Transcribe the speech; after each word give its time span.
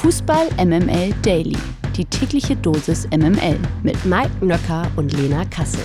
Fußball 0.00 0.48
MML 0.56 1.12
Daily. 1.20 1.58
Die 1.94 2.06
tägliche 2.06 2.56
Dosis 2.56 3.06
MML 3.08 3.58
mit 3.82 4.02
Mike 4.06 4.42
Nöcker 4.42 4.90
und 4.96 5.12
Lena 5.12 5.44
Kassel. 5.44 5.84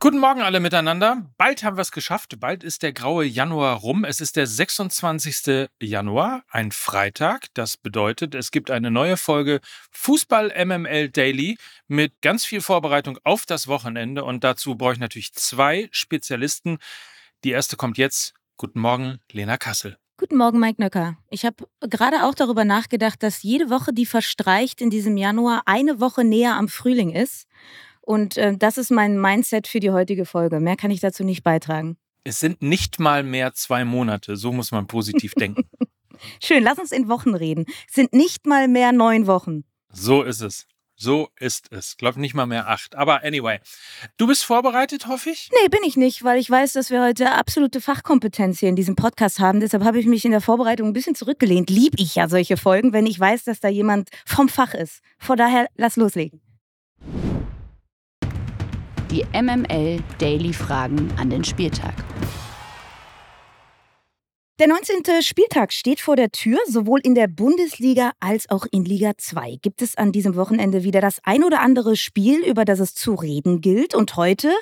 Guten 0.00 0.18
Morgen 0.18 0.40
alle 0.40 0.60
miteinander. 0.60 1.30
Bald 1.36 1.62
haben 1.62 1.76
wir 1.76 1.82
es 1.82 1.92
geschafft. 1.92 2.40
Bald 2.40 2.64
ist 2.64 2.82
der 2.82 2.94
graue 2.94 3.26
Januar 3.26 3.76
rum. 3.76 4.04
Es 4.04 4.22
ist 4.22 4.36
der 4.36 4.46
26. 4.46 5.68
Januar, 5.78 6.42
ein 6.48 6.72
Freitag. 6.72 7.48
Das 7.52 7.76
bedeutet, 7.76 8.34
es 8.34 8.50
gibt 8.50 8.70
eine 8.70 8.90
neue 8.90 9.18
Folge 9.18 9.60
Fußball 9.90 10.54
MML 10.64 11.10
Daily 11.10 11.58
mit 11.86 12.14
ganz 12.22 12.46
viel 12.46 12.62
Vorbereitung 12.62 13.18
auf 13.24 13.44
das 13.44 13.68
Wochenende. 13.68 14.24
Und 14.24 14.42
dazu 14.42 14.74
brauche 14.74 14.94
ich 14.94 15.00
natürlich 15.00 15.34
zwei 15.34 15.90
Spezialisten. 15.92 16.78
Die 17.44 17.50
erste 17.50 17.76
kommt 17.76 17.98
jetzt. 17.98 18.32
Guten 18.56 18.80
Morgen, 18.80 19.18
Lena 19.30 19.56
Kassel. 19.56 19.96
Guten 20.18 20.36
Morgen, 20.36 20.60
Mike 20.60 20.80
Nöcker. 20.80 21.16
Ich 21.30 21.44
habe 21.44 21.66
gerade 21.80 22.24
auch 22.24 22.34
darüber 22.34 22.64
nachgedacht, 22.64 23.22
dass 23.22 23.42
jede 23.42 23.70
Woche, 23.70 23.92
die 23.92 24.06
verstreicht 24.06 24.80
in 24.80 24.90
diesem 24.90 25.16
Januar, 25.16 25.62
eine 25.66 26.00
Woche 26.00 26.22
näher 26.22 26.54
am 26.54 26.68
Frühling 26.68 27.10
ist. 27.10 27.46
Und 28.02 28.36
äh, 28.36 28.56
das 28.56 28.78
ist 28.78 28.90
mein 28.90 29.20
Mindset 29.20 29.66
für 29.66 29.80
die 29.80 29.90
heutige 29.90 30.24
Folge. 30.24 30.60
Mehr 30.60 30.76
kann 30.76 30.90
ich 30.90 31.00
dazu 31.00 31.24
nicht 31.24 31.42
beitragen. 31.42 31.96
Es 32.24 32.38
sind 32.38 32.62
nicht 32.62 33.00
mal 33.00 33.24
mehr 33.24 33.52
zwei 33.54 33.84
Monate. 33.84 34.36
So 34.36 34.52
muss 34.52 34.70
man 34.70 34.86
positiv 34.86 35.34
denken. 35.36 35.68
Schön, 36.42 36.62
lass 36.62 36.78
uns 36.78 36.92
in 36.92 37.08
Wochen 37.08 37.34
reden. 37.34 37.64
Es 37.88 37.94
sind 37.94 38.12
nicht 38.12 38.46
mal 38.46 38.68
mehr 38.68 38.92
neun 38.92 39.26
Wochen. 39.26 39.64
So 39.90 40.22
ist 40.22 40.40
es. 40.40 40.66
So 41.02 41.30
ist 41.40 41.72
es. 41.72 41.96
Glaub 41.96 42.16
nicht 42.16 42.32
mal 42.32 42.46
mehr 42.46 42.68
acht. 42.68 42.94
Aber 42.94 43.24
anyway. 43.24 43.58
Du 44.18 44.28
bist 44.28 44.44
vorbereitet, 44.44 45.08
hoffe 45.08 45.30
ich? 45.30 45.50
Nee, 45.50 45.68
bin 45.68 45.80
ich 45.84 45.96
nicht, 45.96 46.22
weil 46.22 46.38
ich 46.38 46.48
weiß, 46.48 46.74
dass 46.74 46.90
wir 46.90 47.02
heute 47.02 47.32
absolute 47.32 47.80
Fachkompetenz 47.80 48.60
hier 48.60 48.68
in 48.68 48.76
diesem 48.76 48.94
Podcast 48.94 49.40
haben. 49.40 49.58
Deshalb 49.58 49.82
habe 49.82 49.98
ich 49.98 50.06
mich 50.06 50.24
in 50.24 50.30
der 50.30 50.40
Vorbereitung 50.40 50.86
ein 50.86 50.92
bisschen 50.92 51.16
zurückgelehnt. 51.16 51.70
Lieb 51.70 51.94
ich 51.96 52.14
ja 52.14 52.28
solche 52.28 52.56
Folgen, 52.56 52.92
wenn 52.92 53.06
ich 53.06 53.18
weiß, 53.18 53.42
dass 53.42 53.58
da 53.58 53.66
jemand 53.66 54.10
vom 54.24 54.48
Fach 54.48 54.74
ist. 54.74 55.00
Von 55.18 55.36
daher, 55.36 55.66
lass 55.74 55.96
loslegen. 55.96 56.40
Die 59.10 59.24
MML 59.32 60.04
Daily 60.18 60.52
Fragen 60.52 61.12
an 61.18 61.30
den 61.30 61.42
Spieltag. 61.42 61.94
Der 64.62 64.68
19. 64.68 65.22
Spieltag 65.22 65.72
steht 65.72 65.98
vor 65.98 66.14
der 66.14 66.30
Tür. 66.30 66.56
Sowohl 66.68 67.00
in 67.02 67.16
der 67.16 67.26
Bundesliga 67.26 68.12
als 68.20 68.48
auch 68.48 68.64
in 68.70 68.84
Liga 68.84 69.10
2 69.18 69.58
gibt 69.60 69.82
es 69.82 69.96
an 69.96 70.12
diesem 70.12 70.36
Wochenende 70.36 70.84
wieder 70.84 71.00
das 71.00 71.18
ein 71.24 71.42
oder 71.42 71.62
andere 71.62 71.96
Spiel, 71.96 72.44
über 72.44 72.64
das 72.64 72.78
es 72.78 72.94
zu 72.94 73.14
reden 73.14 73.60
gilt. 73.60 73.92
Und 73.92 74.14
heute 74.14 74.52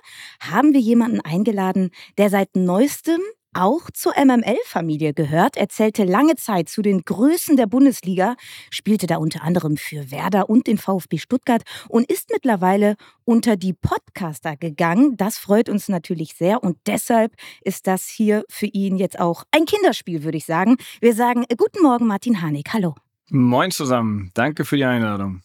haben 0.40 0.72
wir 0.72 0.80
jemanden 0.80 1.20
eingeladen, 1.20 1.90
der 2.16 2.30
seit 2.30 2.56
neuestem 2.56 3.20
auch 3.54 3.90
zur 3.92 4.12
MML-Familie 4.16 5.14
gehört, 5.14 5.56
erzählte 5.56 6.04
lange 6.04 6.36
Zeit 6.36 6.68
zu 6.68 6.82
den 6.82 7.02
Größen 7.02 7.56
der 7.56 7.66
Bundesliga, 7.66 8.36
spielte 8.70 9.06
da 9.06 9.16
unter 9.16 9.42
anderem 9.42 9.76
für 9.76 10.10
Werder 10.10 10.48
und 10.48 10.66
den 10.66 10.78
VfB 10.78 11.18
Stuttgart 11.18 11.62
und 11.88 12.10
ist 12.10 12.30
mittlerweile 12.30 12.96
unter 13.24 13.56
die 13.56 13.72
Podcaster 13.72 14.56
gegangen. 14.56 15.16
Das 15.16 15.38
freut 15.38 15.68
uns 15.68 15.88
natürlich 15.88 16.34
sehr 16.34 16.62
und 16.62 16.78
deshalb 16.86 17.32
ist 17.62 17.86
das 17.86 18.06
hier 18.06 18.44
für 18.48 18.66
ihn 18.66 18.96
jetzt 18.96 19.18
auch 19.18 19.44
ein 19.50 19.64
Kinderspiel, 19.64 20.22
würde 20.22 20.38
ich 20.38 20.46
sagen. 20.46 20.76
Wir 21.00 21.14
sagen 21.14 21.44
äh, 21.48 21.56
Guten 21.56 21.82
Morgen, 21.82 22.06
Martin 22.06 22.40
Hanig. 22.40 22.68
Hallo. 22.72 22.94
Moin 23.30 23.70
zusammen. 23.70 24.30
Danke 24.34 24.64
für 24.64 24.76
die 24.76 24.84
Einladung. 24.84 25.42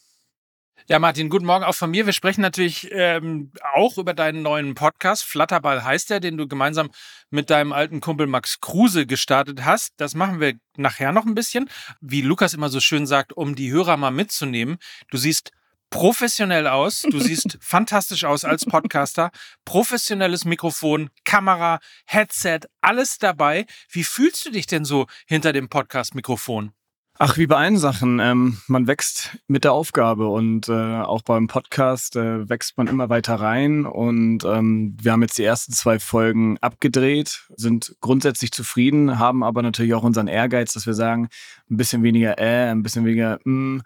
Ja, 0.88 1.00
Martin, 1.00 1.32
guten 1.32 1.48
Morgen 1.48 1.64
auch 1.64 1.74
von 1.74 1.90
mir. 1.90 2.06
Wir 2.06 2.14
sprechen 2.14 2.42
natürlich 2.42 2.90
ähm, 2.92 3.52
auch 3.74 3.98
über 3.98 4.14
deinen 4.14 4.44
neuen 4.44 4.76
Podcast. 4.76 5.24
Flatterball 5.24 5.84
heißt 5.84 6.12
der, 6.12 6.20
den 6.20 6.38
du 6.38 6.48
gemeinsam 6.48 6.92
mit 7.32 7.50
deinem 7.50 7.74
alten 7.74 8.02
Kumpel 8.02 8.28
Max 8.28 8.62
Kruse 8.62 9.08
gestartet 9.08 9.66
hast. 9.66 9.94
Das 9.98 10.14
machen 10.14 10.40
wir 10.40 10.54
nachher 10.78 11.12
noch 11.12 11.26
ein 11.26 11.34
bisschen. 11.34 11.72
Wie 12.02 12.22
Lukas 12.22 12.54
immer 12.54 12.70
so 12.70 12.80
schön 12.80 13.08
sagt, 13.08 13.34
um 13.34 13.56
die 13.56 13.72
Hörer 13.72 13.98
mal 13.98 14.12
mitzunehmen. 14.12 14.78
Du 15.10 15.18
siehst 15.18 15.50
professionell 15.90 16.68
aus. 16.68 17.02
Du 17.02 17.20
siehst 17.20 17.58
fantastisch 17.62 18.24
aus 18.24 18.46
als 18.46 18.64
Podcaster. 18.64 19.32
Professionelles 19.66 20.46
Mikrofon, 20.46 21.10
Kamera, 21.24 21.80
Headset, 22.06 22.60
alles 22.82 23.18
dabei. 23.18 23.66
Wie 23.90 24.04
fühlst 24.04 24.46
du 24.46 24.52
dich 24.52 24.68
denn 24.68 24.86
so 24.86 25.08
hinter 25.26 25.52
dem 25.52 25.68
Podcast-Mikrofon? 25.68 26.74
Ach, 27.18 27.38
wie 27.38 27.48
bei 27.48 27.56
allen 27.56 27.78
Sachen. 27.78 28.20
Ähm, 28.20 28.58
man 28.68 28.88
wächst 28.88 29.38
mit 29.48 29.64
der 29.64 29.72
Aufgabe 29.72 30.28
und 30.28 30.68
äh, 30.68 30.74
auch 30.74 31.22
beim 31.22 31.48
Podcast 31.48 32.18
äh, 32.18 32.50
wächst 32.50 32.78
man 32.78 32.88
immer 32.88 33.08
weiter 33.08 33.36
rein. 33.36 33.86
Und 33.86 34.44
ähm, 34.44 34.98
wir 35.02 35.14
haben 35.14 35.22
jetzt 35.22 35.38
die 35.38 35.46
ersten 35.46 35.72
zwei 35.72 36.00
Folgen 36.00 36.58
abgedreht, 36.58 37.46
sind 37.56 37.96
grundsätzlich 38.02 38.52
zufrieden, 38.52 39.18
haben 39.18 39.46
aber 39.46 39.62
natürlich 39.62 39.94
auch 39.94 40.04
unseren 40.04 40.28
Ehrgeiz, 40.28 40.74
dass 40.74 40.88
wir 40.88 40.94
sagen, 40.94 41.30
ein 41.72 41.78
bisschen 41.78 42.04
weniger 42.04 42.38
äh, 42.38 42.70
ein 42.70 42.84
bisschen 42.84 43.06
weniger 43.06 43.40
mm, 43.46 43.80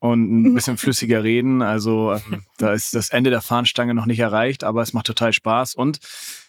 und 0.00 0.42
ein 0.42 0.54
bisschen 0.56 0.76
flüssiger 0.76 1.22
reden. 1.22 1.62
Also 1.62 2.14
ähm, 2.14 2.42
da 2.58 2.72
ist 2.72 2.96
das 2.96 3.10
Ende 3.10 3.30
der 3.30 3.42
Fahnenstange 3.42 3.94
noch 3.94 4.06
nicht 4.06 4.18
erreicht, 4.18 4.64
aber 4.64 4.82
es 4.82 4.92
macht 4.92 5.06
total 5.06 5.32
Spaß. 5.32 5.76
Und 5.76 6.00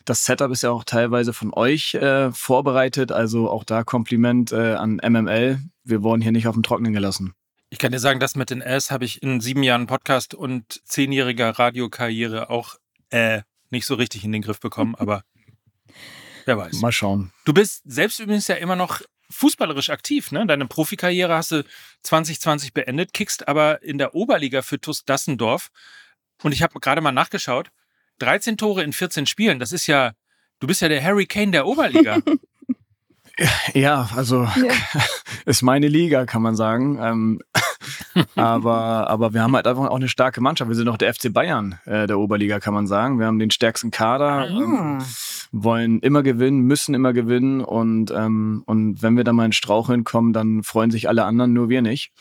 das 0.05 0.25
Setup 0.25 0.51
ist 0.51 0.63
ja 0.63 0.71
auch 0.71 0.83
teilweise 0.83 1.31
von 1.31 1.53
euch 1.53 1.93
äh, 1.93 2.31
vorbereitet. 2.31 3.11
Also 3.11 3.51
auch 3.51 3.63
da 3.63 3.83
Kompliment 3.83 4.51
äh, 4.51 4.73
an 4.73 4.99
MML 5.07 5.59
wir 5.83 6.03
wurden 6.03 6.21
hier 6.21 6.31
nicht 6.31 6.47
auf 6.47 6.55
dem 6.55 6.63
Trockenen 6.63 6.93
gelassen. 6.93 7.33
Ich 7.69 7.79
kann 7.79 7.91
dir 7.91 7.99
sagen, 7.99 8.19
das 8.19 8.35
mit 8.35 8.49
den 8.49 8.61
S 8.61 8.91
habe 8.91 9.05
ich 9.05 9.23
in 9.23 9.41
sieben 9.41 9.63
Jahren 9.63 9.87
Podcast 9.87 10.35
und 10.35 10.81
zehnjähriger 10.85 11.49
Radiokarriere 11.57 12.49
auch 12.49 12.75
äh, 13.09 13.41
nicht 13.69 13.85
so 13.85 13.95
richtig 13.95 14.23
in 14.23 14.31
den 14.31 14.41
Griff 14.41 14.59
bekommen, 14.59 14.95
aber 14.99 15.23
wer 16.45 16.57
weiß. 16.57 16.81
Mal 16.81 16.91
schauen. 16.91 17.31
Du 17.45 17.53
bist 17.53 17.81
selbst 17.85 18.19
übrigens 18.19 18.47
ja 18.47 18.55
immer 18.55 18.75
noch 18.75 19.01
fußballerisch 19.29 19.89
aktiv, 19.89 20.31
ne? 20.31 20.45
Deine 20.45 20.67
Profikarriere 20.67 21.33
hast 21.33 21.51
du 21.51 21.65
2020 22.03 22.73
beendet, 22.73 23.13
kickst 23.13 23.47
aber 23.47 23.81
in 23.81 23.97
der 23.97 24.13
Oberliga 24.13 24.61
für 24.61 24.79
TuS 24.79 25.05
Dassendorf. 25.05 25.69
Und 26.43 26.51
ich 26.51 26.61
habe 26.61 26.79
gerade 26.79 27.01
mal 27.01 27.11
nachgeschaut. 27.11 27.71
13 28.19 28.57
Tore 28.57 28.83
in 28.83 28.93
14 28.93 29.25
Spielen, 29.25 29.59
das 29.59 29.71
ist 29.71 29.87
ja, 29.87 30.13
du 30.59 30.67
bist 30.67 30.81
ja 30.81 30.87
der 30.89 31.03
Harry 31.03 31.25
Kane 31.25 31.51
der 31.51 31.65
Oberliga. 31.65 32.19
Ja, 33.73 34.09
also 34.15 34.43
ja. 34.43 34.73
ist 35.45 35.63
meine 35.63 35.87
Liga, 35.87 36.25
kann 36.25 36.41
man 36.41 36.55
sagen. 36.55 36.99
Ähm, 37.01 37.39
aber, 38.35 39.09
aber 39.09 39.33
wir 39.33 39.41
haben 39.41 39.55
halt 39.55 39.65
einfach 39.65 39.89
auch 39.89 39.95
eine 39.95 40.07
starke 40.07 40.39
Mannschaft. 40.39 40.69
Wir 40.69 40.75
sind 40.75 40.87
auch 40.87 40.97
der 40.97 41.13
FC 41.13 41.33
Bayern 41.33 41.79
äh, 41.85 42.05
der 42.05 42.19
Oberliga, 42.19 42.59
kann 42.59 42.73
man 42.73 42.85
sagen. 42.85 43.19
Wir 43.19 43.25
haben 43.25 43.39
den 43.39 43.51
stärksten 43.51 43.91
Kader, 43.91 44.25
ah. 44.25 44.45
ähm, 44.47 44.99
wollen 45.51 45.99
immer 45.99 46.21
gewinnen, 46.21 46.61
müssen 46.61 46.93
immer 46.93 47.13
gewinnen. 47.13 47.61
Und, 47.61 48.11
ähm, 48.11 48.63
und 48.65 49.01
wenn 49.01 49.17
wir 49.17 49.23
da 49.23 49.33
mal 49.33 49.45
in 49.45 49.51
Straucheln 49.51 50.03
kommen, 50.03 50.33
dann 50.33 50.63
freuen 50.63 50.91
sich 50.91 51.09
alle 51.09 51.25
anderen, 51.25 51.53
nur 51.53 51.69
wir 51.69 51.81
nicht 51.81 52.11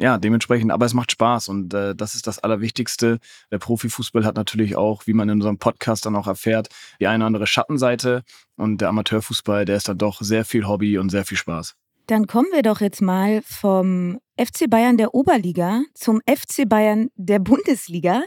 ja, 0.00 0.18
dementsprechend, 0.18 0.70
aber 0.70 0.86
es 0.86 0.94
macht 0.94 1.10
Spaß 1.12 1.48
und 1.48 1.74
äh, 1.74 1.94
das 1.94 2.14
ist 2.14 2.26
das 2.26 2.38
Allerwichtigste. 2.38 3.18
Der 3.50 3.58
Profifußball 3.58 4.24
hat 4.24 4.36
natürlich 4.36 4.76
auch, 4.76 5.06
wie 5.06 5.12
man 5.12 5.28
in 5.28 5.36
unserem 5.36 5.58
Podcast 5.58 6.06
dann 6.06 6.14
auch 6.16 6.28
erfährt, 6.28 6.68
die 7.00 7.08
eine 7.08 7.24
oder 7.24 7.26
andere 7.26 7.46
Schattenseite 7.46 8.22
und 8.56 8.80
der 8.80 8.88
Amateurfußball, 8.90 9.64
der 9.64 9.76
ist 9.76 9.88
dann 9.88 9.98
doch 9.98 10.20
sehr 10.20 10.44
viel 10.44 10.66
Hobby 10.66 10.98
und 10.98 11.10
sehr 11.10 11.24
viel 11.24 11.36
Spaß. 11.36 11.74
Dann 12.08 12.26
kommen 12.26 12.48
wir 12.52 12.62
doch 12.62 12.80
jetzt 12.80 13.02
mal 13.02 13.42
vom 13.42 14.18
FC 14.40 14.70
Bayern 14.70 14.96
der 14.96 15.14
Oberliga 15.14 15.82
zum 15.92 16.22
FC 16.26 16.66
Bayern 16.66 17.10
der 17.16 17.38
Bundesliga. 17.38 18.22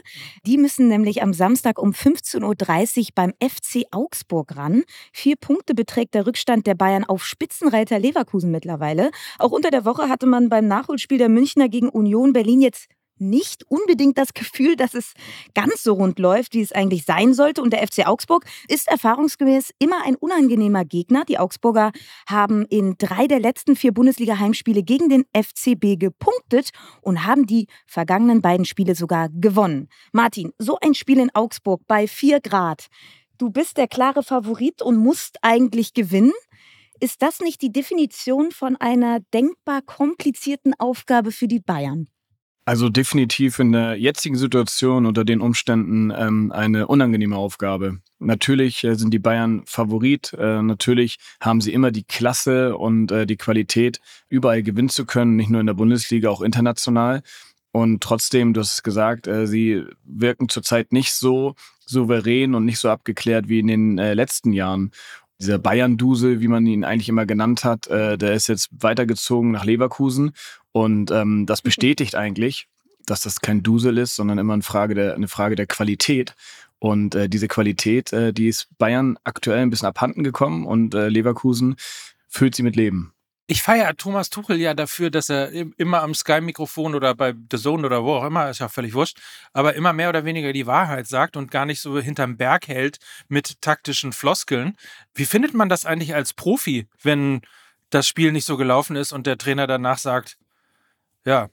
Die 0.46 0.56
müssen 0.56 0.86
nämlich 0.86 1.20
am 1.20 1.32
Samstag 1.32 1.80
um 1.80 1.90
15.30 1.90 2.98
Uhr 3.00 3.06
beim 3.16 3.32
FC 3.42 3.86
Augsburg 3.90 4.54
ran. 4.56 4.84
Vier 5.12 5.34
Punkte 5.34 5.74
beträgt 5.74 6.14
der 6.14 6.28
Rückstand 6.28 6.68
der 6.68 6.76
Bayern 6.76 7.02
auf 7.02 7.24
Spitzenreiter 7.24 7.98
Leverkusen 7.98 8.52
mittlerweile. 8.52 9.10
Auch 9.40 9.50
unter 9.50 9.72
der 9.72 9.84
Woche 9.84 10.08
hatte 10.08 10.26
man 10.26 10.48
beim 10.48 10.68
Nachholspiel 10.68 11.18
der 11.18 11.28
Münchner 11.28 11.68
gegen 11.68 11.88
Union 11.88 12.32
Berlin 12.32 12.60
jetzt 12.60 12.86
nicht 13.22 13.64
unbedingt 13.70 14.18
das 14.18 14.34
Gefühl, 14.34 14.76
dass 14.76 14.94
es 14.94 15.14
ganz 15.54 15.82
so 15.82 15.94
rund 15.94 16.18
läuft, 16.18 16.54
wie 16.54 16.60
es 16.60 16.72
eigentlich 16.72 17.04
sein 17.04 17.34
sollte. 17.34 17.62
Und 17.62 17.72
der 17.72 17.86
FC 17.86 18.06
Augsburg 18.06 18.44
ist 18.68 18.88
erfahrungsgemäß 18.88 19.72
immer 19.78 20.04
ein 20.04 20.16
unangenehmer 20.16 20.84
Gegner. 20.84 21.24
Die 21.24 21.38
Augsburger 21.38 21.92
haben 22.28 22.66
in 22.66 22.96
drei 22.98 23.26
der 23.26 23.40
letzten 23.40 23.76
vier 23.76 23.92
Bundesliga-Heimspiele 23.92 24.82
gegen 24.82 25.08
den 25.08 25.24
FCB 25.32 25.98
gepunktet 25.98 26.70
und 27.00 27.24
haben 27.24 27.46
die 27.46 27.66
vergangenen 27.86 28.42
beiden 28.42 28.66
Spiele 28.66 28.94
sogar 28.94 29.28
gewonnen. 29.30 29.88
Martin, 30.12 30.52
so 30.58 30.78
ein 30.80 30.94
Spiel 30.94 31.18
in 31.18 31.34
Augsburg 31.34 31.82
bei 31.86 32.06
vier 32.06 32.40
Grad. 32.40 32.88
Du 33.38 33.50
bist 33.50 33.76
der 33.76 33.88
klare 33.88 34.22
Favorit 34.22 34.82
und 34.82 34.96
musst 34.96 35.38
eigentlich 35.42 35.94
gewinnen. 35.94 36.32
Ist 37.00 37.22
das 37.22 37.40
nicht 37.40 37.62
die 37.62 37.72
Definition 37.72 38.52
von 38.52 38.76
einer 38.76 39.18
denkbar 39.34 39.82
komplizierten 39.82 40.74
Aufgabe 40.78 41.32
für 41.32 41.48
die 41.48 41.58
Bayern? 41.58 42.06
Also 42.64 42.88
definitiv 42.88 43.58
in 43.58 43.72
der 43.72 43.96
jetzigen 43.96 44.36
Situation 44.36 45.04
unter 45.04 45.24
den 45.24 45.40
Umständen 45.40 46.12
ähm, 46.16 46.52
eine 46.52 46.86
unangenehme 46.86 47.36
Aufgabe. 47.36 47.98
Natürlich 48.20 48.84
äh, 48.84 48.94
sind 48.94 49.12
die 49.12 49.18
Bayern 49.18 49.62
Favorit. 49.66 50.32
Äh, 50.38 50.62
natürlich 50.62 51.18
haben 51.40 51.60
sie 51.60 51.72
immer 51.72 51.90
die 51.90 52.04
Klasse 52.04 52.76
und 52.76 53.10
äh, 53.10 53.26
die 53.26 53.36
Qualität, 53.36 54.00
überall 54.28 54.62
gewinnen 54.62 54.90
zu 54.90 55.06
können, 55.06 55.34
nicht 55.34 55.50
nur 55.50 55.60
in 55.60 55.66
der 55.66 55.74
Bundesliga, 55.74 56.30
auch 56.30 56.40
international. 56.40 57.22
Und 57.72 58.02
trotzdem, 58.02 58.52
du 58.52 58.60
hast 58.60 58.74
es 58.74 58.82
gesagt, 58.84 59.26
äh, 59.26 59.46
sie 59.48 59.82
wirken 60.04 60.48
zurzeit 60.48 60.92
nicht 60.92 61.14
so 61.14 61.56
souverän 61.84 62.54
und 62.54 62.64
nicht 62.64 62.78
so 62.78 62.90
abgeklärt 62.90 63.48
wie 63.48 63.58
in 63.58 63.66
den 63.66 63.98
äh, 63.98 64.14
letzten 64.14 64.52
Jahren. 64.52 64.92
Dieser 65.42 65.58
Bayern-Dusel, 65.58 66.40
wie 66.40 66.48
man 66.48 66.66
ihn 66.66 66.84
eigentlich 66.84 67.08
immer 67.08 67.26
genannt 67.26 67.64
hat, 67.64 67.86
äh, 67.88 68.16
der 68.16 68.34
ist 68.34 68.48
jetzt 68.48 68.70
weitergezogen 68.72 69.50
nach 69.50 69.64
Leverkusen 69.64 70.32
und 70.72 71.10
ähm, 71.10 71.46
das 71.46 71.62
bestätigt 71.62 72.14
eigentlich, 72.14 72.68
dass 73.06 73.22
das 73.22 73.40
kein 73.40 73.62
Dusel 73.62 73.98
ist, 73.98 74.16
sondern 74.16 74.38
immer 74.38 74.54
eine 74.54 74.62
Frage 74.62 74.94
der, 74.94 75.14
eine 75.14 75.28
Frage 75.28 75.56
der 75.56 75.66
Qualität. 75.66 76.34
Und 76.78 77.14
äh, 77.14 77.28
diese 77.28 77.46
Qualität, 77.46 78.12
äh, 78.12 78.32
die 78.32 78.48
ist 78.48 78.68
Bayern 78.78 79.16
aktuell 79.22 79.60
ein 79.60 79.70
bisschen 79.70 79.88
abhanden 79.88 80.24
gekommen 80.24 80.66
und 80.66 80.94
äh, 80.94 81.08
Leverkusen 81.08 81.76
füllt 82.28 82.54
sie 82.54 82.62
mit 82.62 82.74
Leben. 82.74 83.12
Ich 83.48 83.62
feiere 83.62 83.96
Thomas 83.96 84.30
Tuchel 84.30 84.58
ja 84.58 84.72
dafür, 84.72 85.10
dass 85.10 85.28
er 85.28 85.50
immer 85.76 86.02
am 86.02 86.14
Sky-Mikrofon 86.14 86.94
oder 86.94 87.14
bei 87.14 87.34
The 87.50 87.58
Zone 87.58 87.84
oder 87.86 88.04
wo 88.04 88.14
auch 88.14 88.24
immer, 88.24 88.48
ist 88.48 88.60
ja 88.60 88.68
völlig 88.68 88.94
wurscht, 88.94 89.18
aber 89.52 89.74
immer 89.74 89.92
mehr 89.92 90.08
oder 90.08 90.24
weniger 90.24 90.52
die 90.52 90.66
Wahrheit 90.66 91.08
sagt 91.08 91.36
und 91.36 91.50
gar 91.50 91.66
nicht 91.66 91.80
so 91.80 92.00
hinterm 92.00 92.36
Berg 92.36 92.68
hält 92.68 92.98
mit 93.28 93.60
taktischen 93.60 94.12
Floskeln. 94.12 94.76
Wie 95.14 95.26
findet 95.26 95.54
man 95.54 95.68
das 95.68 95.84
eigentlich 95.84 96.14
als 96.14 96.32
Profi, 96.34 96.86
wenn 97.02 97.42
das 97.90 98.08
Spiel 98.08 98.32
nicht 98.32 98.46
so 98.46 98.56
gelaufen 98.56 98.96
ist 98.96 99.12
und 99.12 99.26
der 99.26 99.38
Trainer 99.38 99.66
danach 99.66 99.98
sagt, 99.98 100.38
ja, 101.24 101.48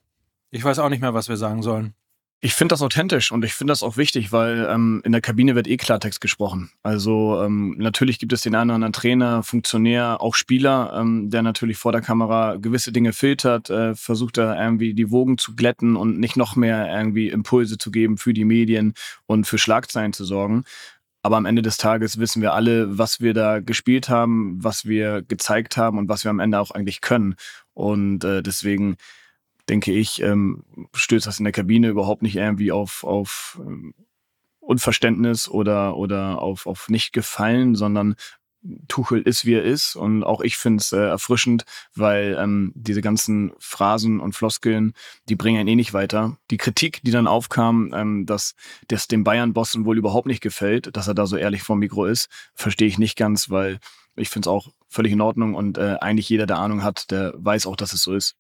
ich 0.52 0.64
weiß 0.64 0.80
auch 0.80 0.90
nicht 0.90 1.02
mehr, 1.02 1.14
was 1.14 1.30
wir 1.30 1.38
sagen 1.38 1.64
sollen. 1.64 1.96
Ich 2.42 2.54
finde 2.54 2.72
das 2.72 2.82
authentisch 2.82 3.34
und 3.34 3.44
ich 3.44 3.54
finde 3.54 3.72
das 3.72 3.84
auch 3.84 3.98
wichtig, 3.98 4.32
weil 4.32 4.66
ähm, 4.72 5.02
in 5.04 5.12
der 5.12 5.20
Kabine 5.20 5.56
wird 5.56 5.68
eh 5.68 5.76
Klartext 5.76 6.22
gesprochen. 6.22 6.72
Also 6.84 7.42
ähm, 7.44 7.76
natürlich 7.78 8.18
gibt 8.18 8.32
es 8.32 8.42
den 8.42 8.56
einen 8.56 8.70
oder 8.70 8.76
anderen 8.76 8.94
Trainer, 8.94 9.44
Funktionär, 9.44 10.22
auch 10.22 10.36
Spieler, 10.36 10.94
ähm, 10.98 11.30
der 11.30 11.42
natürlich 11.42 11.76
vor 11.76 11.92
der 11.92 12.00
Kamera 12.00 12.56
gewisse 12.56 12.94
Dinge 12.94 13.12
filtert, 13.12 13.70
äh, 13.70 13.94
versucht 13.94 14.38
da 14.38 14.58
irgendwie 14.58 14.94
die 14.94 15.12
Wogen 15.12 15.38
zu 15.38 15.54
glätten 15.54 15.98
und 15.98 16.18
nicht 16.18 16.38
noch 16.38 16.56
mehr 16.56 16.88
irgendwie 16.90 17.28
Impulse 17.28 17.78
zu 17.78 17.92
geben 17.92 18.18
für 18.18 18.34
die 18.34 18.46
Medien 18.46 18.94
und 19.26 19.46
für 19.46 19.58
Schlagzeilen 19.58 20.14
zu 20.14 20.24
sorgen. 20.24 20.64
Aber 21.22 21.36
am 21.36 21.46
Ende 21.46 21.62
des 21.62 21.76
Tages 21.76 22.20
wissen 22.20 22.42
wir 22.42 22.54
alle, 22.54 22.98
was 22.98 23.20
wir 23.20 23.34
da 23.34 23.60
gespielt 23.60 24.08
haben, 24.08 24.64
was 24.64 24.86
wir 24.86 25.24
gezeigt 25.24 25.76
haben 25.76 25.98
und 25.98 26.08
was 26.08 26.24
wir 26.24 26.32
am 26.32 26.40
Ende 26.40 26.58
auch 26.58 26.72
eigentlich 26.72 27.02
können. 27.02 27.36
Und 27.74 28.24
äh, 28.24 28.42
deswegen 28.42 28.96
denke 29.70 29.92
ich, 29.92 30.22
ähm, 30.22 30.64
stößt 30.94 31.28
das 31.28 31.40
in 31.40 31.46
der 31.46 31.54
Kabine 31.54 31.90
überhaupt 31.90 32.22
nicht 32.22 32.36
irgendwie 32.36 32.72
auf, 32.72 33.04
auf 33.04 33.62
ähm, 33.66 33.94
Unverständnis 34.60 35.48
oder, 35.48 35.96
oder 35.98 36.42
auf, 36.42 36.68
auf 36.68 36.90
Nicht-Gefallen, 36.90 37.76
sondern 37.76 38.16
Tuchel 38.88 39.22
ist, 39.22 39.46
wie 39.46 39.54
er 39.54 39.64
ist. 39.64 39.96
Und 39.96 40.24
auch 40.24 40.42
ich 40.42 40.58
finde 40.58 40.82
es 40.82 40.92
äh, 40.92 40.98
erfrischend, 40.98 41.64
weil 41.96 42.38
ähm, 42.40 42.74
diese 42.76 43.02
ganzen 43.02 43.54
Phrasen 43.60 44.20
und 44.20 44.34
Floskeln, 44.34 44.94
die 45.30 45.36
bringen 45.36 45.62
ihn 45.62 45.68
eh 45.68 45.76
nicht 45.76 45.94
weiter. 45.94 46.38
Die 46.52 46.58
Kritik, 46.58 47.02
die 47.04 47.12
dann 47.12 47.28
aufkam, 47.28 47.94
ähm, 47.94 48.26
dass 48.26 48.56
das 48.88 49.08
dem 49.08 49.24
Bayern-Bossen 49.24 49.86
wohl 49.86 49.98
überhaupt 49.98 50.28
nicht 50.28 50.42
gefällt, 50.42 50.96
dass 50.96 51.08
er 51.08 51.14
da 51.14 51.26
so 51.26 51.38
ehrlich 51.38 51.64
vor 51.64 51.78
Mikro 51.78 52.06
ist, 52.06 52.30
verstehe 52.54 52.88
ich 52.88 53.00
nicht 53.00 53.18
ganz, 53.18 53.50
weil 53.50 53.80
ich 54.16 54.30
finde 54.30 54.50
es 54.50 54.52
auch 54.52 54.68
völlig 54.90 55.14
in 55.14 55.22
Ordnung 55.22 55.56
und 55.56 55.78
äh, 55.78 55.98
eigentlich 56.02 56.28
jeder, 56.28 56.46
der 56.46 56.58
Ahnung 56.58 56.84
hat, 56.84 57.12
der 57.12 57.34
weiß 57.38 57.66
auch, 57.66 57.76
dass 57.76 57.94
es 57.94 58.02
so 58.02 58.14
ist. 58.14 58.36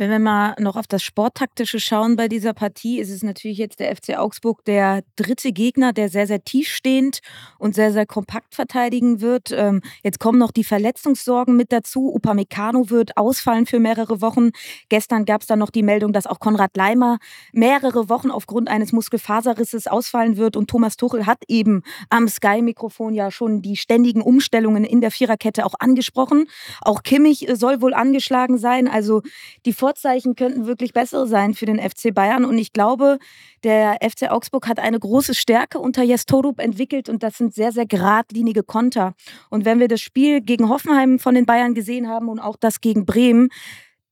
Wenn 0.00 0.08
wir 0.08 0.18
mal 0.18 0.54
noch 0.58 0.76
auf 0.76 0.86
das 0.86 1.02
Sporttaktische 1.02 1.78
schauen 1.78 2.16
bei 2.16 2.26
dieser 2.26 2.54
Partie, 2.54 3.00
ist 3.00 3.10
es 3.10 3.22
natürlich 3.22 3.58
jetzt 3.58 3.80
der 3.80 3.94
FC 3.94 4.16
Augsburg 4.16 4.64
der 4.64 5.02
dritte 5.16 5.52
Gegner, 5.52 5.92
der 5.92 6.08
sehr, 6.08 6.26
sehr 6.26 6.42
tiefstehend 6.42 7.18
und 7.58 7.74
sehr, 7.74 7.92
sehr 7.92 8.06
kompakt 8.06 8.54
verteidigen 8.54 9.20
wird. 9.20 9.52
Ähm, 9.52 9.82
jetzt 10.02 10.18
kommen 10.18 10.38
noch 10.38 10.52
die 10.52 10.64
Verletzungssorgen 10.64 11.54
mit 11.54 11.70
dazu. 11.70 12.14
Upamecano 12.14 12.88
wird 12.88 13.18
ausfallen 13.18 13.66
für 13.66 13.78
mehrere 13.78 14.22
Wochen. 14.22 14.52
Gestern 14.88 15.26
gab 15.26 15.42
es 15.42 15.48
dann 15.48 15.58
noch 15.58 15.68
die 15.68 15.82
Meldung, 15.82 16.14
dass 16.14 16.26
auch 16.26 16.40
Konrad 16.40 16.78
Leimer 16.78 17.18
mehrere 17.52 18.08
Wochen 18.08 18.30
aufgrund 18.30 18.70
eines 18.70 18.92
Muskelfaserrisses 18.92 19.86
ausfallen 19.86 20.38
wird. 20.38 20.56
Und 20.56 20.70
Thomas 20.70 20.96
Tuchel 20.96 21.26
hat 21.26 21.42
eben 21.46 21.82
am 22.08 22.26
Sky-Mikrofon 22.26 23.12
ja 23.12 23.30
schon 23.30 23.60
die 23.60 23.76
ständigen 23.76 24.22
Umstellungen 24.22 24.84
in 24.84 25.02
der 25.02 25.10
Viererkette 25.10 25.66
auch 25.66 25.74
angesprochen. 25.78 26.46
Auch 26.80 27.02
Kimmich 27.02 27.46
soll 27.52 27.82
wohl 27.82 27.92
angeschlagen 27.92 28.56
sein. 28.56 28.88
Also 28.88 29.20
die 29.66 29.74
Vor 29.74 29.89
Vorzeichen 29.90 30.36
könnten 30.36 30.66
wirklich 30.66 30.92
bessere 30.92 31.26
sein 31.26 31.52
für 31.52 31.66
den 31.66 31.80
FC 31.80 32.14
Bayern. 32.14 32.44
Und 32.44 32.56
ich 32.58 32.72
glaube, 32.72 33.18
der 33.64 33.98
FC 34.00 34.30
Augsburg 34.30 34.68
hat 34.68 34.78
eine 34.78 35.00
große 35.00 35.34
Stärke 35.34 35.80
unter 35.80 36.04
Jes 36.04 36.26
Torup 36.26 36.60
entwickelt 36.60 37.08
und 37.08 37.24
das 37.24 37.36
sind 37.36 37.54
sehr, 37.54 37.72
sehr 37.72 37.86
geradlinige 37.86 38.62
Konter. 38.62 39.14
Und 39.48 39.64
wenn 39.64 39.80
wir 39.80 39.88
das 39.88 40.00
Spiel 40.00 40.42
gegen 40.42 40.68
Hoffenheim 40.68 41.18
von 41.18 41.34
den 41.34 41.44
Bayern 41.44 41.74
gesehen 41.74 42.08
haben 42.08 42.28
und 42.28 42.38
auch 42.38 42.54
das 42.56 42.80
gegen 42.80 43.04
Bremen, 43.04 43.48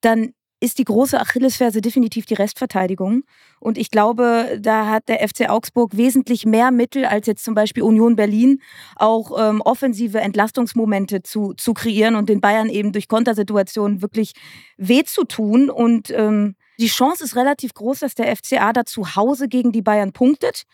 dann 0.01 0.33
ist 0.61 0.79
die 0.79 0.85
große 0.85 1.21
Achillesferse 1.21 1.81
definitiv 1.81 2.27
die 2.27 2.35
Restverteidigung. 2.35 3.23
Und 3.61 3.79
ich 3.79 3.91
glaube, 3.91 4.59
da 4.61 4.87
hat 4.87 5.09
der 5.09 5.27
FC 5.27 5.49
Augsburg 5.49 5.97
wesentlich 5.97 6.47
mehr 6.47 6.71
Mittel 6.71 7.05
als 7.05 7.27
jetzt 7.27 7.45
zum 7.45 7.55
Beispiel 7.55 7.83
Union 7.83 8.17
Berlin, 8.17 8.61
auch 8.97 9.39
ähm, 9.39 9.61
offensive 9.61 10.21
Entlastungsmomente 10.21 11.23
zu, 11.23 11.55
zu 11.55 11.75
kreieren 11.75 12.17
und 12.17 12.29
den 12.29 12.41
Bayern 12.41 12.69
eben 12.69 12.93
durch 12.93 13.07
Kontersituationen 13.07 14.03
wirklich 14.03 14.33
weh 14.77 15.05
zu 15.05 15.25
tun. 15.25 15.71
Und 15.71 16.11
ähm, 16.11 16.57
die 16.81 16.89
Chance 16.89 17.25
ist 17.25 17.37
relativ 17.37 17.75
groß, 17.75 18.01
dass 18.01 18.15
der 18.15 18.35
FCA 18.35 18.73
da 18.73 18.85
zu 18.85 19.15
Hause 19.15 19.49
gegen 19.49 19.71
die 19.71 19.83
Bayern 19.83 20.13
punktet. 20.13 20.65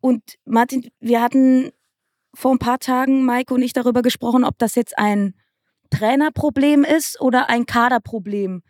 Und 0.00 0.22
Martin, 0.44 0.88
wir 1.00 1.22
hatten 1.22 1.70
vor 2.34 2.50
ein 2.50 2.58
paar 2.58 2.80
Tagen, 2.80 3.24
Maike 3.24 3.54
und 3.54 3.62
ich, 3.62 3.72
darüber 3.72 4.02
gesprochen, 4.02 4.44
ob 4.44 4.58
das 4.58 4.74
jetzt 4.74 4.98
ein 4.98 5.34
Trainerproblem 5.90 6.82
ist 6.82 7.20
oder 7.20 7.48
ein 7.48 7.66
Kaderproblem 7.66 8.62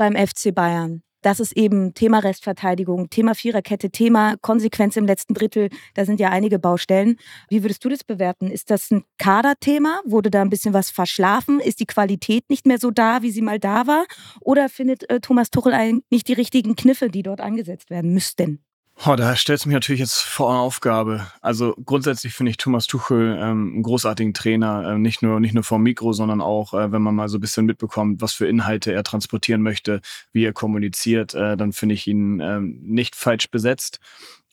beim 0.00 0.16
FC 0.16 0.54
Bayern. 0.54 1.02
Das 1.20 1.40
ist 1.40 1.54
eben 1.54 1.92
Thema 1.92 2.20
Restverteidigung, 2.20 3.10
Thema 3.10 3.34
Viererkette, 3.34 3.90
Thema 3.90 4.36
Konsequenz 4.40 4.96
im 4.96 5.04
letzten 5.04 5.34
Drittel. 5.34 5.68
Da 5.92 6.06
sind 6.06 6.18
ja 6.18 6.30
einige 6.30 6.58
Baustellen. 6.58 7.18
Wie 7.50 7.62
würdest 7.62 7.84
du 7.84 7.90
das 7.90 8.02
bewerten? 8.02 8.50
Ist 8.50 8.70
das 8.70 8.90
ein 8.90 9.04
Kaderthema? 9.18 10.00
Wurde 10.06 10.30
da 10.30 10.40
ein 10.40 10.48
bisschen 10.48 10.72
was 10.72 10.88
verschlafen? 10.88 11.60
Ist 11.60 11.80
die 11.80 11.86
Qualität 11.86 12.48
nicht 12.48 12.66
mehr 12.66 12.78
so 12.78 12.90
da, 12.90 13.20
wie 13.20 13.30
sie 13.30 13.42
mal 13.42 13.58
da 13.58 13.86
war? 13.86 14.06
Oder 14.40 14.70
findet 14.70 15.10
äh, 15.10 15.20
Thomas 15.20 15.50
Tuchel 15.50 15.74
eigentlich 15.74 16.24
die 16.24 16.32
richtigen 16.32 16.76
Kniffe, 16.76 17.10
die 17.10 17.22
dort 17.22 17.42
angesetzt 17.42 17.90
werden 17.90 18.14
müssten? 18.14 18.64
Oh, 19.06 19.16
da 19.16 19.34
stellt 19.34 19.58
es 19.60 19.64
mich 19.64 19.72
natürlich 19.72 20.00
jetzt 20.00 20.20
vor 20.20 20.50
eine 20.50 20.58
Aufgabe. 20.58 21.26
Also 21.40 21.74
grundsätzlich 21.86 22.34
finde 22.34 22.50
ich 22.50 22.58
Thomas 22.58 22.86
Tuchel 22.86 23.34
ähm, 23.40 23.72
einen 23.72 23.82
großartigen 23.82 24.34
Trainer, 24.34 24.92
äh, 24.92 24.98
nicht 24.98 25.22
nur 25.22 25.40
nicht 25.40 25.54
nur 25.54 25.64
vom 25.64 25.82
Mikro, 25.82 26.12
sondern 26.12 26.42
auch, 26.42 26.74
äh, 26.74 26.92
wenn 26.92 27.00
man 27.00 27.14
mal 27.14 27.30
so 27.30 27.38
ein 27.38 27.40
bisschen 27.40 27.64
mitbekommt, 27.64 28.20
was 28.20 28.34
für 28.34 28.46
Inhalte 28.46 28.92
er 28.92 29.02
transportieren 29.02 29.62
möchte, 29.62 30.02
wie 30.32 30.44
er 30.44 30.52
kommuniziert, 30.52 31.32
äh, 31.32 31.56
dann 31.56 31.72
finde 31.72 31.94
ich 31.94 32.06
ihn 32.06 32.40
ähm, 32.40 32.78
nicht 32.82 33.16
falsch 33.16 33.50
besetzt 33.50 34.00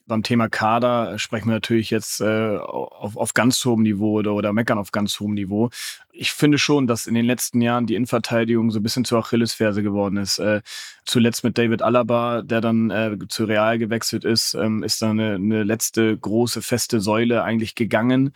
beim 0.07 0.23
Thema 0.23 0.49
Kader 0.49 1.19
sprechen 1.19 1.47
wir 1.47 1.53
natürlich 1.53 1.89
jetzt 1.89 2.21
äh, 2.21 2.57
auf, 2.57 3.17
auf 3.17 3.33
ganz 3.33 3.63
hohem 3.63 3.83
Niveau 3.83 4.13
oder, 4.13 4.33
oder 4.33 4.53
meckern 4.53 4.77
auf 4.77 4.91
ganz 4.91 5.19
hohem 5.19 5.33
Niveau. 5.33 5.69
Ich 6.11 6.31
finde 6.31 6.57
schon, 6.57 6.87
dass 6.87 7.07
in 7.07 7.13
den 7.13 7.25
letzten 7.25 7.61
Jahren 7.61 7.85
die 7.85 7.95
Innenverteidigung 7.95 8.71
so 8.71 8.79
ein 8.79 8.83
bisschen 8.83 9.05
zur 9.05 9.19
Achillesferse 9.19 9.83
geworden 9.83 10.17
ist. 10.17 10.39
Äh, 10.39 10.61
zuletzt 11.05 11.43
mit 11.43 11.57
David 11.57 11.81
Alaba, 11.81 12.41
der 12.41 12.61
dann 12.61 12.89
äh, 12.89 13.17
zu 13.27 13.45
Real 13.45 13.77
gewechselt 13.77 14.23
ist, 14.23 14.53
ähm, 14.55 14.81
ist 14.83 15.01
da 15.01 15.11
eine, 15.11 15.35
eine 15.35 15.63
letzte 15.63 16.17
große 16.17 16.61
feste 16.61 17.01
Säule 17.01 17.43
eigentlich 17.43 17.75
gegangen. 17.75 18.31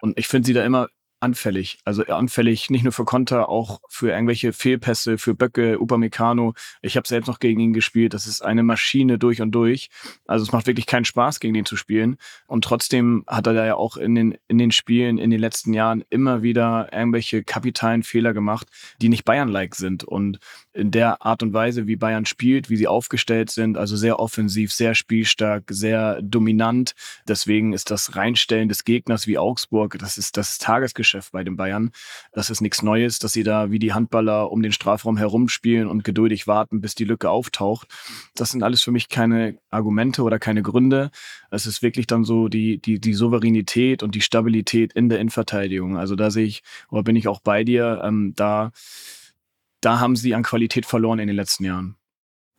Und 0.00 0.18
ich 0.18 0.26
finde 0.26 0.46
sie 0.46 0.54
da 0.54 0.64
immer 0.64 0.88
anfällig. 1.20 1.78
Also 1.84 2.04
anfällig 2.06 2.70
nicht 2.70 2.82
nur 2.82 2.92
für 2.92 3.04
Konter, 3.04 3.48
auch 3.48 3.80
für 3.88 4.10
irgendwelche 4.10 4.52
Fehlpässe, 4.52 5.18
für 5.18 5.34
Böcke, 5.34 5.78
Upamecano. 5.78 6.54
Ich 6.80 6.96
habe 6.96 7.06
selbst 7.06 7.28
noch 7.28 7.38
gegen 7.38 7.60
ihn 7.60 7.72
gespielt. 7.72 8.14
Das 8.14 8.26
ist 8.26 8.42
eine 8.42 8.62
Maschine 8.62 9.18
durch 9.18 9.42
und 9.42 9.52
durch. 9.52 9.90
Also 10.26 10.44
es 10.44 10.52
macht 10.52 10.66
wirklich 10.66 10.86
keinen 10.86 11.04
Spaß, 11.04 11.40
gegen 11.40 11.54
ihn 11.54 11.66
zu 11.66 11.76
spielen. 11.76 12.16
Und 12.46 12.64
trotzdem 12.64 13.24
hat 13.26 13.46
er 13.46 13.54
da 13.54 13.66
ja 13.66 13.74
auch 13.74 13.96
in 13.96 14.14
den, 14.14 14.38
in 14.48 14.58
den 14.58 14.72
Spielen 14.72 15.18
in 15.18 15.30
den 15.30 15.40
letzten 15.40 15.74
Jahren 15.74 16.02
immer 16.08 16.42
wieder 16.42 16.88
irgendwelche 16.92 17.44
kapitalen 17.44 18.02
Fehler 18.02 18.32
gemacht, 18.32 18.68
die 19.02 19.10
nicht 19.10 19.24
Bayern-like 19.24 19.74
sind. 19.74 20.04
Und 20.04 20.38
in 20.72 20.90
der 20.90 21.24
Art 21.24 21.42
und 21.42 21.52
Weise, 21.52 21.86
wie 21.86 21.96
Bayern 21.96 22.24
spielt, 22.24 22.70
wie 22.70 22.76
sie 22.76 22.88
aufgestellt 22.88 23.50
sind, 23.50 23.76
also 23.76 23.96
sehr 23.96 24.18
offensiv, 24.18 24.72
sehr 24.72 24.94
spielstark, 24.94 25.64
sehr 25.68 26.22
dominant. 26.22 26.94
Deswegen 27.28 27.74
ist 27.74 27.90
das 27.90 28.16
Reinstellen 28.16 28.68
des 28.68 28.84
Gegners 28.84 29.26
wie 29.26 29.36
Augsburg, 29.36 29.98
das 29.98 30.16
ist 30.16 30.36
das 30.36 30.58
Tagesgeschäft 30.58 31.09
bei 31.32 31.44
den 31.44 31.56
Bayern. 31.56 31.90
Das 32.32 32.50
ist 32.50 32.60
nichts 32.60 32.82
Neues, 32.82 33.18
dass 33.18 33.32
sie 33.32 33.42
da 33.42 33.70
wie 33.70 33.78
die 33.78 33.92
Handballer 33.92 34.50
um 34.50 34.62
den 34.62 34.72
Strafraum 34.72 35.16
herumspielen 35.16 35.88
und 35.88 36.04
geduldig 36.04 36.46
warten, 36.46 36.80
bis 36.80 36.94
die 36.94 37.04
Lücke 37.04 37.30
auftaucht. 37.30 37.88
Das 38.34 38.50
sind 38.50 38.62
alles 38.62 38.82
für 38.82 38.92
mich 38.92 39.08
keine 39.08 39.58
Argumente 39.70 40.22
oder 40.22 40.38
keine 40.38 40.62
Gründe. 40.62 41.10
Es 41.50 41.66
ist 41.66 41.82
wirklich 41.82 42.06
dann 42.06 42.24
so 42.24 42.48
die, 42.48 42.80
die, 42.80 43.00
die 43.00 43.14
Souveränität 43.14 44.02
und 44.02 44.14
die 44.14 44.20
Stabilität 44.20 44.92
in 44.92 45.08
der 45.08 45.20
Innenverteidigung. 45.20 45.96
Also 45.96 46.16
da 46.16 46.30
sehe 46.30 46.46
ich, 46.46 46.62
oder 46.90 47.02
bin 47.02 47.16
ich 47.16 47.28
auch 47.28 47.40
bei 47.40 47.64
dir, 47.64 48.02
ähm, 48.04 48.32
da 48.36 48.72
da 49.80 49.98
haben 49.98 50.16
sie 50.16 50.34
an 50.34 50.42
Qualität 50.42 50.86
verloren 50.86 51.18
in 51.18 51.26
den 51.26 51.36
letzten 51.36 51.64
Jahren. 51.64 51.96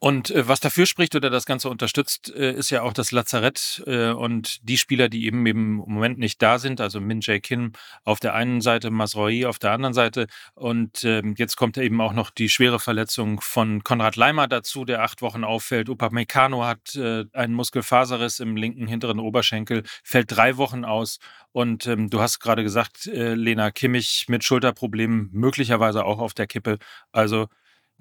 Und 0.04 0.32
äh, 0.32 0.48
was 0.48 0.60
dafür 0.60 0.88
spricht 0.88 1.16
oder 1.16 1.30
das 1.30 1.46
Ganze 1.46 1.70
unterstützt, 1.70 2.34
äh, 2.36 2.54
ist 2.54 2.72
ja 2.72 2.82
auch 2.82 2.94
das 2.94 3.12
Lazarett 3.12 3.84
äh, 3.86 4.10
und 4.10 4.68
die 4.68 4.80
Spieler, 4.80 5.10
die 5.10 5.28
eben, 5.28 5.46
im 5.46 5.76
Moment 5.76 6.18
nicht 6.18 6.42
da 6.42 6.58
sind, 6.58 6.82
also 6.82 7.00
Min 7.00 7.22
Jae 7.22 7.40
Kim 7.40 7.74
auf 8.04 8.20
der 8.20 8.34
einen 8.34 8.62
Seite, 8.62 8.90
Masroi 8.90 9.46
auf 9.46 9.60
der 9.60 9.74
anderen 9.74 9.94
Seite. 9.94 10.26
Und 10.56 11.04
ähm, 11.04 11.36
jetzt 11.38 11.56
kommt 11.56 11.78
eben 11.78 12.02
auch 12.02 12.14
noch 12.14 12.32
die 12.32 12.50
schwere 12.50 12.80
Verletzung 12.80 13.42
von 13.42 13.84
Konrad 13.84 14.16
Leimer 14.16 14.48
dazu, 14.48 14.86
der 14.86 15.04
acht 15.04 15.22
Wochen 15.22 15.44
auffällt. 15.44 15.88
Upamecano 15.88 16.66
hat 16.66 16.96
äh, 16.96 17.26
einen 17.34 17.54
Muskelfaserriss 17.54 18.40
im 18.40 18.56
linken 18.56 18.88
hinteren 18.88 19.20
Oberschenkel, 19.20 19.84
fällt 20.04 20.36
drei 20.36 20.58
Wochen 20.58 20.84
aus. 20.84 21.20
Und 21.52 21.86
ähm, 21.86 22.10
du 22.10 22.22
hast 22.22 22.40
gerade 22.40 22.64
gesagt, 22.64 23.06
äh, 23.06 23.36
Lena 23.36 23.70
Kimmich 23.70 24.26
mit 24.30 24.44
Schulterproblemen 24.44 25.30
möglicherweise 25.32 26.06
auch 26.06 26.18
auf 26.18 26.34
der 26.34 26.48
Kippe. 26.48 26.80
Also 27.12 27.50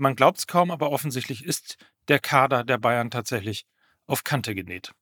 man 0.00 0.16
glaubt 0.16 0.38
es 0.38 0.46
kaum, 0.46 0.70
aber 0.70 0.90
offensichtlich 0.90 1.44
ist 1.44 1.76
der 2.08 2.18
Kader 2.18 2.64
der 2.64 2.78
Bayern 2.78 3.10
tatsächlich 3.10 3.66
auf 4.06 4.24
Kante 4.24 4.54
genäht. 4.54 4.92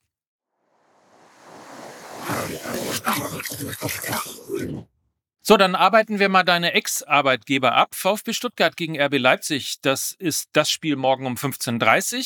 So, 5.48 5.56
dann 5.56 5.74
arbeiten 5.74 6.18
wir 6.18 6.28
mal 6.28 6.42
deine 6.42 6.74
Ex-Arbeitgeber 6.74 7.74
ab. 7.74 7.94
VfB 7.94 8.34
Stuttgart 8.34 8.76
gegen 8.76 9.00
RB 9.00 9.16
Leipzig. 9.16 9.80
Das 9.80 10.12
ist 10.12 10.50
das 10.52 10.70
Spiel 10.70 10.94
morgen 10.94 11.24
um 11.24 11.36
15.30 11.36 12.16
Uhr. 12.18 12.24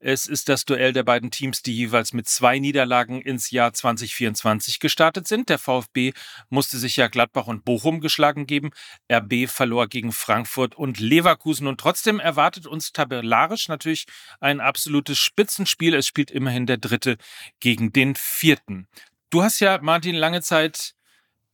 Es 0.00 0.26
ist 0.26 0.48
das 0.48 0.64
Duell 0.64 0.92
der 0.92 1.04
beiden 1.04 1.30
Teams, 1.30 1.62
die 1.62 1.76
jeweils 1.76 2.12
mit 2.12 2.28
zwei 2.28 2.58
Niederlagen 2.58 3.20
ins 3.20 3.52
Jahr 3.52 3.72
2024 3.72 4.80
gestartet 4.80 5.28
sind. 5.28 5.48
Der 5.48 5.60
VfB 5.60 6.12
musste 6.48 6.78
sich 6.78 6.96
ja 6.96 7.06
Gladbach 7.06 7.46
und 7.46 7.64
Bochum 7.64 8.00
geschlagen 8.00 8.48
geben. 8.48 8.72
RB 9.08 9.48
verlor 9.48 9.86
gegen 9.86 10.10
Frankfurt 10.10 10.74
und 10.74 10.98
Leverkusen. 10.98 11.68
Und 11.68 11.78
trotzdem 11.78 12.18
erwartet 12.18 12.66
uns 12.66 12.90
tabellarisch 12.90 13.68
natürlich 13.68 14.06
ein 14.40 14.58
absolutes 14.58 15.18
Spitzenspiel. 15.18 15.94
Es 15.94 16.08
spielt 16.08 16.32
immerhin 16.32 16.66
der 16.66 16.78
Dritte 16.78 17.16
gegen 17.60 17.92
den 17.92 18.16
Vierten. 18.16 18.88
Du 19.30 19.44
hast 19.44 19.60
ja, 19.60 19.78
Martin, 19.80 20.16
lange 20.16 20.42
Zeit 20.42 20.95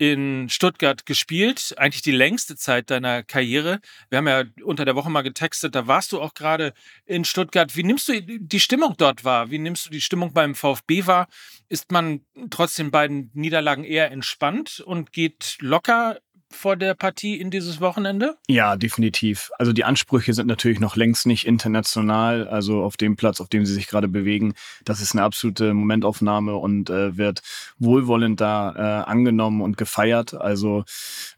in 0.03 0.49
Stuttgart 0.49 1.07
gespielt, 1.07 1.75
eigentlich 1.77 2.03
die 2.03 2.11
längste 2.11 2.57
Zeit 2.57 2.91
deiner 2.91 3.23
Karriere. 3.23 3.79
Wir 4.11 4.19
haben 4.19 4.27
ja 4.27 4.43
unter 4.65 4.85
der 4.85 4.97
Woche 4.97 5.11
mal 5.11 5.23
getextet, 5.23 5.77
da 5.77 5.87
warst 5.87 6.11
du 6.11 6.21
auch 6.21 6.35
gerade 6.35 6.75
in 7.07 7.25
Stuttgart. 7.25 7.77
Wie 7.77 7.85
nimmst 7.85 8.09
du 8.09 8.21
die 8.21 8.59
Stimmung 8.59 8.97
dort 8.99 9.23
wahr? 9.23 9.53
Wie 9.53 9.61
nimmst 9.61 9.87
du 9.87 9.91
die 9.91 10.01
Stimmung 10.01 10.33
beim 10.33 10.57
VfB 10.57 11.07
wahr? 11.07 11.29
Ist 11.69 11.93
man 11.93 12.23
trotz 12.51 12.75
den 12.75 12.91
beiden 12.91 13.31
Niederlagen 13.33 13.85
eher 13.85 14.11
entspannt 14.11 14.81
und 14.81 15.13
geht 15.13 15.57
locker 15.61 16.19
vor 16.55 16.77
der 16.77 16.95
Partie 16.95 17.41
in 17.41 17.51
dieses 17.51 17.81
Wochenende? 17.81 18.37
Ja, 18.49 18.77
definitiv. 18.77 19.51
Also 19.59 19.73
die 19.73 19.85
Ansprüche 19.85 20.35
sind 20.35 20.47
natürlich 20.47 20.81
noch 20.81 20.97
längst 20.97 21.27
nicht 21.27 21.47
international. 21.47 22.49
Also 22.49 22.83
auf 22.83 22.97
dem 22.97 23.17
Platz, 23.17 23.41
auf 23.41 23.49
dem 23.49 23.67
sie 23.67 23.75
sich 23.75 23.89
gerade 23.89 24.09
bewegen, 24.09 24.55
das 24.85 25.01
ist 25.01 25.13
eine 25.13 25.23
absolute 25.23 25.75
Momentaufnahme 25.75 26.57
und 26.57 26.91
äh, 26.91 27.17
wird 27.17 27.43
wohlwollend 27.79 28.41
da 28.41 28.75
äh, 28.75 29.11
angenommen 29.11 29.61
und 29.61 29.77
gefeiert. 29.77 30.35
Also 30.35 30.85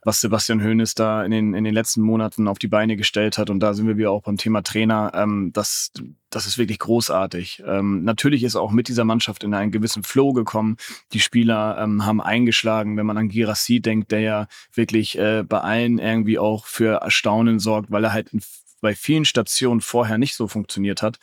was 0.02 0.20
Sebastian 0.20 0.62
Hoeneß 0.62 0.94
da 0.94 1.24
in 1.24 1.30
den, 1.30 1.54
in 1.54 1.64
den 1.64 1.74
letzten 1.74 2.02
Monaten 2.02 2.48
auf 2.48 2.58
die 2.58 2.68
Beine 2.68 2.96
gestellt 2.96 3.38
hat 3.38 3.50
und 3.50 3.60
da 3.60 3.74
sind 3.74 3.86
wir 3.86 3.96
wieder 3.96 4.10
auch 4.10 4.22
beim 4.22 4.36
Thema 4.36 4.62
Trainer. 4.62 5.12
Ähm, 5.14 5.50
das 5.52 5.92
das 6.34 6.46
ist 6.46 6.58
wirklich 6.58 6.78
großartig. 6.80 7.62
Ähm, 7.66 8.02
natürlich 8.04 8.42
ist 8.42 8.56
auch 8.56 8.72
mit 8.72 8.88
dieser 8.88 9.04
Mannschaft 9.04 9.44
in 9.44 9.54
einen 9.54 9.70
gewissen 9.70 10.02
Flow 10.02 10.32
gekommen. 10.32 10.76
Die 11.12 11.20
Spieler 11.20 11.78
ähm, 11.78 12.04
haben 12.04 12.20
eingeschlagen, 12.20 12.96
wenn 12.96 13.06
man 13.06 13.18
an 13.18 13.28
Girassi 13.28 13.80
denkt, 13.80 14.10
der 14.10 14.20
ja 14.20 14.46
wirklich 14.72 15.18
äh, 15.18 15.44
bei 15.44 15.60
allen 15.60 15.98
irgendwie 15.98 16.38
auch 16.38 16.66
für 16.66 17.02
Erstaunen 17.02 17.58
sorgt, 17.60 17.90
weil 17.90 18.04
er 18.04 18.12
halt 18.12 18.32
in 18.32 18.40
bei 18.84 18.94
vielen 18.94 19.24
Stationen 19.24 19.80
vorher 19.80 20.18
nicht 20.18 20.36
so 20.36 20.46
funktioniert 20.46 21.00
hat 21.00 21.18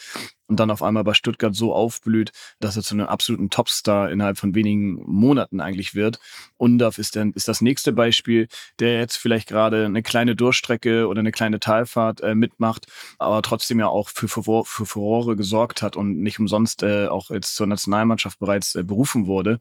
und 0.48 0.60
dann 0.60 0.72
auf 0.72 0.82
einmal 0.82 1.03
bei 1.03 1.13
Stuttgart 1.13 1.53
so 1.53 1.75
aufblüht, 1.75 2.32
dass 2.60 2.75
er 2.75 2.82
zu 2.82 2.96
einem 2.96 3.06
absoluten 3.06 3.51
Topstar 3.51 4.10
innerhalb 4.10 4.39
von 4.39 4.56
wenigen 4.56 4.96
Monaten 5.06 5.62
eigentlich 5.62 5.94
wird. 5.94 6.20
Undaf 6.58 6.98
ist, 6.98 7.15
dann, 7.15 7.34
ist 7.34 7.48
das 7.48 7.62
nächste 7.62 7.94
Beispiel, 7.94 8.48
der 8.80 8.98
jetzt 8.98 9.18
vielleicht 9.18 9.48
gerade 9.48 9.86
eine 9.86 10.01
kleine 10.01 10.36
Durchstrecke 10.36 11.08
oder 11.08 11.20
eine 11.20 11.32
kleine 11.32 11.60
Talfahrt 11.60 12.22
äh, 12.22 12.34
mitmacht, 12.34 12.88
aber 13.20 13.44
trotzdem 13.44 13.80
ja 13.80 13.88
auch 13.88 14.10
für, 14.10 14.27
für, 14.27 14.65
für 14.65 14.86
Furore 14.88 15.36
gesorgt 15.36 15.84
hat 15.84 15.96
und 15.96 16.20
nicht 16.20 16.39
umsonst 16.39 16.82
äh, 16.82 17.06
auch 17.10 17.30
jetzt 17.30 17.56
zur 17.56 17.68
Nationalmannschaft 17.68 18.39
bereits 18.39 18.74
äh, 18.74 18.84
berufen 18.84 19.27
wurde. 19.27 19.60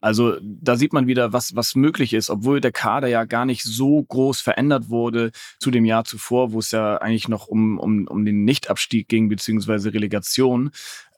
Also 0.00 0.36
da 0.42 0.76
sieht 0.76 0.92
man 0.92 1.06
wieder, 1.08 1.32
was, 1.32 1.56
was 1.56 1.74
möglich 1.74 2.14
ist, 2.14 2.30
obwohl 2.30 2.60
der 2.60 2.70
Kader 2.70 3.08
ja 3.08 3.24
gar 3.24 3.44
nicht 3.44 3.64
so 3.64 4.02
groß 4.02 4.40
verändert 4.40 4.90
wurde 4.90 5.32
zu 5.58 5.70
dem 5.70 5.84
Jahr 5.84 6.04
zuvor, 6.04 6.52
wo 6.52 6.60
es 6.60 6.70
ja 6.70 6.98
eigentlich 6.98 7.28
noch 7.28 7.48
um, 7.48 7.78
um, 7.78 8.06
um 8.06 8.24
den 8.24 8.44
Nichtabstieg 8.44 9.08
ging, 9.08 9.28
beziehungsweise 9.28 9.92
Relegation 9.92 10.70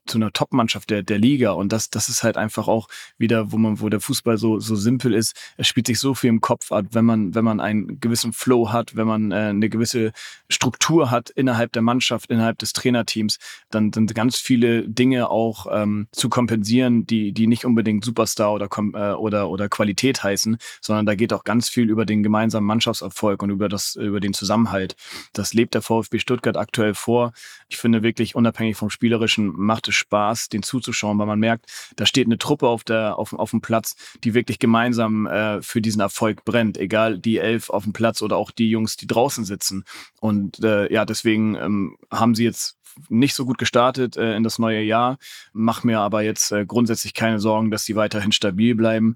zu 0.07 0.19
einer 0.19 0.33
Top-Mannschaft 0.33 0.91
der, 0.91 1.03
der 1.03 1.19
Liga. 1.19 1.53
Und 1.53 1.73
das, 1.73 1.91
das 1.91 2.09
ist 2.09 2.23
halt 2.23 2.37
einfach 2.37 2.69
auch 2.69 2.89
wieder, 3.19 3.53
wo 3.53 3.59
man, 3.59 3.81
wo 3.81 3.89
der 3.89 4.01
Fußball 4.01 4.39
so, 4.39 4.59
so 4.59 4.75
simpel 4.75 5.15
ist. 5.15 5.37
Es 5.57 5.67
spielt 5.67 5.87
sich 5.87 5.99
so 5.99 6.15
viel 6.15 6.31
im 6.31 6.41
Kopf 6.41 6.73
ab, 6.73 6.87
wenn 6.93 7.05
man, 7.05 7.35
wenn 7.35 7.45
man 7.45 7.61
einen 7.61 8.01
gewissen 8.01 8.33
Flow 8.33 8.73
hat, 8.73 8.97
wenn 8.97 9.07
man 9.07 9.33
äh, 9.33 9.37
eine 9.37 9.69
gewisse 9.69 10.13
Struktur 10.49 11.11
hat 11.11 11.31
innerhalb 11.31 11.73
der 11.73 11.83
Mannschaft, 11.83 12.31
innerhalb 12.31 12.59
des 12.59 12.73
Trainerteams, 12.73 13.39
dann 13.71 13.93
sind 13.93 14.15
ganz 14.15 14.37
viele 14.37 14.89
Dinge 14.89 15.31
auch 15.31 15.67
ähm, 15.71 16.09
zu 16.13 16.29
kompensieren, 16.29 17.07
die, 17.07 17.33
die 17.33 17.47
nicht 17.47 17.65
unbedingt 17.65 18.05
Superstar 18.05 18.53
oder, 18.53 18.69
äh, 18.95 19.15
oder, 19.15 19.49
oder 19.51 19.69
Qualität 19.69 20.23
heißen, 20.23 20.59
sondern 20.81 21.07
da 21.07 21.15
geht 21.15 21.33
auch 21.33 21.45
ganz 21.45 21.69
viel 21.69 21.89
über 21.89 22.07
den 22.07 22.23
gemeinsamen 22.23 22.67
Mannschaftserfolg 22.67 23.43
und 23.43 23.51
über 23.51 23.69
das, 23.69 23.97
über 23.97 24.21
den 24.21 24.35
Zusammenhalt. 24.35 24.97
Das 25.33 25.55
lebt 25.55 25.75
der 25.75 25.83
VfB 25.83 26.19
Stuttgart 26.19 26.57
aktuell 26.57 26.95
vor. 26.95 27.33
Ich 27.71 27.79
finde 27.79 28.03
wirklich 28.03 28.35
unabhängig 28.35 28.77
vom 28.77 28.91
Spielerischen 28.91 29.53
macht 29.57 29.87
es 29.87 29.95
Spaß, 29.95 30.49
den 30.49 30.65
zuzuschauen, 30.65 31.19
weil 31.19 31.27
man 31.27 31.39
merkt, 31.39 31.67
da 31.95 32.05
steht 32.05 32.27
eine 32.27 32.37
Truppe 32.37 32.67
auf, 32.67 32.83
der, 32.83 33.17
auf, 33.17 33.33
auf 33.33 33.51
dem 33.51 33.61
Platz, 33.61 33.95
die 34.25 34.35
wirklich 34.35 34.59
gemeinsam 34.59 35.27
äh, 35.27 35.63
für 35.63 35.81
diesen 35.81 36.01
Erfolg 36.01 36.45
brennt. 36.45 36.77
Egal 36.79 37.19
die 37.19 37.39
elf 37.39 37.71
auf 37.71 37.85
dem 37.85 37.93
Platz 37.93 38.23
oder 38.23 38.37
auch 38.37 38.51
die 38.51 38.71
Jungs, 38.71 38.97
die 38.97 39.07
draußen 39.07 39.45
sitzen. 39.45 39.85
Und 40.21 40.63
äh, 40.65 40.93
ja, 40.93 41.05
deswegen 41.05 41.55
ähm, 41.55 41.97
haben 42.11 42.35
sie 42.35 42.45
jetzt 42.45 42.77
nicht 43.09 43.35
so 43.35 43.47
gut 43.47 43.59
gestartet 43.59 44.17
äh, 44.17 44.35
in 44.35 44.43
das 44.43 44.59
neue 44.59 44.83
Jahr, 44.83 45.19
Mach 45.53 45.85
mir 45.85 46.01
aber 46.01 46.23
jetzt 46.23 46.51
äh, 46.51 46.67
grundsätzlich 46.67 47.15
keine 47.15 47.39
Sorgen, 47.39 47.71
dass 47.71 47.85
sie 47.85 47.95
weiterhin 47.95 48.33
stabil 48.33 48.75
bleiben. 48.75 49.15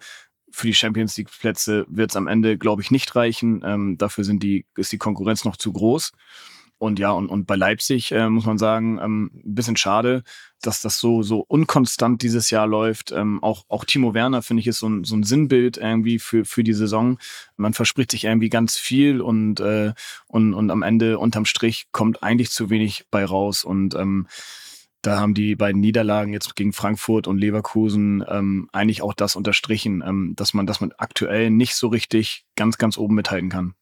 Für 0.52 0.68
die 0.68 0.74
Champions 0.74 1.16
League 1.16 1.30
Plätze 1.40 1.84
wird 1.88 2.12
es 2.12 2.16
am 2.16 2.28
Ende, 2.28 2.56
glaube 2.56 2.82
ich, 2.82 2.92
nicht 2.92 3.16
reichen. 3.16 3.62
Ähm, 3.64 3.98
dafür 3.98 4.22
sind 4.22 4.44
die, 4.44 4.64
ist 4.76 4.92
die 4.92 4.98
Konkurrenz 4.98 5.44
noch 5.44 5.56
zu 5.56 5.72
groß. 5.72 6.12
Und 6.84 6.98
ja, 6.98 7.12
und, 7.12 7.28
und 7.28 7.46
bei 7.46 7.56
Leipzig 7.56 8.12
äh, 8.12 8.28
muss 8.28 8.44
man 8.44 8.58
sagen, 8.58 8.98
ähm, 9.02 9.30
ein 9.34 9.54
bisschen 9.54 9.76
schade, 9.76 10.22
dass 10.60 10.82
das 10.82 10.98
so, 10.98 11.22
so 11.22 11.44
unkonstant 11.48 12.20
dieses 12.20 12.50
Jahr 12.50 12.66
läuft. 12.66 13.10
Ähm, 13.10 13.42
auch, 13.42 13.64
auch 13.68 13.84
Timo 13.84 14.12
Werner, 14.12 14.42
finde 14.42 14.60
ich, 14.60 14.66
ist 14.66 14.80
so 14.80 14.88
ein, 14.88 15.04
so 15.04 15.16
ein 15.16 15.22
Sinnbild 15.22 15.78
irgendwie 15.78 16.18
für, 16.18 16.44
für 16.44 16.62
die 16.62 16.74
Saison. 16.74 17.18
Man 17.56 17.72
verspricht 17.72 18.10
sich 18.10 18.24
irgendwie 18.24 18.50
ganz 18.50 18.76
viel 18.76 19.22
und, 19.22 19.60
äh, 19.60 19.94
und, 20.26 20.52
und 20.52 20.70
am 20.70 20.82
Ende 20.82 21.18
unterm 21.18 21.46
Strich 21.46 21.86
kommt 21.90 22.22
eigentlich 22.22 22.50
zu 22.50 22.68
wenig 22.68 23.06
bei 23.10 23.24
raus. 23.24 23.64
Und 23.64 23.94
ähm, 23.94 24.26
da 25.00 25.18
haben 25.18 25.34
die 25.34 25.56
beiden 25.56 25.80
Niederlagen 25.80 26.32
jetzt 26.32 26.54
gegen 26.54 26.72
Frankfurt 26.72 27.26
und 27.26 27.38
Leverkusen 27.38 28.24
ähm, 28.28 28.68
eigentlich 28.72 29.00
auch 29.00 29.14
das 29.14 29.36
unterstrichen, 29.36 30.02
ähm, 30.06 30.34
dass 30.36 30.52
man, 30.52 30.66
dass 30.66 30.80
man 30.80 30.92
aktuell 30.98 31.50
nicht 31.50 31.76
so 31.76 31.88
richtig 31.88 32.44
ganz, 32.56 32.78
ganz 32.78 32.98
oben 32.98 33.14
mithalten 33.14 33.48
kann. 33.48 33.74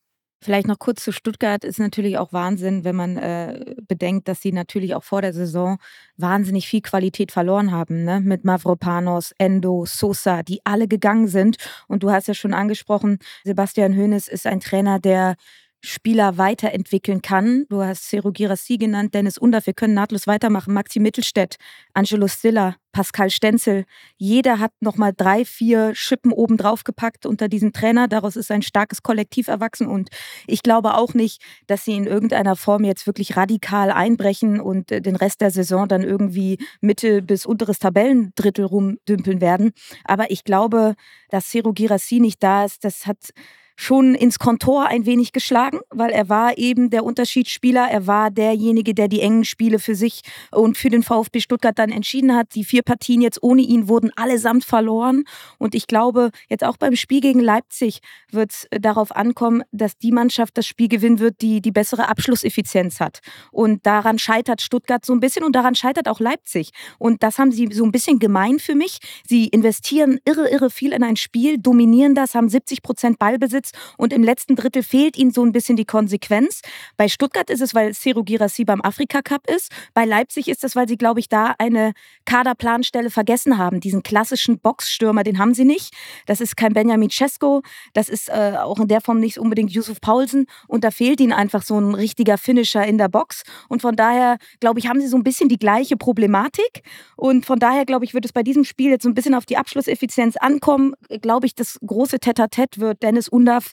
Vielleicht 0.42 0.66
noch 0.66 0.78
kurz 0.80 1.04
zu 1.04 1.12
Stuttgart 1.12 1.62
ist 1.64 1.78
natürlich 1.78 2.18
auch 2.18 2.32
Wahnsinn, 2.32 2.82
wenn 2.84 2.96
man 2.96 3.16
äh, 3.16 3.76
bedenkt, 3.86 4.26
dass 4.26 4.40
sie 4.42 4.50
natürlich 4.50 4.94
auch 4.96 5.04
vor 5.04 5.22
der 5.22 5.32
Saison 5.32 5.78
wahnsinnig 6.16 6.66
viel 6.66 6.80
Qualität 6.80 7.30
verloren 7.30 7.70
haben, 7.70 8.02
ne? 8.04 8.20
Mit 8.20 8.44
Mavropanos, 8.44 9.32
Endo, 9.38 9.84
Sosa, 9.86 10.42
die 10.42 10.60
alle 10.64 10.88
gegangen 10.88 11.28
sind. 11.28 11.56
Und 11.86 12.02
du 12.02 12.10
hast 12.10 12.26
ja 12.26 12.34
schon 12.34 12.54
angesprochen, 12.54 13.18
Sebastian 13.44 13.96
Hoeneß 13.96 14.26
ist 14.26 14.46
ein 14.46 14.58
Trainer, 14.60 14.98
der 14.98 15.36
Spieler 15.84 16.38
weiterentwickeln 16.38 17.22
kann. 17.22 17.66
Du 17.68 17.82
hast 17.82 18.08
Cero 18.08 18.30
Girassi 18.30 18.78
genannt, 18.78 19.14
Dennis 19.14 19.36
Undorf, 19.36 19.66
wir 19.66 19.74
können 19.74 19.94
nahtlos 19.94 20.28
weitermachen. 20.28 20.72
Maxi 20.72 21.00
Mittelstädt, 21.00 21.56
Angelo 21.92 22.28
Stiller, 22.28 22.76
Pascal 22.92 23.30
Stenzel. 23.30 23.84
Jeder 24.16 24.60
hat 24.60 24.70
nochmal 24.80 25.12
drei, 25.16 25.44
vier 25.44 25.92
Schippen 25.94 26.30
oben 26.30 26.56
drauf 26.56 26.84
gepackt 26.84 27.26
unter 27.26 27.48
diesem 27.48 27.72
Trainer. 27.72 28.06
Daraus 28.06 28.36
ist 28.36 28.52
ein 28.52 28.62
starkes 28.62 29.02
Kollektiv 29.02 29.48
erwachsen. 29.48 29.88
Und 29.88 30.10
ich 30.46 30.62
glaube 30.62 30.94
auch 30.94 31.14
nicht, 31.14 31.42
dass 31.66 31.84
sie 31.84 31.96
in 31.96 32.06
irgendeiner 32.06 32.54
Form 32.54 32.84
jetzt 32.84 33.06
wirklich 33.08 33.36
radikal 33.36 33.90
einbrechen 33.90 34.60
und 34.60 34.92
äh, 34.92 35.00
den 35.00 35.16
Rest 35.16 35.40
der 35.40 35.50
Saison 35.50 35.88
dann 35.88 36.02
irgendwie 36.02 36.58
Mitte 36.80 37.22
bis 37.22 37.44
unteres 37.44 37.80
Tabellendrittel 37.80 38.66
rumdümpeln 38.66 39.40
werden. 39.40 39.72
Aber 40.04 40.30
ich 40.30 40.44
glaube, 40.44 40.94
dass 41.30 41.50
Cero 41.50 41.72
Girassi 41.72 42.20
nicht 42.20 42.40
da 42.42 42.64
ist, 42.64 42.84
das 42.84 43.06
hat 43.06 43.32
schon 43.76 44.14
ins 44.14 44.38
Kontor 44.38 44.86
ein 44.86 45.06
wenig 45.06 45.32
geschlagen, 45.32 45.80
weil 45.90 46.10
er 46.10 46.28
war 46.28 46.58
eben 46.58 46.90
der 46.90 47.04
Unterschiedsspieler. 47.04 47.88
Er 47.90 48.06
war 48.06 48.30
derjenige, 48.30 48.94
der 48.94 49.08
die 49.08 49.20
engen 49.20 49.44
Spiele 49.44 49.78
für 49.78 49.94
sich 49.94 50.22
und 50.50 50.76
für 50.76 50.90
den 50.90 51.02
VfB 51.02 51.40
Stuttgart 51.40 51.78
dann 51.78 51.90
entschieden 51.90 52.34
hat. 52.34 52.54
Die 52.54 52.64
vier 52.64 52.82
Partien 52.82 53.20
jetzt 53.20 53.42
ohne 53.42 53.62
ihn 53.62 53.88
wurden 53.88 54.10
allesamt 54.16 54.64
verloren. 54.64 55.24
Und 55.58 55.74
ich 55.74 55.86
glaube, 55.86 56.30
jetzt 56.48 56.64
auch 56.64 56.76
beim 56.76 56.96
Spiel 56.96 57.20
gegen 57.20 57.40
Leipzig 57.40 58.00
wird 58.30 58.52
es 58.52 58.68
darauf 58.70 59.14
ankommen, 59.14 59.62
dass 59.72 59.96
die 59.96 60.12
Mannschaft 60.12 60.56
das 60.58 60.66
Spiel 60.66 60.88
gewinnen 60.88 61.18
wird, 61.18 61.40
die 61.40 61.60
die 61.60 61.72
bessere 61.72 62.08
Abschlusseffizienz 62.08 63.00
hat. 63.00 63.20
Und 63.50 63.86
daran 63.86 64.18
scheitert 64.18 64.60
Stuttgart 64.60 65.04
so 65.04 65.12
ein 65.12 65.20
bisschen 65.20 65.44
und 65.44 65.56
daran 65.56 65.74
scheitert 65.74 66.08
auch 66.08 66.20
Leipzig. 66.20 66.70
Und 66.98 67.22
das 67.22 67.38
haben 67.38 67.52
sie 67.52 67.68
so 67.72 67.84
ein 67.84 67.92
bisschen 67.92 68.18
gemein 68.18 68.58
für 68.58 68.74
mich. 68.74 68.98
Sie 69.26 69.48
investieren 69.48 70.20
irre, 70.24 70.48
irre 70.48 70.70
viel 70.70 70.92
in 70.92 71.02
ein 71.02 71.16
Spiel, 71.16 71.58
dominieren 71.58 72.14
das, 72.14 72.34
haben 72.34 72.48
70 72.48 72.82
Prozent 72.82 73.18
Ballbesitz 73.18 73.61
und 73.96 74.12
im 74.12 74.24
letzten 74.24 74.56
Drittel 74.56 74.82
fehlt 74.82 75.16
ihnen 75.16 75.30
so 75.30 75.44
ein 75.44 75.52
bisschen 75.52 75.76
die 75.76 75.84
Konsequenz. 75.84 76.62
Bei 76.96 77.08
Stuttgart 77.08 77.50
ist 77.50 77.60
es, 77.60 77.74
weil 77.74 77.94
Seru 77.94 78.24
Girassi 78.24 78.64
beim 78.64 78.82
Afrika 78.82 79.22
Cup 79.22 79.48
ist. 79.48 79.70
Bei 79.94 80.04
Leipzig 80.04 80.48
ist 80.48 80.64
es, 80.64 80.74
weil 80.74 80.88
sie, 80.88 80.96
glaube 80.96 81.20
ich, 81.20 81.28
da 81.28 81.54
eine 81.58 81.92
Kaderplanstelle 82.24 83.10
vergessen 83.10 83.58
haben. 83.58 83.80
Diesen 83.80 84.02
klassischen 84.02 84.58
Boxstürmer, 84.58 85.22
den 85.22 85.38
haben 85.38 85.54
sie 85.54 85.64
nicht. 85.64 85.94
Das 86.26 86.40
ist 86.40 86.56
kein 86.56 86.72
Benjamin 86.72 87.10
Cesco. 87.10 87.62
Das 87.92 88.08
ist 88.08 88.28
äh, 88.28 88.54
auch 88.58 88.80
in 88.80 88.88
der 88.88 89.00
Form 89.00 89.20
nicht 89.20 89.38
unbedingt 89.38 89.70
Yusuf 89.72 90.00
Paulsen. 90.00 90.46
Und 90.66 90.84
da 90.84 90.90
fehlt 90.90 91.20
ihnen 91.20 91.32
einfach 91.32 91.62
so 91.62 91.78
ein 91.78 91.94
richtiger 91.94 92.38
Finisher 92.38 92.84
in 92.84 92.98
der 92.98 93.08
Box. 93.08 93.42
Und 93.68 93.82
von 93.82 93.96
daher, 93.96 94.38
glaube 94.60 94.80
ich, 94.80 94.88
haben 94.88 95.00
sie 95.00 95.08
so 95.08 95.16
ein 95.16 95.22
bisschen 95.22 95.48
die 95.48 95.58
gleiche 95.58 95.96
Problematik. 95.96 96.82
Und 97.16 97.46
von 97.46 97.58
daher, 97.58 97.84
glaube 97.84 98.04
ich, 98.04 98.14
wird 98.14 98.24
es 98.24 98.32
bei 98.32 98.42
diesem 98.42 98.64
Spiel 98.64 98.90
jetzt 98.90 99.02
so 99.02 99.08
ein 99.08 99.14
bisschen 99.14 99.34
auf 99.34 99.46
die 99.46 99.56
Abschlusseffizienz 99.56 100.36
ankommen. 100.36 100.94
Glaube 101.20 101.46
ich, 101.46 101.54
das 101.54 101.78
große 101.84 102.18
Tete-a-Tete 102.18 102.80
wird 102.80 103.02
Dennis 103.02 103.28
Undav 103.52 103.72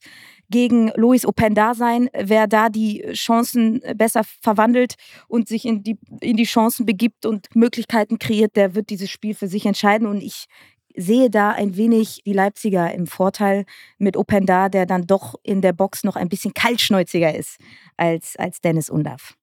gegen 0.49 0.91
Lois 0.95 1.25
Openda 1.25 1.73
sein. 1.73 2.09
Wer 2.13 2.47
da 2.47 2.69
die 2.69 3.03
Chancen 3.13 3.81
besser 3.95 4.23
verwandelt 4.41 4.95
und 5.27 5.47
sich 5.47 5.65
in 5.65 5.83
die, 5.83 5.97
in 6.21 6.37
die 6.37 6.45
Chancen 6.45 6.85
begibt 6.85 7.25
und 7.25 7.47
Möglichkeiten 7.55 8.19
kreiert, 8.19 8.55
der 8.55 8.75
wird 8.75 8.89
dieses 8.89 9.09
Spiel 9.09 9.35
für 9.35 9.47
sich 9.47 9.65
entscheiden. 9.65 10.07
Und 10.07 10.21
ich 10.21 10.45
sehe 10.95 11.29
da 11.29 11.51
ein 11.51 11.77
wenig 11.77 12.23
die 12.25 12.33
Leipziger 12.33 12.91
im 12.93 13.05
Vorteil 13.07 13.65
mit 13.99 14.17
Openda, 14.17 14.69
der 14.69 14.85
dann 14.85 15.05
doch 15.05 15.35
in 15.43 15.61
der 15.61 15.73
Box 15.73 16.03
noch 16.03 16.15
ein 16.15 16.29
bisschen 16.29 16.53
kaltschnäuziger 16.53 17.33
ist 17.33 17.57
als, 17.95 18.35
als 18.37 18.59
Dennis 18.59 18.89
Undav. 18.89 19.35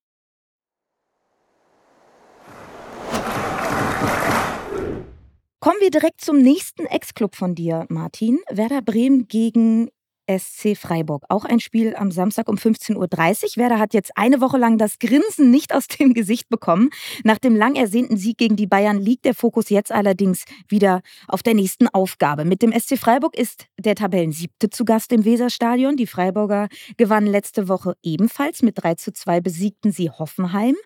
Kommen 5.61 5.81
wir 5.81 5.91
direkt 5.91 6.21
zum 6.21 6.39
nächsten 6.43 6.87
Ex-Club 6.87 7.35
von 7.35 7.55
dir, 7.55 7.87
Martin. 7.89 8.39
Werder 8.51 8.83
Bremen 8.83 9.27
gegen 9.27 9.89
SC 10.29 10.77
Freiburg. 10.77 11.25
Auch 11.29 11.45
ein 11.45 11.61
Spiel 11.61 11.95
am 11.97 12.11
Samstag 12.11 12.49
um 12.49 12.57
15.30 12.57 12.97
Uhr. 12.97 13.57
Werder 13.57 13.79
hat 13.79 13.95
jetzt 13.95 14.13
eine 14.17 14.41
Woche 14.41 14.59
lang 14.59 14.79
das 14.79 14.99
Grinsen 14.99 15.51
nicht 15.51 15.75
aus 15.75 15.87
dem 15.87 16.15
Gesicht 16.15 16.49
bekommen. 16.49 16.91
Nach 17.25 17.39
dem 17.39 17.57
lang 17.57 17.75
ersehnten 17.77 18.17
Sieg 18.17 18.39
gegen 18.39 18.57
die 18.57 18.67
Bayern 18.67 18.99
liegt 18.99 19.25
der 19.25 19.35
Fokus 19.35 19.71
jetzt 19.71 19.93
allerdings 19.93 20.45
wieder 20.69 21.03
auf 21.29 21.43
der 21.43 21.55
nächsten 21.55 21.89
Aufgabe. 21.89 22.45
Mit 22.45 22.63
dem 22.63 22.73
SC 22.73 22.99
Freiburg 22.99 23.37
ist 23.37 23.67
der 23.79 23.95
Tabellensiebte 23.95 24.71
zu 24.71 24.85
Gast 24.85 25.13
im 25.13 25.25
Weserstadion. 25.25 25.97
Die 25.97 26.07
Freiburger 26.07 26.69
gewannen 26.97 27.29
letzte 27.29 27.69
Woche 27.69 27.97
ebenfalls. 28.03 28.63
Mit 28.63 28.83
3 28.83 28.95
zu 28.95 29.13
2 29.13 29.41
besiegten 29.41 29.93
sie 29.93 30.11
Hoffenheim. 30.11 30.77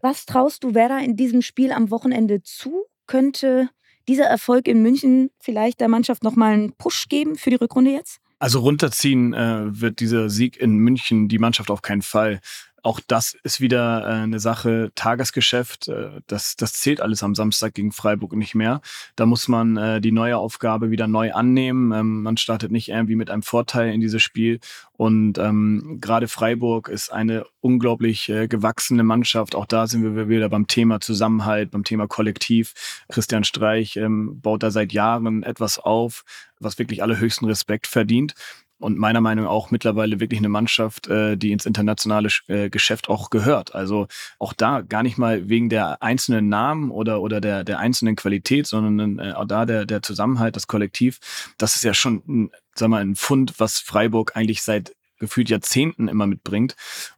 Was 0.00 0.26
traust 0.26 0.62
du 0.62 0.74
Werder 0.74 1.00
in 1.00 1.16
diesem 1.16 1.42
Spiel 1.42 1.72
am 1.72 1.90
Wochenende 1.90 2.42
zu? 2.42 2.84
Könnte 3.06 3.68
dieser 4.06 4.24
Erfolg 4.24 4.68
in 4.68 4.82
München 4.82 5.30
vielleicht 5.38 5.80
der 5.80 5.88
Mannschaft 5.88 6.22
nochmal 6.22 6.54
einen 6.54 6.72
Push 6.72 7.08
geben 7.08 7.36
für 7.36 7.50
die 7.50 7.56
Rückrunde 7.56 7.90
jetzt? 7.90 8.20
Also 8.40 8.60
runterziehen 8.60 9.34
äh, 9.34 9.80
wird 9.80 10.00
dieser 10.00 10.30
Sieg 10.30 10.56
in 10.56 10.76
München 10.76 11.28
die 11.28 11.38
Mannschaft 11.38 11.70
auf 11.70 11.82
keinen 11.82 12.02
Fall. 12.02 12.40
Auch 12.82 13.00
das 13.06 13.36
ist 13.42 13.60
wieder 13.60 14.02
äh, 14.02 14.22
eine 14.22 14.38
Sache, 14.38 14.92
Tagesgeschäft. 14.94 15.88
Äh, 15.88 16.20
das, 16.26 16.56
das 16.56 16.74
zählt 16.74 17.00
alles 17.00 17.22
am 17.22 17.34
Samstag 17.34 17.74
gegen 17.74 17.92
Freiburg 17.92 18.34
nicht 18.34 18.54
mehr. 18.54 18.80
Da 19.16 19.26
muss 19.26 19.48
man 19.48 19.76
äh, 19.76 20.00
die 20.00 20.12
neue 20.12 20.38
Aufgabe 20.38 20.90
wieder 20.90 21.08
neu 21.08 21.32
annehmen. 21.32 21.92
Ähm, 21.92 22.22
man 22.22 22.36
startet 22.36 22.70
nicht 22.70 22.88
irgendwie 22.88 23.16
mit 23.16 23.30
einem 23.30 23.42
Vorteil 23.42 23.92
in 23.92 24.00
dieses 24.00 24.22
Spiel. 24.22 24.60
Und 24.92 25.38
ähm, 25.38 25.98
gerade 26.00 26.28
Freiburg 26.28 26.88
ist 26.88 27.12
eine 27.12 27.46
unglaublich 27.60 28.28
äh, 28.28 28.48
gewachsene 28.48 29.02
Mannschaft. 29.02 29.54
Auch 29.54 29.66
da 29.66 29.86
sind 29.86 30.02
wir 30.02 30.28
wieder 30.28 30.48
beim 30.48 30.66
Thema 30.66 31.00
Zusammenhalt, 31.00 31.70
beim 31.72 31.84
Thema 31.84 32.06
Kollektiv. 32.06 32.74
Christian 33.08 33.44
Streich 33.44 33.96
ähm, 33.96 34.40
baut 34.40 34.62
da 34.62 34.70
seit 34.70 34.92
Jahren 34.92 35.42
etwas 35.42 35.78
auf, 35.78 36.24
was 36.60 36.78
wirklich 36.78 37.02
allerhöchsten 37.02 37.48
Respekt 37.48 37.86
verdient 37.86 38.34
und 38.78 38.98
meiner 38.98 39.20
Meinung 39.20 39.44
nach 39.44 39.50
auch 39.50 39.70
mittlerweile 39.70 40.20
wirklich 40.20 40.38
eine 40.38 40.48
Mannschaft, 40.48 41.08
äh, 41.08 41.36
die 41.36 41.52
ins 41.52 41.66
internationale 41.66 42.28
äh, 42.46 42.70
Geschäft 42.70 43.08
auch 43.08 43.30
gehört. 43.30 43.74
Also 43.74 44.06
auch 44.38 44.52
da 44.52 44.82
gar 44.82 45.02
nicht 45.02 45.18
mal 45.18 45.48
wegen 45.48 45.68
der 45.68 46.02
einzelnen 46.02 46.48
Namen 46.48 46.90
oder, 46.90 47.20
oder 47.20 47.40
der, 47.40 47.64
der 47.64 47.78
einzelnen 47.78 48.16
Qualität, 48.16 48.66
sondern 48.66 49.18
äh, 49.18 49.32
auch 49.32 49.46
da 49.46 49.66
der, 49.66 49.84
der 49.84 50.02
Zusammenhalt, 50.02 50.56
das 50.56 50.66
Kollektiv. 50.66 51.18
Das 51.58 51.76
ist 51.76 51.84
ja 51.84 51.94
schon, 51.94 52.22
ein, 52.28 52.50
sag 52.74 52.88
mal, 52.88 53.02
ein 53.02 53.16
Fund, 53.16 53.54
was 53.58 53.78
Freiburg 53.78 54.36
eigentlich 54.36 54.62
seit 54.62 54.94
gefühlt 55.18 55.50
Jahrzehnten 55.50 56.08
immer 56.08 56.26
mitbringt. 56.26 56.76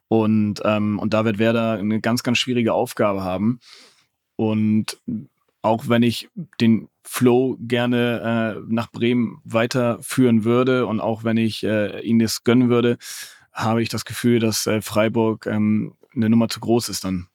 Und, 0.08 0.62
ähm, 0.64 0.98
und 0.98 1.14
da 1.14 1.24
wird 1.24 1.38
Werder 1.38 1.74
eine 1.74 2.00
ganz, 2.00 2.22
ganz 2.22 2.38
schwierige 2.38 2.72
Aufgabe 2.72 3.22
haben. 3.22 3.60
Und 4.36 4.98
auch 5.62 5.88
wenn 5.88 6.02
ich 6.02 6.28
den 6.60 6.88
Flow 7.04 7.56
gerne 7.60 8.56
äh, 8.56 8.62
nach 8.68 8.90
Bremen 8.90 9.40
weiterführen 9.44 10.44
würde 10.44 10.86
und 10.86 11.00
auch 11.00 11.24
wenn 11.24 11.36
ich 11.36 11.64
äh, 11.64 12.00
ihnen 12.00 12.20
das 12.20 12.44
gönnen 12.44 12.68
würde, 12.68 12.98
habe 13.52 13.82
ich 13.82 13.88
das 13.88 14.04
Gefühl, 14.04 14.38
dass 14.38 14.66
äh, 14.66 14.80
Freiburg 14.80 15.46
ähm, 15.46 15.94
eine 16.14 16.30
Nummer 16.30 16.48
zu 16.48 16.60
groß 16.60 16.88
ist 16.88 17.04
dann. 17.04 17.26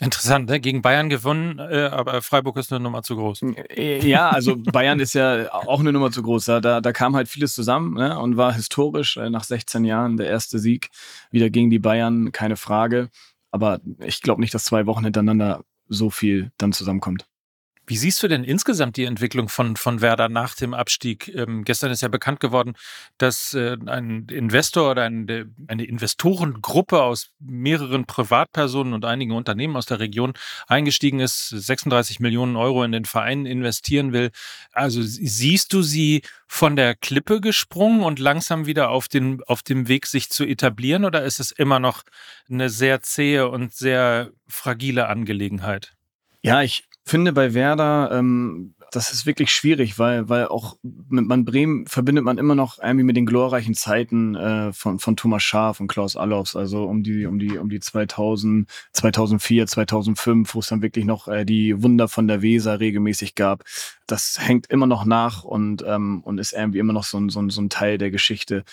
Interessant, 0.00 0.48
ne? 0.48 0.58
gegen 0.58 0.82
Bayern 0.82 1.08
gewonnen, 1.08 1.60
äh, 1.60 1.88
aber 1.92 2.20
Freiburg 2.20 2.56
ist 2.56 2.72
eine 2.72 2.82
Nummer 2.82 3.04
zu 3.04 3.14
groß. 3.14 3.42
Äh, 3.68 4.04
ja, 4.04 4.28
also 4.30 4.56
Bayern 4.72 4.98
ist 4.98 5.14
ja 5.14 5.52
auch 5.52 5.78
eine 5.78 5.92
Nummer 5.92 6.10
zu 6.10 6.20
groß. 6.22 6.46
Da, 6.46 6.60
da, 6.60 6.92
kam 6.92 7.14
halt 7.14 7.28
vieles 7.28 7.54
zusammen 7.54 7.94
ne? 7.94 8.18
und 8.18 8.36
war 8.36 8.52
historisch 8.52 9.16
äh, 9.16 9.30
nach 9.30 9.44
16 9.44 9.84
Jahren 9.84 10.16
der 10.16 10.26
erste 10.26 10.58
Sieg 10.58 10.90
wieder 11.30 11.48
gegen 11.48 11.70
die 11.70 11.78
Bayern, 11.78 12.32
keine 12.32 12.56
Frage. 12.56 13.08
Aber 13.52 13.80
ich 14.00 14.20
glaube 14.20 14.40
nicht, 14.40 14.52
dass 14.52 14.64
zwei 14.64 14.86
Wochen 14.86 15.04
hintereinander 15.04 15.62
so 15.88 16.10
viel 16.10 16.50
dann 16.58 16.72
zusammenkommt. 16.72 17.26
Wie 17.86 17.96
siehst 17.98 18.22
du 18.22 18.28
denn 18.28 18.44
insgesamt 18.44 18.96
die 18.96 19.04
Entwicklung 19.04 19.50
von, 19.50 19.76
von 19.76 20.00
Werder 20.00 20.30
nach 20.30 20.54
dem 20.54 20.72
Abstieg? 20.72 21.28
Ähm, 21.34 21.64
gestern 21.64 21.90
ist 21.90 22.00
ja 22.00 22.08
bekannt 22.08 22.40
geworden, 22.40 22.74
dass 23.18 23.52
äh, 23.52 23.76
ein 23.86 24.26
Investor 24.30 24.92
oder 24.92 25.02
ein, 25.02 25.54
eine 25.66 25.84
Investorengruppe 25.84 27.02
aus 27.02 27.30
mehreren 27.40 28.06
Privatpersonen 28.06 28.94
und 28.94 29.04
einigen 29.04 29.32
Unternehmen 29.32 29.76
aus 29.76 29.84
der 29.84 30.00
Region 30.00 30.32
eingestiegen 30.66 31.20
ist, 31.20 31.50
36 31.50 32.20
Millionen 32.20 32.56
Euro 32.56 32.84
in 32.84 32.92
den 32.92 33.04
Verein 33.04 33.44
investieren 33.44 34.14
will. 34.14 34.30
Also 34.72 35.02
siehst 35.02 35.74
du 35.74 35.82
sie 35.82 36.22
von 36.46 36.76
der 36.76 36.94
Klippe 36.94 37.42
gesprungen 37.42 38.02
und 38.02 38.18
langsam 38.18 38.64
wieder 38.64 38.88
auf, 38.88 39.08
den, 39.08 39.42
auf 39.44 39.62
dem 39.62 39.88
Weg, 39.88 40.06
sich 40.06 40.30
zu 40.30 40.44
etablieren? 40.44 41.04
Oder 41.04 41.24
ist 41.24 41.38
es 41.38 41.50
immer 41.50 41.80
noch 41.80 42.02
eine 42.48 42.70
sehr 42.70 43.02
zähe 43.02 43.48
und 43.48 43.74
sehr 43.74 44.30
fragile 44.48 45.08
Angelegenheit? 45.08 45.92
Ja, 46.42 46.62
ich 46.62 46.84
finde 47.04 47.32
bei 47.32 47.54
Werder, 47.54 48.10
ähm, 48.12 48.74
das 48.90 49.12
ist 49.12 49.26
wirklich 49.26 49.52
schwierig, 49.52 49.98
weil, 49.98 50.28
weil 50.28 50.46
auch 50.46 50.76
mit 50.82 51.26
man 51.26 51.44
Bremen 51.44 51.86
verbindet 51.86 52.24
man 52.24 52.38
immer 52.38 52.54
noch 52.54 52.78
irgendwie 52.78 53.04
mit 53.04 53.16
den 53.16 53.26
glorreichen 53.26 53.74
Zeiten 53.74 54.36
äh, 54.36 54.72
von, 54.72 54.98
von 54.98 55.16
Thomas 55.16 55.42
Schaaf 55.42 55.80
und 55.80 55.88
Klaus 55.88 56.16
Allofs, 56.16 56.54
also 56.54 56.84
um 56.84 57.02
die, 57.02 57.26
um 57.26 57.38
die, 57.38 57.58
um 57.58 57.68
die 57.68 57.80
2000, 57.80 58.70
2004, 58.92 59.66
2005, 59.66 60.54
wo 60.54 60.60
es 60.60 60.68
dann 60.68 60.82
wirklich 60.82 61.04
noch 61.04 61.28
äh, 61.28 61.44
die 61.44 61.82
Wunder 61.82 62.08
von 62.08 62.28
der 62.28 62.40
Weser 62.40 62.80
regelmäßig 62.80 63.34
gab. 63.34 63.64
Das 64.06 64.36
hängt 64.40 64.68
immer 64.68 64.86
noch 64.86 65.04
nach 65.04 65.44
und, 65.44 65.84
ähm, 65.86 66.22
und 66.22 66.38
ist 66.38 66.52
irgendwie 66.52 66.78
immer 66.78 66.92
noch 66.92 67.04
so 67.04 67.18
ein, 67.18 67.28
so 67.28 67.40
ein, 67.40 67.50
so 67.50 67.60
ein 67.60 67.70
Teil 67.70 67.98
der 67.98 68.10
Geschichte 68.10 68.64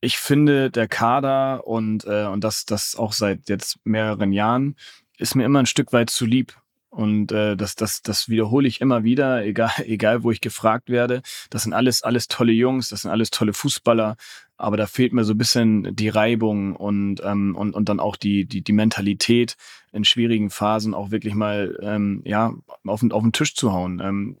ich 0.00 0.18
finde, 0.18 0.70
der 0.70 0.86
Kader 0.86 1.66
und, 1.66 2.04
äh, 2.04 2.26
und 2.26 2.44
das, 2.44 2.64
das 2.64 2.94
auch 2.96 3.12
seit 3.12 3.48
jetzt 3.48 3.78
mehreren 3.84 4.32
Jahren 4.32 4.76
ist 5.18 5.34
mir 5.34 5.44
immer 5.44 5.58
ein 5.58 5.66
Stück 5.66 5.92
weit 5.92 6.10
zu 6.10 6.24
lieb. 6.24 6.56
Und 6.90 7.32
äh, 7.32 7.56
das, 7.56 7.74
das, 7.74 8.02
das 8.02 8.28
wiederhole 8.28 8.66
ich 8.66 8.80
immer 8.80 9.04
wieder, 9.04 9.44
egal, 9.44 9.70
egal 9.84 10.22
wo 10.22 10.30
ich 10.30 10.40
gefragt 10.40 10.88
werde. 10.88 11.22
Das 11.50 11.64
sind 11.64 11.72
alles, 11.72 12.02
alles 12.02 12.28
tolle 12.28 12.52
Jungs, 12.52 12.88
das 12.88 13.02
sind 13.02 13.10
alles 13.10 13.30
tolle 13.30 13.52
Fußballer, 13.52 14.16
aber 14.56 14.76
da 14.76 14.86
fehlt 14.86 15.12
mir 15.12 15.24
so 15.24 15.34
ein 15.34 15.38
bisschen 15.38 15.94
die 15.94 16.08
Reibung 16.08 16.74
und, 16.74 17.22
ähm, 17.24 17.54
und, 17.56 17.74
und 17.74 17.88
dann 17.88 18.00
auch 18.00 18.16
die, 18.16 18.46
die, 18.46 18.62
die 18.62 18.72
Mentalität 18.72 19.56
in 19.92 20.04
schwierigen 20.04 20.50
Phasen 20.50 20.94
auch 20.94 21.10
wirklich 21.10 21.34
mal 21.34 21.78
ähm, 21.82 22.22
ja, 22.24 22.54
auf, 22.84 23.02
auf 23.10 23.22
den 23.22 23.32
Tisch 23.32 23.54
zu 23.54 23.72
hauen. 23.72 24.00
Ähm, 24.02 24.36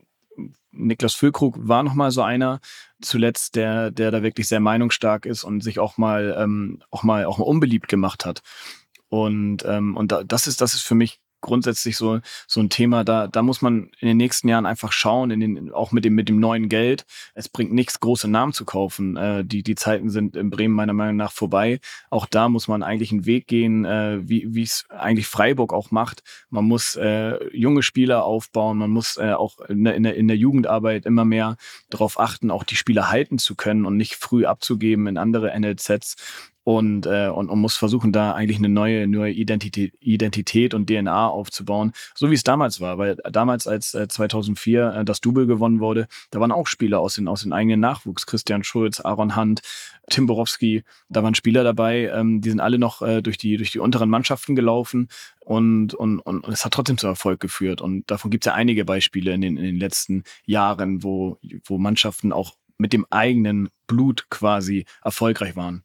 Niklas 0.70 1.14
Füllkrug 1.14 1.56
war 1.60 1.82
nochmal 1.82 2.10
so 2.10 2.22
einer 2.22 2.60
zuletzt, 3.00 3.56
der, 3.56 3.90
der 3.90 4.10
da 4.10 4.22
wirklich 4.22 4.48
sehr 4.48 4.60
meinungsstark 4.60 5.26
ist 5.26 5.44
und 5.44 5.62
sich 5.62 5.78
auch 5.78 5.98
mal, 5.98 6.36
ähm, 6.38 6.80
auch 6.90 7.02
mal, 7.02 7.24
auch 7.24 7.38
mal 7.38 7.44
unbeliebt 7.44 7.88
gemacht 7.88 8.24
hat. 8.24 8.42
Und, 9.08 9.64
ähm, 9.64 9.96
und 9.96 10.12
da, 10.12 10.24
das 10.24 10.46
ist, 10.46 10.60
das 10.60 10.74
ist 10.74 10.82
für 10.82 10.94
mich 10.94 11.20
grundsätzlich 11.40 11.96
so, 11.96 12.20
so 12.46 12.60
ein 12.60 12.70
Thema, 12.70 13.04
da, 13.04 13.26
da 13.26 13.42
muss 13.42 13.62
man 13.62 13.90
in 14.00 14.08
den 14.08 14.16
nächsten 14.16 14.48
Jahren 14.48 14.66
einfach 14.66 14.92
schauen, 14.92 15.30
in 15.30 15.40
den, 15.40 15.72
auch 15.72 15.92
mit 15.92 16.04
dem, 16.04 16.14
mit 16.14 16.28
dem 16.28 16.40
neuen 16.40 16.68
Geld. 16.68 17.04
Es 17.34 17.48
bringt 17.48 17.72
nichts, 17.72 18.00
große 18.00 18.28
Namen 18.28 18.52
zu 18.52 18.64
kaufen. 18.64 19.16
Äh, 19.16 19.44
die, 19.44 19.62
die 19.62 19.74
Zeiten 19.74 20.10
sind 20.10 20.36
in 20.36 20.50
Bremen 20.50 20.74
meiner 20.74 20.92
Meinung 20.92 21.16
nach 21.16 21.32
vorbei. 21.32 21.80
Auch 22.10 22.26
da 22.26 22.48
muss 22.48 22.68
man 22.68 22.82
eigentlich 22.82 23.12
einen 23.12 23.26
Weg 23.26 23.46
gehen, 23.46 23.84
äh, 23.84 24.18
wie 24.22 24.62
es 24.62 24.86
eigentlich 24.88 25.26
Freiburg 25.26 25.72
auch 25.72 25.90
macht. 25.90 26.22
Man 26.50 26.64
muss 26.64 26.96
äh, 26.96 27.38
junge 27.56 27.82
Spieler 27.82 28.24
aufbauen, 28.24 28.78
man 28.78 28.90
muss 28.90 29.16
äh, 29.16 29.32
auch 29.32 29.60
in 29.68 29.84
der, 29.84 29.94
in, 29.94 30.02
der, 30.02 30.16
in 30.16 30.28
der 30.28 30.36
Jugendarbeit 30.36 31.06
immer 31.06 31.24
mehr 31.24 31.56
darauf 31.90 32.18
achten, 32.18 32.50
auch 32.50 32.64
die 32.64 32.76
Spieler 32.76 33.10
halten 33.10 33.38
zu 33.38 33.54
können 33.54 33.86
und 33.86 33.96
nicht 33.96 34.16
früh 34.16 34.44
abzugeben 34.44 35.06
in 35.06 35.18
andere 35.18 35.58
NLZs 35.58 36.16
und, 36.68 37.06
äh, 37.06 37.28
und, 37.28 37.48
und 37.48 37.60
muss 37.60 37.78
versuchen, 37.78 38.12
da 38.12 38.32
eigentlich 38.32 38.58
eine 38.58 38.68
neue, 38.68 39.06
neue 39.06 39.32
Identität, 39.32 39.94
Identität 40.00 40.74
und 40.74 40.86
DNA 40.86 41.26
aufzubauen, 41.26 41.92
so 42.14 42.30
wie 42.30 42.34
es 42.34 42.44
damals 42.44 42.78
war. 42.78 42.98
Weil 42.98 43.16
damals, 43.32 43.66
als 43.66 43.94
äh, 43.94 44.06
2004 44.06 44.92
äh, 44.92 45.04
das 45.06 45.22
Double 45.22 45.46
gewonnen 45.46 45.80
wurde, 45.80 46.08
da 46.30 46.40
waren 46.40 46.52
auch 46.52 46.66
Spieler 46.66 47.00
aus 47.00 47.14
den, 47.14 47.26
aus 47.26 47.40
den 47.40 47.54
eigenen 47.54 47.80
Nachwuchs. 47.80 48.26
Christian 48.26 48.64
Schulz, 48.64 49.00
Aaron 49.00 49.34
Hunt, 49.34 49.62
Tim 50.10 50.26
Borowski, 50.26 50.84
da 51.08 51.22
waren 51.22 51.34
Spieler 51.34 51.64
dabei, 51.64 52.10
ähm, 52.14 52.42
die 52.42 52.50
sind 52.50 52.60
alle 52.60 52.78
noch 52.78 53.00
äh, 53.00 53.22
durch, 53.22 53.38
die, 53.38 53.56
durch 53.56 53.70
die 53.70 53.78
unteren 53.78 54.10
Mannschaften 54.10 54.54
gelaufen 54.54 55.08
und, 55.40 55.94
und, 55.94 56.20
und, 56.20 56.44
und 56.44 56.52
es 56.52 56.66
hat 56.66 56.74
trotzdem 56.74 56.98
zu 56.98 57.06
Erfolg 57.06 57.40
geführt. 57.40 57.80
Und 57.80 58.10
davon 58.10 58.30
gibt 58.30 58.44
es 58.44 58.50
ja 58.50 58.52
einige 58.52 58.84
Beispiele 58.84 59.32
in 59.32 59.40
den, 59.40 59.56
in 59.56 59.64
den 59.64 59.78
letzten 59.78 60.22
Jahren, 60.44 61.02
wo, 61.02 61.38
wo 61.64 61.78
Mannschaften 61.78 62.30
auch 62.30 62.56
mit 62.76 62.92
dem 62.92 63.06
eigenen 63.08 63.70
Blut 63.86 64.28
quasi 64.28 64.84
erfolgreich 65.02 65.56
waren. 65.56 65.82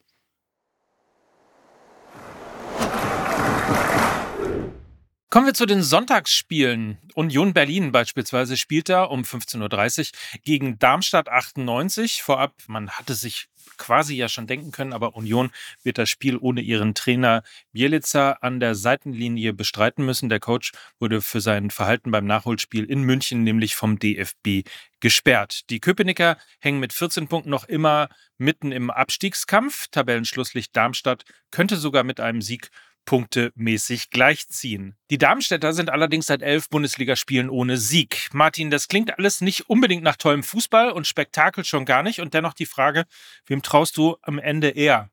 Kommen 5.33 5.47
wir 5.47 5.55
zu 5.55 5.65
den 5.65 5.81
Sonntagsspielen. 5.81 6.99
Union 7.15 7.53
Berlin 7.53 7.91
beispielsweise 7.91 8.55
spielt 8.55 8.87
da 8.87 9.01
um 9.01 9.23
15.30 9.23 10.11
Uhr 10.11 10.39
gegen 10.43 10.77
Darmstadt 10.77 11.27
98. 11.27 12.21
Vorab, 12.21 12.53
man 12.67 12.91
hatte 12.91 13.15
sich 13.15 13.47
quasi 13.77 14.13
ja 14.15 14.29
schon 14.29 14.45
denken 14.45 14.71
können, 14.71 14.93
aber 14.93 15.15
Union 15.15 15.49
wird 15.81 15.97
das 15.97 16.11
Spiel 16.11 16.37
ohne 16.37 16.61
ihren 16.61 16.93
Trainer 16.93 17.41
Bielica 17.71 18.33
an 18.41 18.59
der 18.59 18.75
Seitenlinie 18.75 19.53
bestreiten 19.53 20.05
müssen. 20.05 20.29
Der 20.29 20.39
Coach 20.39 20.71
wurde 20.99 21.19
für 21.19 21.41
sein 21.41 21.71
Verhalten 21.71 22.11
beim 22.11 22.25
Nachholspiel 22.25 22.85
in 22.85 23.01
München 23.01 23.43
nämlich 23.43 23.75
vom 23.75 23.97
DFB 23.97 24.69
gesperrt. 24.99 25.67
Die 25.71 25.79
Köpenicker 25.79 26.37
hängen 26.59 26.79
mit 26.79 26.93
14 26.93 27.27
Punkten 27.27 27.49
noch 27.49 27.63
immer 27.63 28.07
mitten 28.37 28.71
im 28.71 28.91
Abstiegskampf. 28.91 29.87
Tabellenschlusslicht 29.89 30.75
Darmstadt 30.75 31.23
könnte 31.49 31.77
sogar 31.77 32.03
mit 32.03 32.19
einem 32.19 32.43
Sieg 32.43 32.69
punktemäßig 33.05 34.09
gleichziehen. 34.09 34.95
Die 35.09 35.17
Darmstädter 35.17 35.73
sind 35.73 35.89
allerdings 35.89 36.27
seit 36.27 36.41
elf 36.41 36.69
Bundesligaspielen 36.69 37.49
ohne 37.49 37.77
Sieg. 37.77 38.29
Martin, 38.33 38.69
das 38.69 38.87
klingt 38.87 39.17
alles 39.17 39.41
nicht 39.41 39.69
unbedingt 39.69 40.03
nach 40.03 40.15
tollem 40.15 40.43
Fußball 40.43 40.91
und 40.91 41.07
Spektakel 41.07 41.63
schon 41.63 41.85
gar 41.85 42.03
nicht. 42.03 42.21
Und 42.21 42.33
dennoch 42.33 42.53
die 42.53 42.65
Frage, 42.65 43.05
wem 43.45 43.61
traust 43.61 43.97
du 43.97 44.17
am 44.21 44.39
Ende 44.39 44.69
eher 44.69 45.09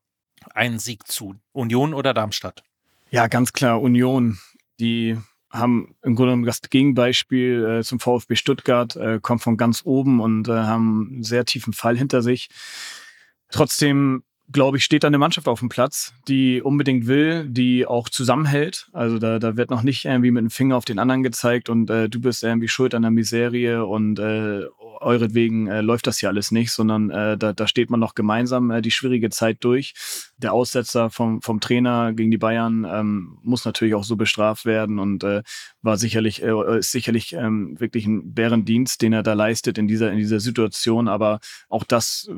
einen 0.55 0.79
Sieg 0.79 1.07
zu? 1.07 1.37
Union 1.53 1.95
oder 1.95 2.15
Darmstadt? 2.15 2.63
Ja, 3.11 3.27
ganz 3.27 3.53
klar 3.53 3.81
Union. 3.81 4.39
Die 4.79 5.19
haben 5.51 5.97
im 6.03 6.15
Grunde 6.15 6.33
genommen 6.33 6.47
das 6.47 6.63
Gegenbeispiel 6.63 7.81
äh, 7.81 7.83
zum 7.83 7.99
VfB 7.99 8.37
Stuttgart, 8.37 8.95
äh, 8.95 9.19
kommt 9.21 9.43
von 9.43 9.57
ganz 9.57 9.83
oben 9.85 10.21
und 10.21 10.49
äh, 10.49 10.53
haben 10.53 11.09
einen 11.11 11.23
sehr 11.25 11.45
tiefen 11.45 11.73
Fall 11.73 11.97
hinter 11.97 12.23
sich. 12.23 12.49
Trotzdem 13.51 14.23
glaube 14.53 14.79
ich, 14.79 14.85
steht 14.85 15.05
da 15.05 15.09
eine 15.09 15.19
Mannschaft 15.19 15.49
auf 15.49 15.61
dem 15.61 15.69
Platz, 15.69 16.13
die 16.29 16.63
unbedingt 16.63 17.07
will, 17.07 17.47
die 17.49 17.87
auch 17.87 18.09
zusammenhält. 18.09 18.89
Also 18.93 19.19
da, 19.19 19.39
da 19.39 19.57
wird 19.57 19.71
noch 19.71 19.83
nicht 19.83 20.05
irgendwie 20.05 20.31
mit 20.31 20.43
dem 20.43 20.51
Finger 20.51 20.77
auf 20.77 20.85
den 20.85 20.99
anderen 20.99 21.23
gezeigt 21.23 21.69
und 21.69 21.91
äh, 21.91 22.09
du 22.09 22.21
bist 22.21 22.43
irgendwie 22.43 22.69
schuld 22.69 22.95
an 22.95 23.03
der 23.03 23.11
Miserie 23.11 23.85
und 23.85 24.19
äh, 24.19 24.65
euretwegen 25.01 25.67
äh, 25.67 25.81
läuft 25.81 26.07
das 26.07 26.19
hier 26.19 26.29
alles 26.29 26.51
nicht, 26.51 26.73
sondern 26.73 27.11
äh, 27.11 27.39
da, 27.39 27.53
da 27.53 27.67
steht 27.67 27.91
man 27.91 28.01
noch 28.01 28.15
gemeinsam 28.15 28.71
äh, 28.71 28.83
die 28.83 28.91
schwierige 28.91 29.31
Zeit 29.31 29.59
durch. 29.61 29.95
Der 30.37 30.53
Aussetzer 30.53 31.11
vom, 31.11 31.41
vom 31.43 31.61
Trainer 31.61 32.13
gegen 32.13 32.31
die 32.31 32.39
Bayern 32.39 32.87
ähm, 32.91 33.39
muss 33.43 33.65
natürlich 33.65 33.95
auch 33.95 34.05
so 34.05 34.17
bestraft 34.17 34.67
werden 34.67 34.99
und 34.99 35.25
äh, 35.25 35.43
war 35.83 35.97
sicherlich, 35.97 36.43
äh, 36.43 36.79
ist 36.79 36.93
sicherlich 36.93 37.33
ähm, 37.33 37.79
wirklich 37.81 38.07
ein 38.07 38.35
Bärendienst, 38.35 39.01
den 39.01 39.13
er 39.13 39.23
da 39.23 39.33
leistet 39.33 39.79
in 39.79 39.89
dieser, 39.89 40.13
in 40.13 40.19
dieser 40.19 40.41
Situation. 40.41 41.09
Aber 41.09 41.41
auch 41.69 41.85
das 41.85 42.29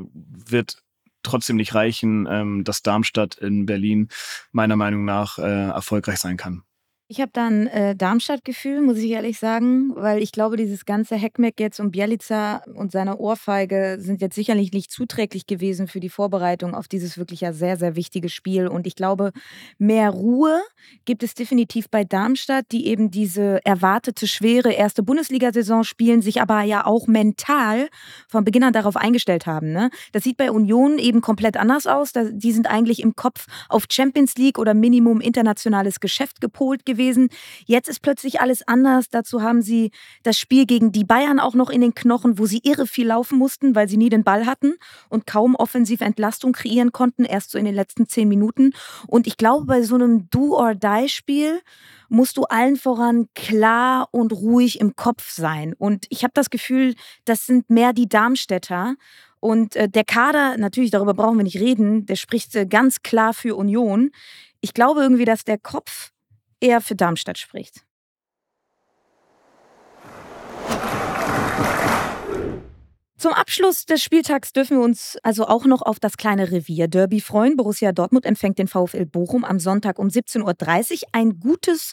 wird 0.49 0.83
trotzdem 1.23 1.57
nicht 1.57 1.75
reichen, 1.75 2.27
ähm, 2.31 2.65
dass 2.65 2.83
Darmstadt 2.83 3.37
in 3.37 3.67
Berlin 3.67 4.09
meiner 4.53 4.77
Meinung 4.77 5.05
nach 5.05 5.39
äh, 5.39 5.69
erfolgreich 5.69 6.19
sein 6.19 6.37
kann. 6.37 6.63
Ich 7.13 7.21
habe 7.21 7.31
da 7.35 7.47
ein 7.47 7.67
äh, 7.67 7.95
Darmstadt-Gefühl, 7.95 8.81
muss 8.81 8.97
ich 8.97 9.11
ehrlich 9.11 9.39
sagen, 9.39 9.95
weil 9.97 10.23
ich 10.23 10.33
glaube, 10.33 10.57
dieses 10.57 10.87
ganze 10.87 11.15
Heckmeck 11.15 11.61
jetzt 11.61 11.79
um 11.79 11.91
Bielica 11.91 12.63
und 12.75 12.91
seine 12.91 13.19
Ohrfeige 13.19 13.99
sind 14.01 14.23
jetzt 14.23 14.35
sicherlich 14.35 14.73
nicht 14.73 14.91
zuträglich 14.91 15.47
gewesen 15.47 15.89
für 15.89 16.01
die 16.01 16.09
Vorbereitung 16.09 16.75
auf 16.75 16.89
dieses 16.89 17.19
wirklich 17.19 17.43
ja 17.43 17.53
sehr, 17.53 17.77
sehr 17.77 17.97
wichtige 17.97 18.31
Spiel. 18.31 18.67
Und 18.67 18.87
ich 18.87 18.97
glaube, 18.97 19.33
mehr 19.77 20.09
Ruhe 20.09 20.59
gibt 21.05 21.23
es 21.23 21.35
definitiv 21.35 21.91
bei 21.91 22.03
Darmstadt, 22.03 22.65
die 22.73 22.87
eben 22.87 23.11
diese 23.11 23.61
erwartete 23.67 24.27
schwere 24.27 24.73
erste 24.73 25.03
Bundesliga-Saison 25.03 25.85
spielen, 25.85 26.23
sich 26.23 26.41
aber 26.41 26.63
ja 26.63 26.87
auch 26.87 27.09
mental 27.09 27.91
von 28.27 28.43
Beginn 28.43 28.65
an 28.65 28.73
darauf 28.73 28.97
eingestellt 28.97 29.45
haben. 29.45 29.71
Ne? 29.71 29.91
Das 30.13 30.25
sieht 30.25 30.39
bei 30.39 30.51
Union 30.51 30.99
eben 30.99 31.21
komplett 31.21 31.59
anders 31.59 31.87
aus. 31.87 32.13
Die 32.15 32.53
sind 32.53 32.71
eigentlich 32.71 33.03
im 33.03 33.17
Kopf 33.17 33.49
auf 33.69 33.85
Champions 33.91 34.37
League 34.37 34.59
oder 34.59 34.73
Minimum 34.73 35.21
internationales 35.21 36.01
Geschäft 36.01 36.41
gepolt 36.41 36.87
gewesen 36.87 37.02
gewesen. 37.03 37.29
Jetzt 37.67 37.89
ist 37.89 38.03
plötzlich 38.03 38.41
alles 38.41 38.67
anders. 38.67 39.09
Dazu 39.11 39.43
haben 39.43 39.63
sie 39.63 39.91
das 40.23 40.39
Spiel 40.39 40.67
gegen 40.67 40.93
die 40.93 41.05
Bayern 41.05 41.41
auch 41.41 41.55
noch 41.55 41.71
in 41.71 41.81
den 41.81 41.95
Knochen, 41.95 42.39
wo 42.39 42.47
sie 42.47 42.61
irre 42.63 42.87
viel 42.87 43.09
laufen 43.09 43.39
mussten, 43.39 43.75
weil 43.75 43.89
sie 43.89 43.97
nie 43.97 44.09
den 44.09 44.25
Ball 44.25 44.47
hatten 44.47 44.75
und 45.09 45.27
kaum 45.27 45.55
offensive 45.55 46.05
Entlastung 46.05 46.53
kreieren 46.53 46.93
konnten, 46.93 47.25
erst 47.25 47.51
so 47.51 47.59
in 47.59 47.65
den 47.65 47.75
letzten 47.75 48.07
zehn 48.07 48.29
Minuten. 48.29 48.73
Und 49.07 49.27
ich 49.27 49.37
glaube, 49.37 49.67
bei 49.67 49.83
so 49.83 49.95
einem 49.95 50.29
Do-or-Die-Spiel 50.31 51.61
musst 52.09 52.37
du 52.37 52.45
allen 52.45 52.77
voran 52.77 53.29
klar 53.35 54.09
und 54.11 54.33
ruhig 54.33 54.81
im 54.81 54.97
Kopf 54.97 55.31
sein. 55.31 55.75
Und 55.79 56.07
ich 56.11 56.25
habe 56.25 56.33
das 56.35 56.51
Gefühl, 56.51 56.95
das 57.25 57.47
sind 57.47 57.71
mehr 57.71 57.93
die 57.93 58.09
Darmstädter. 58.09 58.97
Und 59.41 59.75
äh, 59.75 59.89
der 59.89 60.05
Kader, 60.05 60.57
natürlich, 60.57 60.91
darüber 60.93 61.15
brauchen 61.15 61.39
wir 61.39 61.45
nicht 61.45 61.59
reden, 61.59 62.07
der 62.07 62.17
spricht 62.17 62.55
äh, 62.55 62.67
ganz 62.67 63.03
klar 63.03 63.35
für 63.35 63.57
Union. 63.57 64.11
Ich 64.61 64.75
glaube 64.75 65.03
irgendwie, 65.03 65.25
dass 65.25 65.43
der 65.43 65.59
Kopf 65.59 66.12
eher 66.63 66.81
für 66.81 66.95
Darmstadt 66.95 67.39
spricht. 67.39 67.85
Zum 73.23 73.35
Abschluss 73.35 73.87
des 73.87 74.03
Spieltags 74.03 74.53
dürfen 74.53 74.79
wir 74.79 74.85
uns 74.85 75.17
also 75.23 75.47
auch 75.47 75.65
noch 75.65 75.83
auf 75.83 76.01
das 76.01 76.17
kleine 76.17 76.51
Revier-Derby 76.51 77.21
freuen. 77.21 77.57
Borussia 77.57 77.93
Dortmund 77.93 78.27
empfängt 78.27 78.59
den 78.59 78.67
VfL 78.67 79.07
Bochum 79.07 79.45
am 79.45 79.61
Sonntag 79.61 80.01
um 80.01 80.09
17.30 80.09 80.93
Uhr. 80.93 81.09
Ein 81.13 81.39
gutes 81.39 81.93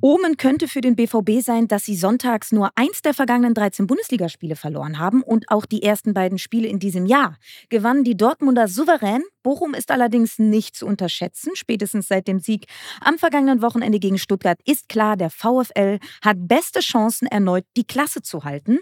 Omen 0.00 0.36
könnte 0.36 0.68
für 0.68 0.80
den 0.80 0.96
BVB 0.96 1.40
sein, 1.40 1.68
dass 1.68 1.84
sie 1.84 1.96
sonntags 1.96 2.52
nur 2.52 2.70
eins 2.74 3.02
der 3.02 3.14
vergangenen 3.14 3.54
13 3.54 3.86
Bundesligaspiele 3.86 4.56
verloren 4.56 4.98
haben 4.98 5.22
und 5.22 5.50
auch 5.50 5.66
die 5.66 5.82
ersten 5.82 6.14
beiden 6.14 6.38
Spiele 6.38 6.68
in 6.68 6.78
diesem 6.78 7.06
Jahr 7.06 7.38
gewannen 7.68 8.04
die 8.04 8.16
Dortmunder 8.16 8.68
souverän. 8.68 9.22
Bochum 9.42 9.74
ist 9.74 9.90
allerdings 9.90 10.38
nicht 10.38 10.76
zu 10.76 10.86
unterschätzen. 10.86 11.52
Spätestens 11.54 12.08
seit 12.08 12.28
dem 12.28 12.38
Sieg 12.38 12.66
am 13.00 13.18
vergangenen 13.18 13.62
Wochenende 13.62 13.98
gegen 13.98 14.18
Stuttgart 14.18 14.58
ist 14.64 14.88
klar, 14.88 15.16
der 15.16 15.30
VfL 15.30 15.98
hat 16.22 16.36
beste 16.38 16.80
Chancen, 16.80 17.26
erneut 17.26 17.64
die 17.76 17.84
Klasse 17.84 18.22
zu 18.22 18.44
halten. 18.44 18.78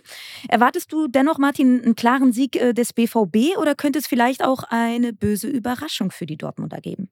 Erwartest 0.48 0.92
du 0.92 1.08
dennoch, 1.08 1.38
Martin, 1.38 1.82
einen 1.82 1.96
klaren 1.96 2.32
Sieg 2.32 2.56
äh, 2.56 2.72
des 2.72 2.92
BVB 2.92 3.56
oder 3.58 3.74
könnte 3.74 3.98
es 3.98 4.06
vielleicht 4.06 4.44
auch 4.44 4.64
eine 4.64 5.12
böse 5.12 5.48
Überraschung 5.48 6.10
für 6.10 6.26
die 6.26 6.36
Dortmunder 6.36 6.80
geben? 6.80 7.10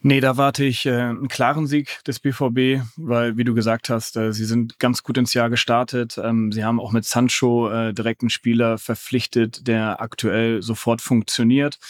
Nee, 0.00 0.20
da 0.20 0.36
warte 0.36 0.64
ich 0.64 0.86
äh, 0.86 0.92
einen 0.92 1.26
klaren 1.26 1.66
Sieg 1.66 2.04
des 2.04 2.20
BVB, 2.20 2.84
weil, 2.96 3.36
wie 3.36 3.42
du 3.42 3.52
gesagt 3.52 3.90
hast, 3.90 4.16
äh, 4.16 4.32
sie 4.32 4.44
sind 4.44 4.78
ganz 4.78 5.02
gut 5.02 5.18
ins 5.18 5.34
Jahr 5.34 5.50
gestartet. 5.50 6.18
Ähm, 6.22 6.52
sie 6.52 6.64
haben 6.64 6.78
auch 6.78 6.92
mit 6.92 7.04
Sancho 7.04 7.68
äh, 7.68 7.92
direkt 7.92 8.22
einen 8.22 8.30
Spieler 8.30 8.78
verpflichtet, 8.78 9.66
der 9.66 10.00
aktuell 10.00 10.62
sofort 10.62 11.00
funktioniert. 11.00 11.80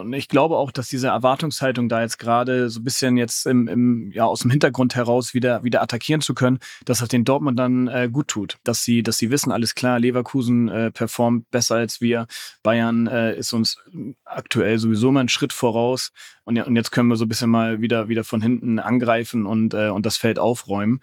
Und 0.00 0.12
ich 0.12 0.28
glaube 0.28 0.56
auch, 0.56 0.72
dass 0.72 0.88
diese 0.88 1.08
Erwartungshaltung 1.08 1.88
da 1.88 2.00
jetzt 2.00 2.18
gerade 2.18 2.68
so 2.70 2.80
ein 2.80 2.84
bisschen 2.84 3.16
jetzt 3.16 3.46
im, 3.46 3.68
im, 3.68 4.10
ja, 4.12 4.24
aus 4.24 4.40
dem 4.40 4.50
Hintergrund 4.50 4.94
heraus 4.94 5.34
wieder, 5.34 5.62
wieder 5.62 5.82
attackieren 5.82 6.20
zu 6.20 6.34
können, 6.34 6.58
dass 6.84 6.98
das 6.98 7.08
den 7.08 7.24
Dortmund 7.24 7.58
dann 7.58 7.88
äh, 7.88 8.08
gut 8.10 8.28
tut. 8.28 8.58
Dass 8.64 8.82
sie, 8.82 9.02
dass 9.02 9.18
sie 9.18 9.30
wissen, 9.30 9.52
alles 9.52 9.74
klar, 9.74 10.00
Leverkusen 10.00 10.68
äh, 10.68 10.90
performt 10.90 11.50
besser 11.50 11.76
als 11.76 12.00
wir. 12.00 12.26
Bayern 12.62 13.06
äh, 13.06 13.36
ist 13.36 13.52
uns 13.52 13.78
aktuell 14.24 14.78
sowieso 14.78 15.12
mal 15.12 15.20
einen 15.20 15.28
Schritt 15.28 15.52
voraus. 15.52 16.12
Und, 16.44 16.56
ja, 16.56 16.64
und 16.64 16.76
jetzt 16.76 16.90
können 16.90 17.08
wir 17.08 17.16
so 17.16 17.26
ein 17.26 17.28
bisschen 17.28 17.50
mal 17.50 17.80
wieder, 17.80 18.08
wieder 18.08 18.24
von 18.24 18.42
hinten 18.42 18.78
angreifen 18.78 19.46
und, 19.46 19.74
äh, 19.74 19.88
und 19.88 20.06
das 20.06 20.16
Feld 20.16 20.38
aufräumen. 20.38 21.00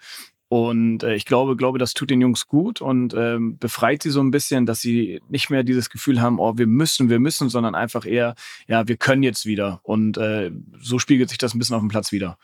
Und 0.48 1.02
äh, 1.02 1.14
ich 1.14 1.26
glaube, 1.26 1.56
glaube, 1.56 1.78
das 1.78 1.92
tut 1.92 2.08
den 2.08 2.22
Jungs 2.22 2.46
gut 2.46 2.80
und 2.80 3.12
ähm, 3.14 3.58
befreit 3.58 4.02
sie 4.02 4.10
so 4.10 4.20
ein 4.20 4.30
bisschen, 4.30 4.64
dass 4.64 4.80
sie 4.80 5.20
nicht 5.28 5.50
mehr 5.50 5.62
dieses 5.62 5.90
Gefühl 5.90 6.22
haben, 6.22 6.38
oh, 6.38 6.56
wir 6.56 6.66
müssen, 6.66 7.10
wir 7.10 7.18
müssen, 7.18 7.50
sondern 7.50 7.74
einfach 7.74 8.06
eher, 8.06 8.34
ja, 8.66 8.88
wir 8.88 8.96
können 8.96 9.22
jetzt 9.22 9.44
wieder. 9.44 9.80
Und 9.82 10.16
äh, 10.16 10.50
so 10.80 10.98
spiegelt 10.98 11.28
sich 11.28 11.38
das 11.38 11.54
ein 11.54 11.58
bisschen 11.58 11.76
auf 11.76 11.82
dem 11.82 11.88
Platz 11.88 12.12
wieder. 12.12 12.38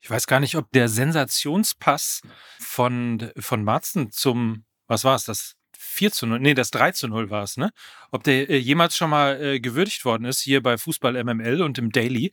Ich 0.00 0.10
weiß 0.10 0.26
gar 0.26 0.40
nicht, 0.40 0.56
ob 0.56 0.70
der 0.72 0.88
Sensationspass 0.88 2.22
von, 2.58 3.30
von 3.38 3.62
Marzen 3.62 4.10
zum, 4.10 4.64
was 4.88 5.04
war 5.04 5.14
es, 5.14 5.24
das 5.24 5.54
4 5.78 6.12
zu 6.12 6.26
0, 6.26 6.40
nee, 6.40 6.54
das 6.54 6.70
3 6.72 6.90
zu 6.92 7.08
0 7.08 7.30
war 7.30 7.44
es, 7.44 7.56
ne? 7.56 7.70
Ob 8.10 8.24
der 8.24 8.50
äh, 8.50 8.56
jemals 8.56 8.96
schon 8.96 9.10
mal 9.10 9.40
äh, 9.40 9.60
gewürdigt 9.60 10.04
worden 10.04 10.24
ist, 10.24 10.40
hier 10.40 10.62
bei 10.62 10.76
Fußball 10.76 11.22
MML 11.22 11.62
und 11.62 11.78
im 11.78 11.90
Daily. 11.90 12.32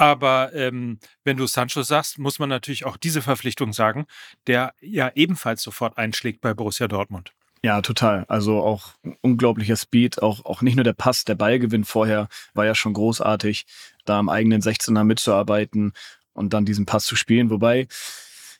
Aber 0.00 0.54
ähm, 0.54 0.98
wenn 1.24 1.36
du 1.36 1.46
Sancho 1.46 1.82
sagst, 1.82 2.18
muss 2.18 2.38
man 2.38 2.48
natürlich 2.48 2.86
auch 2.86 2.96
diese 2.96 3.20
Verpflichtung 3.20 3.74
sagen, 3.74 4.06
der 4.46 4.72
ja 4.80 5.12
ebenfalls 5.14 5.62
sofort 5.62 5.98
einschlägt 5.98 6.40
bei 6.40 6.54
Borussia 6.54 6.88
Dortmund. 6.88 7.34
Ja, 7.62 7.82
total. 7.82 8.24
Also 8.26 8.62
auch 8.62 8.94
unglaublicher 9.20 9.76
Speed, 9.76 10.22
auch, 10.22 10.46
auch 10.46 10.62
nicht 10.62 10.76
nur 10.76 10.84
der 10.84 10.94
Pass, 10.94 11.26
der 11.26 11.34
Ballgewinn 11.34 11.84
vorher 11.84 12.28
war 12.54 12.64
ja 12.64 12.74
schon 12.74 12.94
großartig, 12.94 13.66
da 14.06 14.18
am 14.18 14.30
eigenen 14.30 14.62
16er 14.62 15.04
mitzuarbeiten 15.04 15.92
und 16.32 16.54
dann 16.54 16.64
diesen 16.64 16.86
Pass 16.86 17.04
zu 17.04 17.14
spielen. 17.14 17.50
Wobei, 17.50 17.86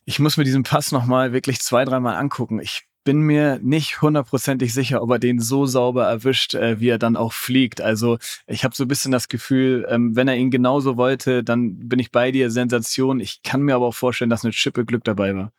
ich 0.05 0.19
muss 0.19 0.37
mir 0.37 0.45
diesen 0.45 0.63
Pass 0.63 0.93
nochmal 0.93 1.33
wirklich 1.33 1.61
zwei, 1.61 1.87
dreimal 1.87 2.17
angucken. 2.17 2.61
Ich 2.61 2.83
bin 3.05 3.21
mir 3.21 3.59
nicht 3.63 4.03
hundertprozentig 4.03 4.75
sicher, 4.75 5.03
ob 5.03 5.11
er 5.11 5.19
den 5.19 5.41
so 5.41 5.67
sauber 5.67 6.07
erwischt, 6.07 6.55
äh, 6.55 6.81
wie 6.81 6.89
er 6.89 6.99
dann 6.99 7.17
auch 7.17 7.33
fliegt. 7.33 7.81
Also 7.81 8.19
ich 8.47 8.65
habe 8.65 8.75
so 8.75 8.85
ein 8.85 8.89
bisschen 8.89 9.13
das 9.13 9.29
Gefühl, 9.29 9.87
ähm, 9.89 10.17
wenn 10.17 10.29
er 10.29 10.37
ihn 10.37 10.51
genauso 10.51 10.97
wollte, 10.97 11.43
dann 11.43 11.89
bin 11.89 11.99
ich 11.99 12.11
bei 12.11 12.31
dir, 12.31 12.51
Sensation. 12.51 13.21
Ich 13.21 13.43
kann 13.43 13.63
mir 13.63 13.75
aber 13.75 13.87
auch 13.87 13.95
vorstellen, 13.95 14.31
dass 14.31 14.45
eine 14.45 14.53
Schippe 14.53 14.85
Glück 14.85 15.05
dabei 15.05 15.35
war. 15.35 15.53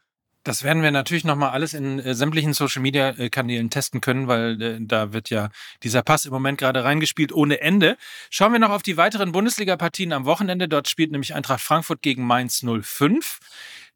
Das 0.43 0.63
werden 0.63 0.82
wir 0.82 0.89
natürlich 0.89 1.23
nochmal 1.23 1.51
alles 1.51 1.75
in 1.75 1.99
äh, 1.99 2.15
sämtlichen 2.15 2.54
Social 2.54 2.82
Media 2.82 3.10
äh, 3.10 3.30
testen 3.30 4.01
können, 4.01 4.27
weil 4.27 4.60
äh, 4.60 4.77
da 4.80 5.13
wird 5.13 5.30
ja 5.30 5.49
dieser 5.84 6.01
Pass 6.01 6.25
im 6.25 6.34
Moment 6.34 6.58
gerade 6.58 6.84
reingespielt 6.84 7.32
ohne 7.32 7.62
Ende. 7.62 7.95
Schauen 8.32 8.51
wir 8.51 8.60
noch 8.60 8.71
auf 8.71 8.82
die 8.82 8.97
weiteren 8.97 9.34
Bundesliga-Partien 9.34 10.13
am 10.13 10.25
Wochenende. 10.25 10.67
Dort 10.67 10.89
spielt 10.89 11.12
nämlich 11.12 11.36
Eintracht 11.36 11.62
Frankfurt 11.62 12.01
gegen 12.01 12.25
Mainz 12.25 12.65
05. 12.65 13.39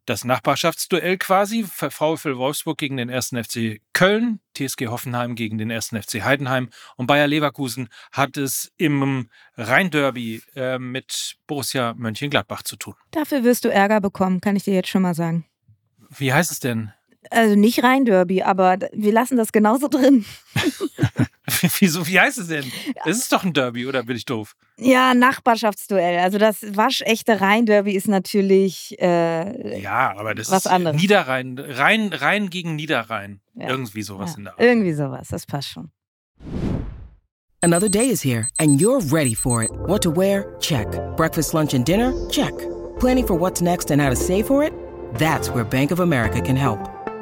Das 0.05 0.23
Nachbarschaftsduell 0.23 1.17
quasi. 1.17 1.63
VfL 1.63 2.37
Wolfsburg 2.37 2.77
gegen 2.77 2.97
den 2.97 3.09
1. 3.09 3.29
FC 3.29 3.81
Köln, 3.91 4.39
TSG 4.55 4.87
Hoffenheim 4.87 5.33
gegen 5.33 5.57
den 5.57 5.71
1. 5.71 5.87
FC 5.87 6.23
Heidenheim 6.23 6.69
und 6.95 7.07
Bayer 7.07 7.27
Leverkusen 7.27 7.89
hat 8.11 8.37
es 8.37 8.71
im 8.77 9.29
Rhein-Derby 9.57 10.43
äh, 10.55 10.77
mit 10.77 11.37
Borussia 11.47 11.95
Mönchengladbach 11.95 12.61
zu 12.61 12.75
tun. 12.75 12.93
Dafür 13.11 13.43
wirst 13.43 13.65
du 13.65 13.69
Ärger 13.69 13.99
bekommen, 13.99 14.41
kann 14.41 14.55
ich 14.55 14.63
dir 14.63 14.75
jetzt 14.75 14.89
schon 14.89 15.01
mal 15.01 15.15
sagen. 15.15 15.45
Wie 16.15 16.31
heißt 16.31 16.51
es 16.51 16.59
denn? 16.59 16.91
Also 17.31 17.55
nicht 17.55 17.81
rein 17.81 18.05
Derby, 18.05 18.43
aber 18.43 18.77
wir 18.93 19.11
lassen 19.11 19.37
das 19.37 19.51
genauso 19.51 19.87
drin. 19.87 20.23
Wieso, 21.79 22.07
wie 22.07 22.19
heißt 22.19 22.39
es 22.39 22.47
denn? 22.47 22.65
Es 23.05 23.17
ist 23.17 23.31
doch 23.31 23.43
ein 23.43 23.53
Derby, 23.53 23.85
oder 23.85 24.03
bin 24.03 24.15
ich 24.15 24.25
doof? 24.25 24.55
Ja, 24.77 25.13
Nachbarschaftsduell. 25.13 26.19
Also 26.19 26.37
das 26.37 26.65
waschechte 26.75 27.39
Rhein-Derby 27.39 27.95
ist 27.95 28.07
natürlich 28.07 28.95
äh, 28.99 29.79
ja, 29.79 30.15
aber 30.17 30.35
das 30.35 30.51
was 30.51 30.65
ist 30.65 30.71
anderes. 30.71 30.99
Niederrhein, 31.01 31.57
Rhein, 31.57 32.11
Rhein 32.13 32.49
gegen 32.49 32.75
Niederrhein. 32.75 33.41
Ja. 33.55 33.69
Irgendwie 33.69 34.01
sowas 34.01 34.31
ja. 34.31 34.37
in 34.37 34.43
der 34.45 34.53
Art. 34.53 34.61
Irgendwie 34.61 34.93
sowas, 34.93 35.27
das 35.29 35.45
passt 35.45 35.69
schon. 35.69 35.91
Another 37.61 37.89
day 37.89 38.09
is 38.09 38.23
here 38.23 38.47
and 38.59 38.79
you're 38.79 39.01
ready 39.11 39.33
for 39.33 39.63
it. 39.63 39.71
What 39.87 40.01
to 40.03 40.11
wear? 40.11 40.55
Check. 40.59 40.87
Breakfast, 41.15 41.53
lunch 41.53 41.73
and 41.73 41.85
dinner? 41.85 42.13
Check. 42.29 42.53
Planning 42.99 43.25
for 43.27 43.39
what's 43.39 43.61
next 43.61 43.91
and 43.91 44.01
how 44.01 44.09
to 44.09 44.15
save 44.15 44.45
for 44.45 44.63
it? 44.63 44.73
That's 45.15 45.49
where 45.49 45.63
Bank 45.63 45.91
of 45.91 45.99
America 45.99 46.41
can 46.41 46.55
help. 46.55 46.94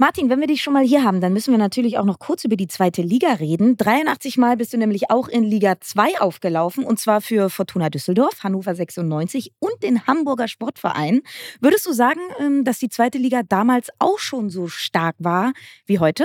Martin, 0.00 0.30
wenn 0.30 0.40
wir 0.40 0.46
dich 0.46 0.62
schon 0.62 0.72
mal 0.72 0.82
hier 0.82 1.04
haben, 1.04 1.20
dann 1.20 1.34
müssen 1.34 1.52
wir 1.52 1.58
natürlich 1.58 1.98
auch 1.98 2.06
noch 2.06 2.18
kurz 2.18 2.44
über 2.44 2.56
die 2.56 2.68
zweite 2.68 3.02
Liga 3.02 3.34
reden. 3.34 3.76
83 3.76 4.38
Mal 4.38 4.56
bist 4.56 4.72
du 4.72 4.78
nämlich 4.78 5.10
auch 5.10 5.28
in 5.28 5.44
Liga 5.44 5.78
2 5.78 6.22
aufgelaufen 6.22 6.84
und 6.84 6.98
zwar 6.98 7.20
für 7.20 7.50
Fortuna 7.50 7.90
Düsseldorf, 7.90 8.42
Hannover 8.42 8.74
96 8.74 9.52
und 9.58 9.82
den 9.82 10.06
Hamburger 10.06 10.48
Sportverein. 10.48 11.20
Würdest 11.60 11.84
du 11.84 11.92
sagen, 11.92 12.20
ähm, 12.38 12.64
dass 12.64 12.78
die 12.78 12.88
zweite 12.88 13.18
Liga 13.18 13.42
damals 13.46 13.90
auch 13.98 14.18
schon 14.18 14.48
so 14.48 14.68
stark 14.68 15.16
war 15.18 15.52
wie 15.84 15.98
heute? 15.98 16.24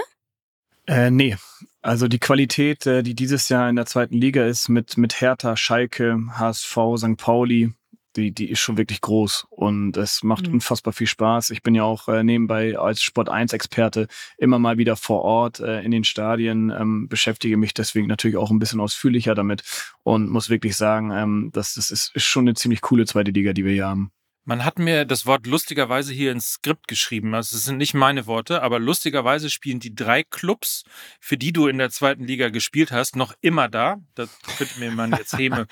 Äh, 0.87 1.11
nee. 1.11 1.35
Also 1.81 2.07
die 2.07 2.19
Qualität, 2.19 2.85
äh, 2.85 3.03
die 3.03 3.13
dieses 3.13 3.49
Jahr 3.49 3.69
in 3.69 3.75
der 3.75 3.87
zweiten 3.87 4.15
Liga 4.15 4.45
ist 4.45 4.69
mit, 4.69 4.95
mit 4.97 5.19
Hertha, 5.19 5.57
Schalke, 5.57 6.17
HSV, 6.31 6.77
St. 6.95 7.17
Pauli, 7.17 7.73
die, 8.15 8.31
die 8.31 8.49
ist 8.49 8.59
schon 8.59 8.77
wirklich 8.77 9.01
groß 9.01 9.47
und 9.49 9.97
es 9.97 10.23
macht 10.23 10.47
mhm. 10.47 10.55
unfassbar 10.55 10.93
viel 10.93 11.07
Spaß. 11.07 11.49
Ich 11.49 11.61
bin 11.61 11.75
ja 11.75 11.83
auch 11.83 12.07
äh, 12.07 12.23
nebenbei 12.23 12.77
als 12.77 13.01
Sport 13.01 13.29
1-Experte 13.29 14.07
immer 14.37 14.59
mal 14.59 14.77
wieder 14.77 14.95
vor 14.95 15.21
Ort 15.21 15.59
äh, 15.59 15.81
in 15.81 15.91
den 15.91 16.03
Stadien, 16.03 16.69
ähm, 16.69 17.07
beschäftige 17.07 17.57
mich 17.57 17.73
deswegen 17.73 18.07
natürlich 18.07 18.37
auch 18.37 18.51
ein 18.51 18.59
bisschen 18.59 18.79
ausführlicher 18.79 19.35
damit 19.35 19.63
und 20.03 20.29
muss 20.29 20.49
wirklich 20.49 20.75
sagen, 20.75 21.11
ähm, 21.11 21.49
dass 21.53 21.75
das 21.75 21.91
ist, 21.91 22.15
ist 22.15 22.25
schon 22.25 22.45
eine 22.45 22.53
ziemlich 22.53 22.81
coole 22.81 23.05
zweite 23.05 23.31
Liga, 23.31 23.53
die 23.53 23.65
wir 23.65 23.73
hier 23.73 23.87
haben. 23.87 24.11
Man 24.47 24.63
hat 24.63 24.77
mir 24.77 25.05
das 25.05 25.25
Wort 25.25 25.47
lustigerweise 25.47 26.13
hier 26.13 26.31
ins 26.31 26.51
Skript 26.51 26.87
geschrieben. 26.87 27.33
Also 27.33 27.57
es 27.57 27.65
sind 27.65 27.77
nicht 27.77 27.95
meine 27.95 28.27
Worte, 28.27 28.61
aber 28.61 28.77
lustigerweise 28.79 29.49
spielen 29.49 29.79
die 29.79 29.95
drei 29.95 30.21
Clubs, 30.21 30.83
für 31.19 31.35
die 31.35 31.51
du 31.51 31.65
in 31.65 31.79
der 31.79 31.89
zweiten 31.89 32.25
Liga 32.25 32.49
gespielt 32.49 32.91
hast, 32.91 33.15
noch 33.15 33.33
immer 33.41 33.69
da. 33.69 33.97
Das 34.13 34.29
könnte 34.55 34.79
mir 34.79 34.91
man 34.91 35.11
jetzt 35.13 35.35
Heme 35.35 35.65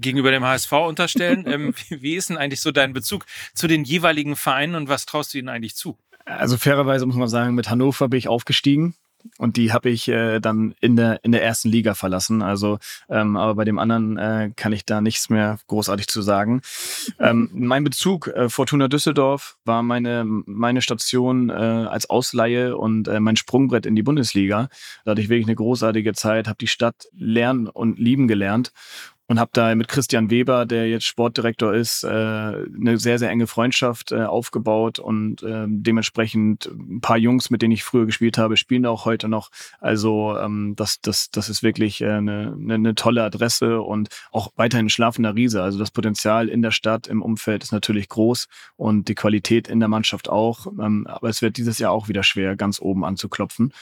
gegenüber 0.00 0.30
dem 0.30 0.44
HSV 0.44 0.72
unterstellen. 0.72 1.44
Ähm, 1.46 1.74
wie, 1.88 2.16
ist 2.16 2.30
denn 2.30 2.36
eigentlich 2.36 2.60
so 2.60 2.70
dein 2.70 2.92
Bezug 2.92 3.26
zu 3.54 3.66
den 3.66 3.84
jeweiligen 3.84 4.36
Vereinen 4.36 4.74
und 4.74 4.88
was 4.88 5.06
traust 5.06 5.34
du 5.34 5.38
ihnen 5.38 5.48
eigentlich 5.48 5.76
zu? 5.76 5.98
Also 6.24 6.56
fairerweise 6.56 7.06
muss 7.06 7.16
man 7.16 7.28
sagen, 7.28 7.54
mit 7.54 7.70
Hannover 7.70 8.08
bin 8.08 8.18
ich 8.18 8.28
aufgestiegen. 8.28 8.94
Und 9.38 9.56
die 9.56 9.72
habe 9.72 9.90
ich 9.90 10.08
äh, 10.08 10.40
dann 10.40 10.74
in 10.80 10.96
der, 10.96 11.22
in 11.24 11.32
der 11.32 11.42
ersten 11.42 11.68
Liga 11.68 11.94
verlassen. 11.94 12.42
Also, 12.42 12.78
ähm, 13.08 13.36
aber 13.36 13.54
bei 13.54 13.64
dem 13.64 13.78
anderen 13.78 14.16
äh, 14.16 14.50
kann 14.56 14.72
ich 14.72 14.84
da 14.84 15.00
nichts 15.00 15.28
mehr 15.28 15.58
großartig 15.66 16.08
zu 16.08 16.22
sagen. 16.22 16.62
Ähm, 17.18 17.50
mein 17.54 17.84
Bezug, 17.84 18.28
äh, 18.28 18.48
Fortuna 18.48 18.88
Düsseldorf, 18.88 19.58
war 19.64 19.82
meine, 19.82 20.24
meine 20.24 20.82
Station 20.82 21.50
äh, 21.50 21.52
als 21.52 22.08
Ausleihe 22.08 22.76
und 22.76 23.08
äh, 23.08 23.20
mein 23.20 23.36
Sprungbrett 23.36 23.86
in 23.86 23.94
die 23.94 24.02
Bundesliga. 24.02 24.68
Da 25.04 25.12
hatte 25.12 25.20
ich 25.20 25.28
wirklich 25.28 25.46
eine 25.46 25.56
großartige 25.56 26.14
Zeit, 26.14 26.48
habe 26.48 26.58
die 26.58 26.66
Stadt 26.66 27.06
lernen 27.12 27.66
und 27.66 27.98
lieben 27.98 28.28
gelernt 28.28 28.72
und 29.30 29.38
habe 29.38 29.52
da 29.52 29.72
mit 29.76 29.86
Christian 29.86 30.28
Weber, 30.28 30.66
der 30.66 30.88
jetzt 30.88 31.04
Sportdirektor 31.04 31.72
ist, 31.72 32.02
äh, 32.02 32.08
eine 32.08 32.98
sehr, 32.98 33.16
sehr 33.20 33.30
enge 33.30 33.46
Freundschaft 33.46 34.10
äh, 34.10 34.24
aufgebaut 34.24 34.98
und 34.98 35.44
äh, 35.44 35.66
dementsprechend 35.68 36.66
ein 36.66 37.00
paar 37.00 37.16
Jungs, 37.16 37.48
mit 37.48 37.62
denen 37.62 37.70
ich 37.70 37.84
früher 37.84 38.06
gespielt 38.06 38.38
habe, 38.38 38.56
spielen 38.56 38.84
auch 38.86 39.04
heute 39.04 39.28
noch. 39.28 39.50
Also 39.78 40.36
ähm, 40.36 40.74
das, 40.74 41.00
das, 41.00 41.30
das 41.30 41.48
ist 41.48 41.62
wirklich 41.62 42.00
äh, 42.00 42.10
eine, 42.10 42.56
eine, 42.58 42.96
tolle 42.96 43.22
Adresse 43.22 43.80
und 43.82 44.08
auch 44.32 44.50
weiterhin 44.56 44.90
schlafender 44.90 45.36
Riese. 45.36 45.62
Also 45.62 45.78
das 45.78 45.92
Potenzial 45.92 46.48
in 46.48 46.60
der 46.60 46.72
Stadt, 46.72 47.06
im 47.06 47.22
Umfeld 47.22 47.62
ist 47.62 47.70
natürlich 47.70 48.08
groß 48.08 48.48
und 48.76 49.06
die 49.06 49.14
Qualität 49.14 49.68
in 49.68 49.78
der 49.78 49.88
Mannschaft 49.88 50.28
auch. 50.28 50.66
Ähm, 50.66 51.06
aber 51.06 51.28
es 51.28 51.40
wird 51.40 51.56
dieses 51.56 51.78
Jahr 51.78 51.92
auch 51.92 52.08
wieder 52.08 52.24
schwer, 52.24 52.56
ganz 52.56 52.80
oben 52.80 53.04
anzuklopfen. 53.04 53.72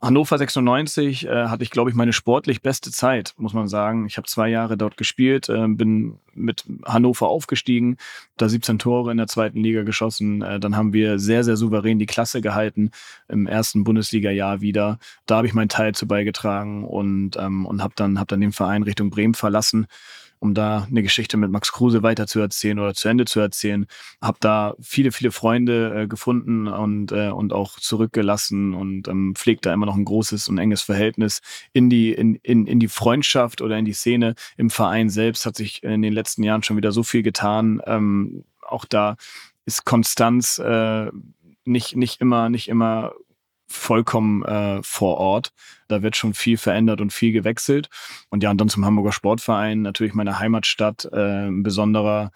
Hannover 0.00 0.38
96 0.38 1.26
äh, 1.26 1.48
hatte 1.48 1.64
ich, 1.64 1.70
glaube 1.70 1.90
ich, 1.90 1.96
meine 1.96 2.12
sportlich 2.12 2.62
beste 2.62 2.92
Zeit, 2.92 3.34
muss 3.36 3.52
man 3.52 3.66
sagen. 3.66 4.06
Ich 4.06 4.16
habe 4.16 4.28
zwei 4.28 4.48
Jahre 4.48 4.76
dort 4.76 4.96
gespielt, 4.96 5.48
äh, 5.48 5.66
bin 5.66 6.18
mit 6.34 6.64
Hannover 6.84 7.26
aufgestiegen, 7.26 7.96
da 8.36 8.48
17 8.48 8.78
Tore 8.78 9.10
in 9.10 9.16
der 9.16 9.26
zweiten 9.26 9.60
Liga 9.60 9.82
geschossen. 9.82 10.42
Äh, 10.42 10.60
dann 10.60 10.76
haben 10.76 10.92
wir 10.92 11.18
sehr, 11.18 11.42
sehr 11.42 11.56
souverän 11.56 11.98
die 11.98 12.06
Klasse 12.06 12.40
gehalten 12.40 12.92
im 13.28 13.48
ersten 13.48 13.82
Bundesliga-Jahr 13.82 14.60
wieder. 14.60 15.00
Da 15.26 15.38
habe 15.38 15.48
ich 15.48 15.54
meinen 15.54 15.68
Teil 15.68 15.96
zu 15.96 16.06
beigetragen 16.06 16.84
und, 16.84 17.36
ähm, 17.36 17.66
und 17.66 17.82
habe 17.82 17.94
dann, 17.96 18.20
hab 18.20 18.28
dann 18.28 18.40
den 18.40 18.52
Verein 18.52 18.84
Richtung 18.84 19.10
Bremen 19.10 19.34
verlassen 19.34 19.88
um 20.40 20.54
da 20.54 20.86
eine 20.88 21.02
Geschichte 21.02 21.36
mit 21.36 21.50
Max 21.50 21.72
Kruse 21.72 22.02
weiter 22.02 22.26
zu 22.26 22.40
erzählen 22.40 22.78
oder 22.78 22.94
zu 22.94 23.08
Ende 23.08 23.24
zu 23.24 23.40
erzählen. 23.40 23.86
Habe 24.22 24.38
da 24.40 24.74
viele, 24.80 25.12
viele 25.12 25.30
Freunde 25.30 26.02
äh, 26.02 26.06
gefunden 26.06 26.68
und, 26.68 27.12
äh, 27.12 27.30
und 27.30 27.52
auch 27.52 27.78
zurückgelassen 27.78 28.74
und 28.74 29.08
ähm, 29.08 29.34
pflegt 29.34 29.66
da 29.66 29.72
immer 29.72 29.86
noch 29.86 29.96
ein 29.96 30.04
großes 30.04 30.48
und 30.48 30.58
enges 30.58 30.82
Verhältnis 30.82 31.40
in 31.72 31.90
die, 31.90 32.12
in, 32.12 32.36
in, 32.36 32.66
in 32.66 32.80
die 32.80 32.88
Freundschaft 32.88 33.62
oder 33.62 33.78
in 33.78 33.84
die 33.84 33.92
Szene. 33.92 34.34
Im 34.56 34.70
Verein 34.70 35.10
selbst 35.10 35.46
hat 35.46 35.56
sich 35.56 35.82
in 35.82 36.02
den 36.02 36.12
letzten 36.12 36.42
Jahren 36.42 36.62
schon 36.62 36.76
wieder 36.76 36.92
so 36.92 37.02
viel 37.02 37.22
getan. 37.22 37.80
Ähm, 37.86 38.44
auch 38.62 38.84
da 38.84 39.16
ist 39.66 39.84
Konstanz 39.84 40.58
äh, 40.58 41.10
nicht, 41.64 41.96
nicht 41.96 42.20
immer, 42.20 42.48
nicht 42.48 42.68
immer 42.68 43.12
vollkommen 43.66 44.42
äh, 44.44 44.82
vor 44.82 45.18
Ort. 45.18 45.52
Da 45.88 46.02
wird 46.02 46.16
schon 46.16 46.34
viel 46.34 46.56
verändert 46.56 47.00
und 47.00 47.12
viel 47.12 47.32
gewechselt. 47.32 47.88
Und 48.30 48.42
ja, 48.42 48.50
und 48.50 48.60
dann 48.60 48.68
zum 48.68 48.84
Hamburger 48.84 49.12
Sportverein, 49.12 49.82
natürlich 49.82 50.14
meine 50.14 50.38
Heimatstadt, 50.38 51.08
äh, 51.12 51.48
ein 51.48 51.62
besonderer, 51.62 52.30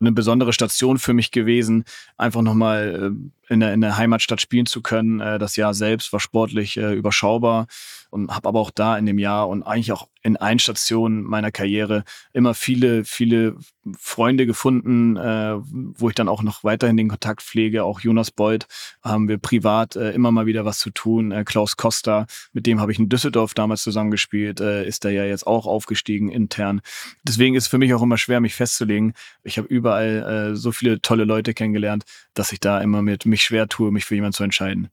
eine 0.00 0.12
besondere 0.12 0.52
Station 0.52 0.98
für 0.98 1.14
mich 1.14 1.30
gewesen. 1.30 1.84
Einfach 2.16 2.42
nochmal 2.42 3.12
in 3.48 3.60
der, 3.60 3.72
in 3.72 3.80
der 3.80 3.96
Heimatstadt 3.96 4.40
spielen 4.40 4.66
zu 4.66 4.82
können. 4.82 5.20
Äh, 5.20 5.38
das 5.38 5.56
Jahr 5.56 5.74
selbst 5.74 6.12
war 6.12 6.20
sportlich 6.20 6.76
äh, 6.76 6.94
überschaubar 6.94 7.66
und 8.10 8.30
habe 8.30 8.48
aber 8.48 8.60
auch 8.60 8.70
da 8.70 8.96
in 8.96 9.06
dem 9.06 9.18
Jahr 9.18 9.48
und 9.48 9.62
eigentlich 9.62 9.92
auch 9.92 10.08
in 10.22 10.36
allen 10.36 10.58
Stationen 10.58 11.22
meiner 11.22 11.50
Karriere 11.50 12.04
immer 12.32 12.54
viele, 12.54 13.04
viele 13.04 13.56
Freunde 13.98 14.46
gefunden, 14.46 15.16
äh, 15.16 15.56
wo 15.58 16.08
ich 16.08 16.14
dann 16.14 16.28
auch 16.28 16.42
noch 16.42 16.64
weiterhin 16.64 16.96
den 16.96 17.08
Kontakt 17.08 17.42
pflege. 17.42 17.84
Auch 17.84 18.00
Jonas 18.00 18.30
Beuth 18.30 18.66
haben 19.02 19.28
wir 19.28 19.38
privat 19.38 19.96
äh, 19.96 20.12
immer 20.12 20.32
mal 20.32 20.46
wieder 20.46 20.64
was 20.64 20.78
zu 20.78 20.90
tun. 20.90 21.32
Äh, 21.32 21.44
Klaus 21.44 21.76
Costa, 21.76 22.26
mit 22.52 22.66
dem 22.66 22.80
habe 22.80 22.92
ich 22.92 22.97
in 22.98 23.08
Düsseldorf 23.08 23.54
damals 23.54 23.82
zusammengespielt, 23.82 24.60
äh, 24.60 24.86
ist 24.86 25.04
da 25.04 25.08
ja 25.08 25.24
jetzt 25.24 25.46
auch 25.46 25.66
aufgestiegen 25.66 26.30
intern. 26.30 26.80
Deswegen 27.22 27.54
ist 27.54 27.64
es 27.64 27.68
für 27.68 27.78
mich 27.78 27.94
auch 27.94 28.02
immer 28.02 28.18
schwer, 28.18 28.40
mich 28.40 28.54
festzulegen. 28.54 29.14
Ich 29.42 29.58
habe 29.58 29.68
überall 29.68 30.52
äh, 30.52 30.56
so 30.56 30.72
viele 30.72 31.00
tolle 31.00 31.24
Leute 31.24 31.54
kennengelernt, 31.54 32.04
dass 32.34 32.52
ich 32.52 32.60
da 32.60 32.80
immer 32.80 33.02
mit 33.02 33.26
mich 33.26 33.42
schwer 33.42 33.68
tue, 33.68 33.90
mich 33.90 34.04
für 34.04 34.14
jemanden 34.14 34.34
zu 34.34 34.44
entscheiden. 34.44 34.88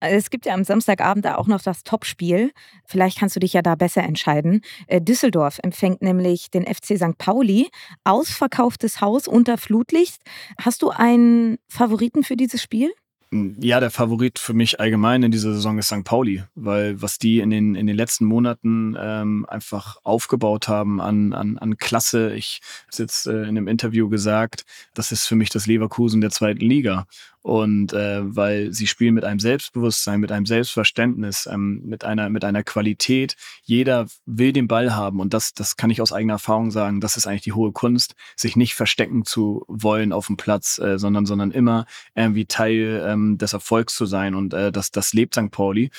Es 0.00 0.28
gibt 0.28 0.44
ja 0.44 0.52
am 0.52 0.62
Samstagabend 0.62 1.24
da 1.24 1.36
auch 1.36 1.46
noch 1.46 1.62
das 1.62 1.82
Topspiel. 1.82 2.52
Vielleicht 2.84 3.18
kannst 3.18 3.34
du 3.34 3.40
dich 3.40 3.54
ja 3.54 3.62
da 3.62 3.74
besser 3.76 4.02
entscheiden. 4.02 4.60
Äh, 4.86 5.00
Düsseldorf 5.00 5.58
empfängt 5.62 6.02
nämlich 6.02 6.50
den 6.50 6.66
FC 6.66 6.98
St. 6.98 7.16
Pauli. 7.16 7.70
Ausverkauftes 8.04 9.00
Haus 9.00 9.26
unter 9.26 9.56
Flutlicht. 9.56 10.20
Hast 10.60 10.82
du 10.82 10.90
einen 10.90 11.56
Favoriten 11.68 12.24
für 12.24 12.36
dieses 12.36 12.62
Spiel? 12.62 12.92
Ja, 13.32 13.80
der 13.80 13.90
Favorit 13.90 14.38
für 14.38 14.54
mich 14.54 14.78
allgemein 14.78 15.24
in 15.24 15.32
dieser 15.32 15.52
Saison 15.52 15.78
ist 15.78 15.88
St. 15.88 16.04
Pauli, 16.04 16.44
weil 16.54 17.02
was 17.02 17.18
die 17.18 17.40
in 17.40 17.50
den, 17.50 17.74
in 17.74 17.88
den 17.88 17.96
letzten 17.96 18.24
Monaten 18.24 18.96
ähm, 18.98 19.44
einfach 19.48 19.98
aufgebaut 20.04 20.68
haben 20.68 21.00
an, 21.00 21.32
an, 21.32 21.58
an 21.58 21.76
Klasse. 21.76 22.34
Ich 22.34 22.60
habe 22.86 23.02
jetzt 23.02 23.26
äh, 23.26 23.42
in 23.42 23.48
einem 23.48 23.66
Interview 23.66 24.08
gesagt, 24.08 24.64
das 24.94 25.10
ist 25.10 25.26
für 25.26 25.34
mich 25.34 25.50
das 25.50 25.66
Leverkusen 25.66 26.20
der 26.20 26.30
zweiten 26.30 26.64
Liga. 26.64 27.06
Und 27.46 27.92
äh, 27.92 28.22
weil 28.24 28.72
sie 28.72 28.88
spielen 28.88 29.14
mit 29.14 29.24
einem 29.24 29.38
Selbstbewusstsein, 29.38 30.18
mit 30.18 30.32
einem 30.32 30.46
Selbstverständnis, 30.46 31.46
ähm, 31.46 31.80
mit 31.84 32.02
einer 32.02 32.28
mit 32.28 32.44
einer 32.44 32.64
Qualität. 32.64 33.36
Jeder 33.62 34.06
will 34.24 34.52
den 34.52 34.66
Ball 34.66 34.96
haben 34.96 35.20
und 35.20 35.32
das 35.32 35.54
das 35.54 35.76
kann 35.76 35.90
ich 35.90 36.02
aus 36.02 36.12
eigener 36.12 36.32
Erfahrung 36.32 36.72
sagen. 36.72 37.00
Das 37.00 37.16
ist 37.16 37.28
eigentlich 37.28 37.42
die 37.42 37.52
hohe 37.52 37.70
Kunst, 37.70 38.16
sich 38.34 38.56
nicht 38.56 38.74
verstecken 38.74 39.24
zu 39.24 39.64
wollen 39.68 40.12
auf 40.12 40.26
dem 40.26 40.36
Platz, 40.36 40.80
äh, 40.80 40.98
sondern 40.98 41.24
sondern 41.24 41.52
immer 41.52 41.86
irgendwie 42.16 42.46
Teil 42.46 43.06
ähm, 43.06 43.38
des 43.38 43.52
Erfolgs 43.52 43.94
zu 43.94 44.06
sein 44.06 44.34
und 44.34 44.52
äh, 44.52 44.72
das 44.72 44.90
das 44.90 45.12
lebt 45.12 45.36
St. 45.36 45.52
Pauli. 45.52 45.92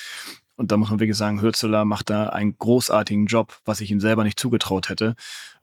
Und 0.56 0.70
da 0.70 0.76
muss 0.76 0.90
man 0.90 1.00
wirklich 1.00 1.16
sagen, 1.16 1.40
Hürzeler 1.40 1.86
macht 1.86 2.10
da 2.10 2.28
einen 2.28 2.58
großartigen 2.58 3.24
Job, 3.24 3.58
was 3.64 3.80
ich 3.80 3.90
ihm 3.90 4.00
selber 4.00 4.24
nicht 4.24 4.38
zugetraut 4.38 4.90
hätte. 4.90 5.14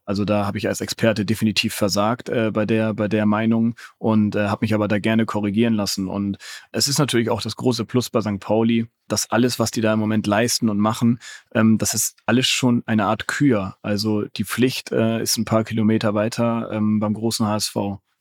Also 0.06 0.26
da 0.26 0.46
habe 0.46 0.58
ich 0.58 0.68
als 0.68 0.82
Experte 0.82 1.26
definitiv 1.26 1.74
versagt 1.74 2.30
äh, 2.30 2.52
bei 2.52 2.66
der 2.66 2.94
bei 2.94 3.08
der 3.08 3.26
Meinung 3.26 3.76
und 3.98 4.36
äh, 4.36 4.48
habe 4.48 4.64
mich 4.64 4.74
aber 4.74 4.88
da 4.88 5.00
gerne 5.00 5.26
korrigieren 5.26 5.74
lassen. 5.74 6.08
Und 6.08 6.38
es 6.72 6.88
ist 6.88 7.00
natürlich 7.00 7.30
auch 7.30 7.42
das 7.42 7.56
große 7.56 7.86
Plus 7.86 8.10
bei 8.10 8.22
St. 8.22 8.40
Pauli, 8.40 8.88
dass 9.08 9.30
alles, 9.32 9.60
was 9.60 9.72
die 9.72 9.82
da 9.82 9.94
im 9.94 10.00
Moment 10.00 10.28
leisten 10.28 10.70
und 10.70 10.80
machen, 10.80 11.20
ähm, 11.54 11.78
das 11.78 11.94
ist 11.94 12.18
alles 12.26 12.48
schon 12.48 12.84
eine 12.86 13.06
Art 13.06 13.28
Kür. 13.28 13.78
Also 13.82 14.26
die 14.26 14.46
Pflicht 14.46 14.92
äh, 14.92 15.22
ist 15.22 15.38
ein 15.38 15.46
paar 15.46 15.64
Kilometer 15.64 16.14
weiter 16.14 16.70
ähm, 16.72 17.00
beim 17.00 17.14
großen 17.14 17.46
HSV. 17.46 17.76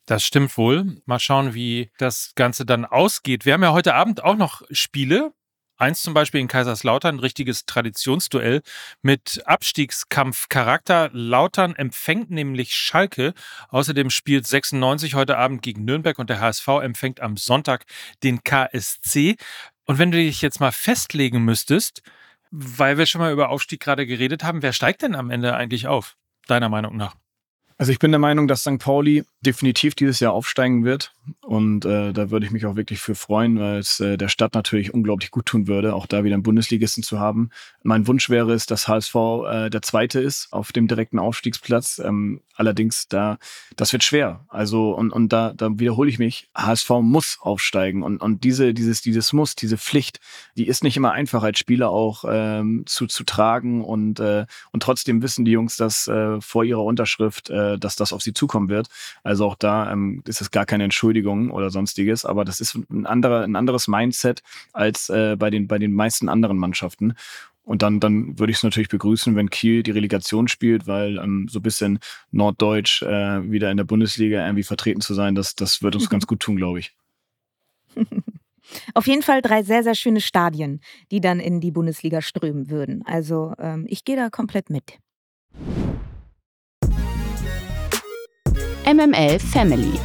Das 0.06 0.22
stimmt 0.22 0.56
wohl. 0.58 1.00
Mal 1.06 1.18
schauen, 1.18 1.54
wie 1.54 1.90
das 1.98 2.32
Ganze 2.34 2.66
dann 2.66 2.84
ausgeht. 2.84 3.46
Wir 3.46 3.54
haben 3.54 3.62
ja 3.62 3.72
heute 3.72 3.94
Abend 3.94 4.22
auch 4.22 4.36
noch 4.36 4.62
Spiele. 4.70 5.32
Eins 5.76 6.02
zum 6.02 6.14
Beispiel 6.14 6.40
in 6.40 6.48
Kaiserslautern, 6.48 7.18
richtiges 7.18 7.66
Traditionsduell 7.66 8.62
mit 9.02 9.42
Abstiegskampfcharakter. 9.44 11.10
Lautern 11.12 11.74
empfängt 11.74 12.30
nämlich 12.30 12.74
Schalke. 12.74 13.34
Außerdem 13.70 14.10
spielt 14.10 14.46
96 14.46 15.14
heute 15.14 15.36
Abend 15.36 15.62
gegen 15.62 15.84
Nürnberg 15.84 16.18
und 16.18 16.30
der 16.30 16.40
HSV 16.40 16.68
empfängt 16.82 17.20
am 17.20 17.36
Sonntag 17.36 17.86
den 18.22 18.44
KSC. 18.44 19.36
Und 19.84 19.98
wenn 19.98 20.12
du 20.12 20.18
dich 20.18 20.42
jetzt 20.42 20.60
mal 20.60 20.72
festlegen 20.72 21.44
müsstest, 21.44 22.02
weil 22.52 22.98
wir 22.98 23.06
schon 23.06 23.20
mal 23.20 23.32
über 23.32 23.48
Aufstieg 23.48 23.80
gerade 23.80 24.06
geredet 24.06 24.44
haben, 24.44 24.62
wer 24.62 24.72
steigt 24.72 25.02
denn 25.02 25.16
am 25.16 25.30
Ende 25.30 25.56
eigentlich 25.56 25.88
auf, 25.88 26.16
deiner 26.46 26.68
Meinung 26.68 26.96
nach? 26.96 27.16
Also 27.78 27.90
ich 27.90 27.98
bin 27.98 28.12
der 28.12 28.20
Meinung, 28.20 28.46
dass 28.46 28.60
St. 28.60 28.78
Pauli 28.78 29.24
definitiv 29.40 29.96
dieses 29.96 30.20
Jahr 30.20 30.32
aufsteigen 30.32 30.84
wird. 30.84 31.13
Und 31.40 31.84
äh, 31.84 32.12
da 32.12 32.30
würde 32.30 32.44
ich 32.44 32.52
mich 32.52 32.66
auch 32.66 32.76
wirklich 32.76 33.00
für 33.00 33.14
freuen, 33.14 33.58
weil 33.58 33.78
es 33.78 34.00
äh, 34.00 34.16
der 34.18 34.28
Stadt 34.28 34.54
natürlich 34.54 34.92
unglaublich 34.92 35.30
gut 35.30 35.46
tun 35.46 35.66
würde, 35.66 35.94
auch 35.94 36.06
da 36.06 36.22
wieder 36.24 36.34
einen 36.34 36.42
Bundesligisten 36.42 37.02
zu 37.02 37.18
haben. 37.18 37.50
Mein 37.82 38.06
Wunsch 38.06 38.28
wäre 38.28 38.52
es, 38.52 38.66
dass 38.66 38.88
HSV 38.88 39.14
äh, 39.14 39.70
der 39.70 39.80
Zweite 39.82 40.20
ist 40.20 40.52
auf 40.52 40.72
dem 40.72 40.86
direkten 40.86 41.18
Aufstiegsplatz. 41.18 42.00
Ähm, 42.04 42.40
allerdings, 42.54 43.08
da 43.08 43.38
das 43.76 43.92
wird 43.92 44.04
schwer. 44.04 44.44
Also 44.48 44.92
und, 44.92 45.12
und 45.12 45.32
da, 45.32 45.54
da 45.54 45.70
wiederhole 45.78 46.10
ich 46.10 46.18
mich, 46.18 46.48
HSV 46.54 46.90
muss 47.00 47.38
aufsteigen. 47.40 48.02
Und, 48.02 48.20
und 48.20 48.44
diese, 48.44 48.74
dieses, 48.74 49.00
dieses 49.00 49.32
Muss, 49.32 49.54
diese 49.54 49.78
Pflicht, 49.78 50.20
die 50.56 50.66
ist 50.66 50.84
nicht 50.84 50.96
immer 50.96 51.12
einfach 51.12 51.42
als 51.42 51.58
Spieler 51.58 51.88
auch 51.88 52.24
ähm, 52.28 52.84
zu, 52.86 53.06
zu 53.06 53.24
tragen. 53.24 53.82
Und, 53.82 54.20
äh, 54.20 54.44
und 54.72 54.82
trotzdem 54.82 55.22
wissen 55.22 55.46
die 55.46 55.52
Jungs, 55.52 55.76
dass 55.76 56.06
äh, 56.06 56.40
vor 56.42 56.64
ihrer 56.64 56.84
Unterschrift, 56.84 57.48
äh, 57.48 57.78
dass 57.78 57.96
das 57.96 58.12
auf 58.12 58.20
sie 58.20 58.34
zukommen 58.34 58.68
wird. 58.68 58.88
Also 59.22 59.46
auch 59.46 59.56
da 59.56 59.90
ähm, 59.90 60.22
ist 60.26 60.42
es 60.42 60.50
gar 60.50 60.66
keine 60.66 60.84
Entschuldigung 60.84 61.13
oder 61.22 61.70
sonstiges, 61.70 62.24
aber 62.24 62.44
das 62.44 62.60
ist 62.60 62.74
ein, 62.90 63.06
anderer, 63.06 63.42
ein 63.42 63.56
anderes 63.56 63.88
Mindset 63.88 64.42
als 64.72 65.08
äh, 65.08 65.36
bei, 65.36 65.50
den, 65.50 65.68
bei 65.68 65.78
den 65.78 65.92
meisten 65.92 66.28
anderen 66.28 66.58
Mannschaften. 66.58 67.14
Und 67.62 67.80
dann, 67.80 67.98
dann 67.98 68.38
würde 68.38 68.50
ich 68.50 68.58
es 68.58 68.62
natürlich 68.62 68.90
begrüßen, 68.90 69.36
wenn 69.36 69.48
Kiel 69.48 69.82
die 69.82 69.90
Relegation 69.90 70.48
spielt, 70.48 70.86
weil 70.86 71.18
ähm, 71.18 71.48
so 71.48 71.60
ein 71.60 71.62
bisschen 71.62 71.98
Norddeutsch 72.30 73.02
äh, 73.02 73.50
wieder 73.50 73.70
in 73.70 73.78
der 73.78 73.84
Bundesliga 73.84 74.44
irgendwie 74.44 74.64
vertreten 74.64 75.00
zu 75.00 75.14
sein, 75.14 75.34
das, 75.34 75.54
das 75.54 75.82
wird 75.82 75.94
uns 75.94 76.10
ganz 76.10 76.26
gut 76.28 76.40
tun, 76.40 76.56
glaube 76.56 76.80
ich. 76.80 76.94
Auf 78.94 79.06
jeden 79.06 79.22
Fall 79.22 79.40
drei 79.40 79.62
sehr, 79.62 79.82
sehr 79.82 79.94
schöne 79.94 80.20
Stadien, 80.20 80.80
die 81.10 81.20
dann 81.20 81.40
in 81.40 81.60
die 81.60 81.70
Bundesliga 81.70 82.20
strömen 82.20 82.70
würden. 82.70 83.02
Also 83.06 83.54
ähm, 83.58 83.86
ich 83.88 84.04
gehe 84.04 84.16
da 84.16 84.30
komplett 84.30 84.70
mit. 84.70 84.98
MML 88.86 89.38
Family. 89.38 89.98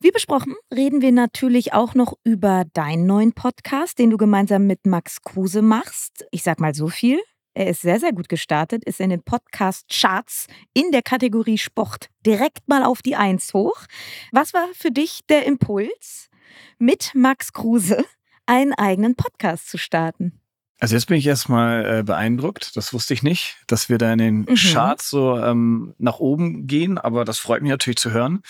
Wie 0.00 0.12
besprochen, 0.12 0.54
reden 0.72 1.02
wir 1.02 1.10
natürlich 1.10 1.72
auch 1.72 1.96
noch 1.96 2.14
über 2.22 2.64
deinen 2.72 3.06
neuen 3.06 3.32
Podcast, 3.32 3.98
den 3.98 4.10
du 4.10 4.16
gemeinsam 4.16 4.64
mit 4.64 4.86
Max 4.86 5.22
Kruse 5.22 5.60
machst. 5.60 6.24
Ich 6.30 6.44
sag 6.44 6.60
mal 6.60 6.72
so 6.72 6.86
viel. 6.86 7.18
Er 7.52 7.66
ist 7.66 7.82
sehr, 7.82 7.98
sehr 7.98 8.12
gut 8.12 8.28
gestartet, 8.28 8.84
ist 8.84 9.00
in 9.00 9.10
den 9.10 9.24
Podcast-Charts 9.24 10.46
in 10.72 10.92
der 10.92 11.02
Kategorie 11.02 11.58
Sport 11.58 12.10
direkt 12.24 12.68
mal 12.68 12.84
auf 12.84 13.02
die 13.02 13.16
Eins 13.16 13.52
hoch. 13.52 13.86
Was 14.30 14.54
war 14.54 14.68
für 14.72 14.92
dich 14.92 15.22
der 15.28 15.44
Impuls, 15.46 16.30
mit 16.78 17.10
Max 17.16 17.52
Kruse 17.52 18.04
einen 18.46 18.74
eigenen 18.74 19.16
Podcast 19.16 19.68
zu 19.68 19.78
starten? 19.78 20.40
Also 20.80 20.94
jetzt 20.94 21.06
bin 21.06 21.16
ich 21.16 21.26
erstmal 21.26 21.98
äh, 21.98 22.02
beeindruckt, 22.04 22.76
das 22.76 22.92
wusste 22.92 23.12
ich 23.12 23.24
nicht, 23.24 23.56
dass 23.66 23.88
wir 23.88 23.98
da 23.98 24.12
in 24.12 24.18
den 24.18 24.38
mhm. 24.40 24.54
Charts 24.54 25.10
so 25.10 25.36
ähm, 25.36 25.94
nach 25.98 26.20
oben 26.20 26.68
gehen, 26.68 26.98
aber 26.98 27.24
das 27.24 27.40
freut 27.40 27.62
mich 27.62 27.70
natürlich 27.70 27.98
zu 27.98 28.12
hören. 28.12 28.42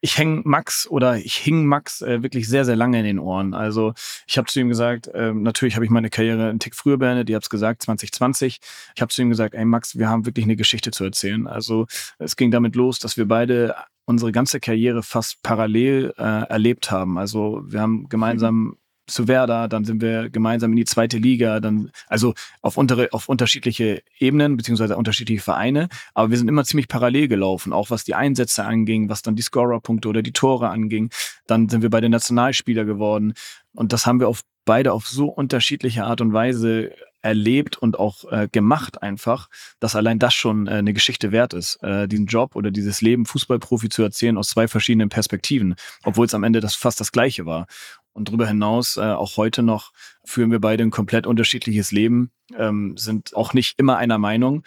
Ich 0.00 0.16
hänge 0.16 0.42
Max 0.44 0.86
oder 0.88 1.16
ich 1.16 1.34
hing 1.34 1.66
Max 1.66 2.00
äh, 2.00 2.22
wirklich 2.22 2.48
sehr, 2.48 2.64
sehr 2.64 2.76
lange 2.76 3.00
in 3.00 3.04
den 3.04 3.18
Ohren. 3.18 3.52
Also 3.52 3.94
ich 4.28 4.38
habe 4.38 4.46
zu 4.46 4.60
ihm 4.60 4.68
gesagt, 4.68 5.08
äh, 5.08 5.32
natürlich 5.34 5.74
habe 5.74 5.84
ich 5.84 5.90
meine 5.90 6.08
Karriere 6.08 6.50
einen 6.50 6.60
Tick 6.60 6.76
früher 6.76 6.98
beendet, 6.98 7.28
ihr 7.28 7.34
habt 7.34 7.46
es 7.46 7.50
gesagt, 7.50 7.82
2020. 7.82 8.60
Ich 8.94 9.02
habe 9.02 9.12
zu 9.12 9.20
ihm 9.20 9.30
gesagt, 9.30 9.54
ey 9.54 9.64
Max, 9.64 9.98
wir 9.98 10.08
haben 10.08 10.24
wirklich 10.24 10.44
eine 10.44 10.56
Geschichte 10.56 10.92
zu 10.92 11.02
erzählen. 11.02 11.48
Also 11.48 11.86
es 12.18 12.36
ging 12.36 12.52
damit 12.52 12.76
los, 12.76 13.00
dass 13.00 13.16
wir 13.16 13.26
beide 13.26 13.74
unsere 14.04 14.30
ganze 14.30 14.60
Karriere 14.60 15.02
fast 15.02 15.42
parallel 15.42 16.14
äh, 16.16 16.22
erlebt 16.22 16.92
haben. 16.92 17.18
Also 17.18 17.62
wir 17.66 17.80
haben 17.80 18.08
gemeinsam 18.08 18.54
mhm 18.54 18.76
zu 19.06 19.28
Werder, 19.28 19.68
dann 19.68 19.84
sind 19.84 20.00
wir 20.00 20.30
gemeinsam 20.30 20.70
in 20.70 20.76
die 20.76 20.84
zweite 20.84 21.18
Liga, 21.18 21.60
dann 21.60 21.90
also 22.08 22.34
auf, 22.60 22.76
untere, 22.76 23.08
auf 23.12 23.28
unterschiedliche 23.28 24.02
Ebenen 24.18 24.56
beziehungsweise 24.56 24.96
unterschiedliche 24.96 25.42
Vereine, 25.42 25.88
aber 26.14 26.30
wir 26.30 26.38
sind 26.38 26.48
immer 26.48 26.64
ziemlich 26.64 26.88
parallel 26.88 27.28
gelaufen, 27.28 27.72
auch 27.72 27.90
was 27.90 28.04
die 28.04 28.14
Einsätze 28.14 28.64
anging, 28.64 29.08
was 29.08 29.22
dann 29.22 29.36
die 29.36 29.42
Scorerpunkte 29.42 30.08
oder 30.08 30.22
die 30.22 30.32
Tore 30.32 30.68
anging. 30.68 31.10
Dann 31.46 31.68
sind 31.68 31.82
wir 31.82 31.90
beide 31.90 32.08
Nationalspieler 32.08 32.84
geworden 32.84 33.34
und 33.74 33.92
das 33.92 34.06
haben 34.06 34.20
wir 34.20 34.28
auf 34.28 34.42
beide 34.64 34.92
auf 34.92 35.08
so 35.08 35.26
unterschiedliche 35.26 36.04
Art 36.04 36.20
und 36.20 36.32
Weise 36.32 36.92
erlebt 37.22 37.76
und 37.76 37.98
auch 37.98 38.30
äh, 38.30 38.48
gemacht 38.50 39.02
einfach, 39.02 39.48
dass 39.78 39.94
allein 39.94 40.18
das 40.18 40.34
schon 40.34 40.66
äh, 40.66 40.72
eine 40.72 40.92
Geschichte 40.92 41.30
wert 41.30 41.54
ist, 41.54 41.80
äh, 41.82 42.08
diesen 42.08 42.26
Job 42.26 42.56
oder 42.56 42.70
dieses 42.70 43.00
Leben 43.00 43.26
Fußballprofi 43.26 43.88
zu 43.88 44.02
erzählen 44.02 44.36
aus 44.36 44.48
zwei 44.48 44.66
verschiedenen 44.66 45.08
Perspektiven, 45.08 45.76
obwohl 46.04 46.26
es 46.26 46.34
am 46.34 46.42
Ende 46.42 46.60
das 46.60 46.74
fast 46.74 47.00
das 47.00 47.12
gleiche 47.12 47.46
war. 47.46 47.66
Und 48.12 48.28
darüber 48.28 48.46
hinaus, 48.46 48.96
äh, 48.96 49.00
auch 49.00 49.36
heute 49.36 49.62
noch, 49.62 49.92
führen 50.24 50.50
wir 50.50 50.60
beide 50.60 50.82
ein 50.82 50.90
komplett 50.90 51.26
unterschiedliches 51.26 51.92
Leben, 51.92 52.30
ähm, 52.56 52.96
sind 52.96 53.34
auch 53.34 53.54
nicht 53.54 53.78
immer 53.78 53.96
einer 53.96 54.18
Meinung. 54.18 54.64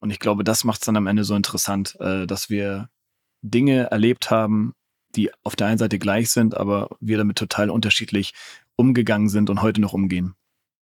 Und 0.00 0.10
ich 0.10 0.18
glaube, 0.18 0.44
das 0.44 0.64
macht 0.64 0.80
es 0.80 0.86
dann 0.86 0.96
am 0.96 1.06
Ende 1.06 1.24
so 1.24 1.34
interessant, 1.34 1.96
äh, 2.00 2.26
dass 2.26 2.50
wir 2.50 2.88
Dinge 3.42 3.90
erlebt 3.90 4.30
haben, 4.30 4.74
die 5.16 5.30
auf 5.42 5.56
der 5.56 5.68
einen 5.68 5.78
Seite 5.78 5.98
gleich 5.98 6.30
sind, 6.30 6.56
aber 6.56 6.88
wir 7.00 7.18
damit 7.18 7.38
total 7.38 7.70
unterschiedlich 7.70 8.34
umgegangen 8.76 9.28
sind 9.28 9.50
und 9.50 9.62
heute 9.62 9.80
noch 9.80 9.92
umgehen. 9.92 10.34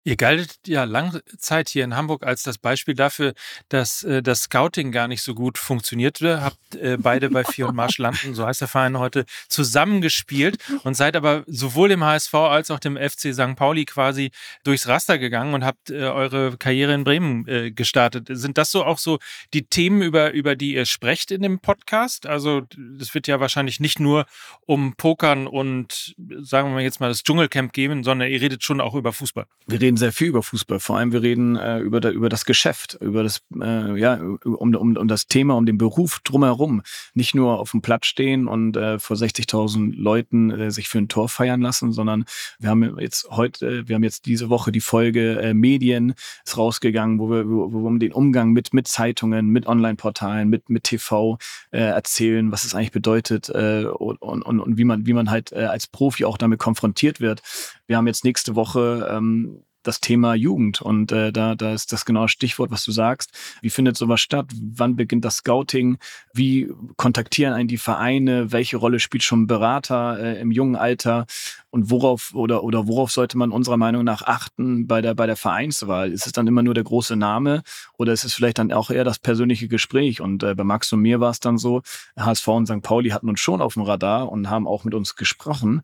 Ihr 0.06 0.16
galtet 0.16 0.58
ja 0.66 0.84
lange 0.84 1.22
Zeit 1.38 1.70
hier 1.70 1.82
in 1.82 1.96
Hamburg 1.96 2.26
als 2.26 2.42
das 2.42 2.58
Beispiel 2.58 2.94
dafür, 2.94 3.32
dass 3.70 4.04
äh, 4.04 4.22
das 4.22 4.42
Scouting 4.42 4.92
gar 4.92 5.08
nicht 5.08 5.22
so 5.22 5.34
gut 5.34 5.56
funktionierte. 5.56 6.42
Habt 6.42 6.74
äh, 6.74 6.98
beide 7.00 7.30
bei 7.30 7.42
Vier 7.42 7.68
und 7.68 7.74
Marsch 7.74 7.96
landen, 7.96 8.34
so 8.34 8.46
heißt 8.46 8.60
der 8.60 8.68
Verein 8.68 8.98
heute, 8.98 9.24
zusammengespielt 9.48 10.58
und 10.82 10.94
seid 10.94 11.16
aber 11.16 11.42
sowohl 11.46 11.88
dem 11.88 12.04
HSV 12.04 12.34
als 12.34 12.70
auch 12.70 12.80
dem 12.80 12.98
FC 12.98 13.32
St. 13.32 13.56
Pauli 13.56 13.86
quasi 13.86 14.30
durchs 14.62 14.86
Raster 14.88 15.18
gegangen 15.18 15.54
und 15.54 15.64
habt 15.64 15.88
äh, 15.88 16.02
eure 16.02 16.58
Karriere 16.58 16.92
in 16.92 17.04
Bremen 17.04 17.48
äh, 17.48 17.70
gestartet. 17.70 18.28
Sind 18.30 18.58
das 18.58 18.70
so 18.70 18.84
auch 18.84 18.98
so 18.98 19.20
die 19.54 19.64
Themen, 19.64 20.02
über, 20.02 20.32
über 20.32 20.54
die 20.54 20.74
ihr 20.74 20.84
sprecht 20.84 21.30
in 21.30 21.40
dem 21.40 21.60
Podcast? 21.60 22.26
Also 22.26 22.62
es 23.00 23.14
wird 23.14 23.26
ja 23.26 23.40
wahrscheinlich 23.40 23.80
nicht 23.80 24.00
nur 24.00 24.26
um 24.66 24.96
Pokern 24.96 25.46
und 25.46 26.14
sagen 26.42 26.76
wir 26.76 26.82
jetzt 26.82 27.00
mal 27.00 27.08
das 27.08 27.22
Dschungelcamp 27.22 27.72
gehen, 27.72 28.04
sondern 28.04 28.30
ihr 28.30 28.42
redet 28.42 28.62
schon 28.64 28.82
auch 28.82 28.94
über 28.94 29.14
Fußball. 29.14 29.46
Wir 29.66 29.80
reden 29.80 29.93
sehr 29.96 30.12
viel 30.12 30.28
über 30.28 30.42
Fußball. 30.42 30.80
Vor 30.80 30.98
allem 30.98 31.12
wir 31.12 31.22
reden 31.22 31.56
äh, 31.56 31.78
über, 31.78 32.00
da, 32.00 32.10
über 32.10 32.28
das 32.28 32.44
Geschäft, 32.44 32.98
über 33.00 33.22
das, 33.22 33.42
äh, 33.60 33.98
ja, 33.98 34.14
um, 34.44 34.74
um, 34.74 34.96
um 34.96 35.08
das 35.08 35.26
Thema, 35.26 35.54
um 35.54 35.66
den 35.66 35.78
Beruf 35.78 36.20
drumherum. 36.24 36.82
Nicht 37.14 37.34
nur 37.34 37.58
auf 37.58 37.70
dem 37.70 37.82
Platz 37.82 38.06
stehen 38.06 38.46
und 38.46 38.76
äh, 38.76 38.98
vor 38.98 39.16
60.000 39.16 39.94
Leuten 39.96 40.50
äh, 40.50 40.70
sich 40.70 40.88
für 40.88 40.98
ein 40.98 41.08
Tor 41.08 41.28
feiern 41.28 41.60
lassen, 41.60 41.92
sondern 41.92 42.24
wir 42.58 42.70
haben 42.70 42.98
jetzt 42.98 43.28
heute, 43.30 43.88
wir 43.88 43.96
haben 43.96 44.04
jetzt 44.04 44.26
diese 44.26 44.48
Woche 44.48 44.72
die 44.72 44.80
Folge 44.80 45.40
äh, 45.40 45.54
Medien 45.54 46.14
ist 46.44 46.58
rausgegangen, 46.58 47.18
wo 47.18 47.30
wir, 47.30 47.48
wo, 47.48 47.72
wo 47.72 47.80
wir 47.80 47.86
um 47.86 47.98
den 47.98 48.12
Umgang 48.12 48.52
mit, 48.52 48.74
mit 48.74 48.88
Zeitungen, 48.88 49.48
mit 49.48 49.66
Online-Portalen, 49.66 50.48
mit, 50.48 50.68
mit 50.68 50.84
TV 50.84 51.38
äh, 51.70 51.78
erzählen, 51.78 52.52
was 52.52 52.64
es 52.64 52.74
eigentlich 52.74 52.92
bedeutet 52.92 53.48
äh, 53.48 53.84
und, 53.84 54.20
und, 54.20 54.60
und 54.60 54.78
wie 54.78 54.84
man, 54.84 55.06
wie 55.06 55.12
man 55.12 55.30
halt 55.30 55.52
äh, 55.52 55.64
als 55.64 55.86
Profi 55.86 56.24
auch 56.24 56.38
damit 56.38 56.58
konfrontiert 56.58 57.20
wird. 57.20 57.42
Wir 57.86 57.96
haben 57.96 58.06
jetzt 58.06 58.24
nächste 58.24 58.54
Woche 58.54 59.08
ähm, 59.10 59.64
das 59.84 60.00
Thema 60.00 60.34
Jugend. 60.34 60.82
Und 60.82 61.12
äh, 61.12 61.32
da, 61.32 61.54
da 61.54 61.72
ist 61.72 61.92
das 61.92 62.04
genaue 62.04 62.28
Stichwort, 62.28 62.70
was 62.70 62.84
du 62.84 62.90
sagst. 62.90 63.30
Wie 63.60 63.70
findet 63.70 63.96
sowas 63.96 64.20
statt? 64.20 64.46
Wann 64.60 64.96
beginnt 64.96 65.24
das 65.24 65.36
Scouting? 65.36 65.98
Wie 66.32 66.72
kontaktieren 66.96 67.52
einen 67.52 67.68
die 67.68 67.78
Vereine? 67.78 68.50
Welche 68.52 68.78
Rolle 68.78 68.98
spielt 68.98 69.22
schon 69.22 69.46
Berater 69.46 70.18
äh, 70.18 70.40
im 70.40 70.50
jungen 70.50 70.76
Alter? 70.76 71.26
Und 71.70 71.90
worauf 71.90 72.34
oder, 72.34 72.64
oder 72.64 72.86
worauf 72.86 73.10
sollte 73.10 73.36
man 73.36 73.50
unserer 73.50 73.76
Meinung 73.76 74.04
nach 74.04 74.22
achten 74.22 74.86
bei 74.86 75.00
der, 75.00 75.14
bei 75.14 75.26
der 75.26 75.36
Vereinswahl? 75.36 76.12
Ist 76.12 76.26
es 76.26 76.32
dann 76.32 76.46
immer 76.46 76.62
nur 76.62 76.74
der 76.74 76.84
große 76.84 77.16
Name 77.16 77.62
oder 77.98 78.12
ist 78.12 78.24
es 78.24 78.34
vielleicht 78.34 78.58
dann 78.58 78.72
auch 78.72 78.90
eher 78.90 79.04
das 79.04 79.18
persönliche 79.18 79.68
Gespräch? 79.68 80.20
Und 80.20 80.42
äh, 80.42 80.54
bei 80.54 80.64
Max 80.64 80.92
und 80.92 81.00
mir 81.00 81.20
war 81.20 81.30
es 81.30 81.40
dann 81.40 81.58
so, 81.58 81.82
HSV 82.16 82.48
und 82.48 82.66
St. 82.66 82.82
Pauli 82.82 83.10
hatten 83.10 83.28
uns 83.28 83.40
schon 83.40 83.60
auf 83.60 83.74
dem 83.74 83.82
Radar 83.82 84.30
und 84.30 84.48
haben 84.48 84.66
auch 84.66 84.84
mit 84.84 84.94
uns 84.94 85.16
gesprochen. 85.16 85.82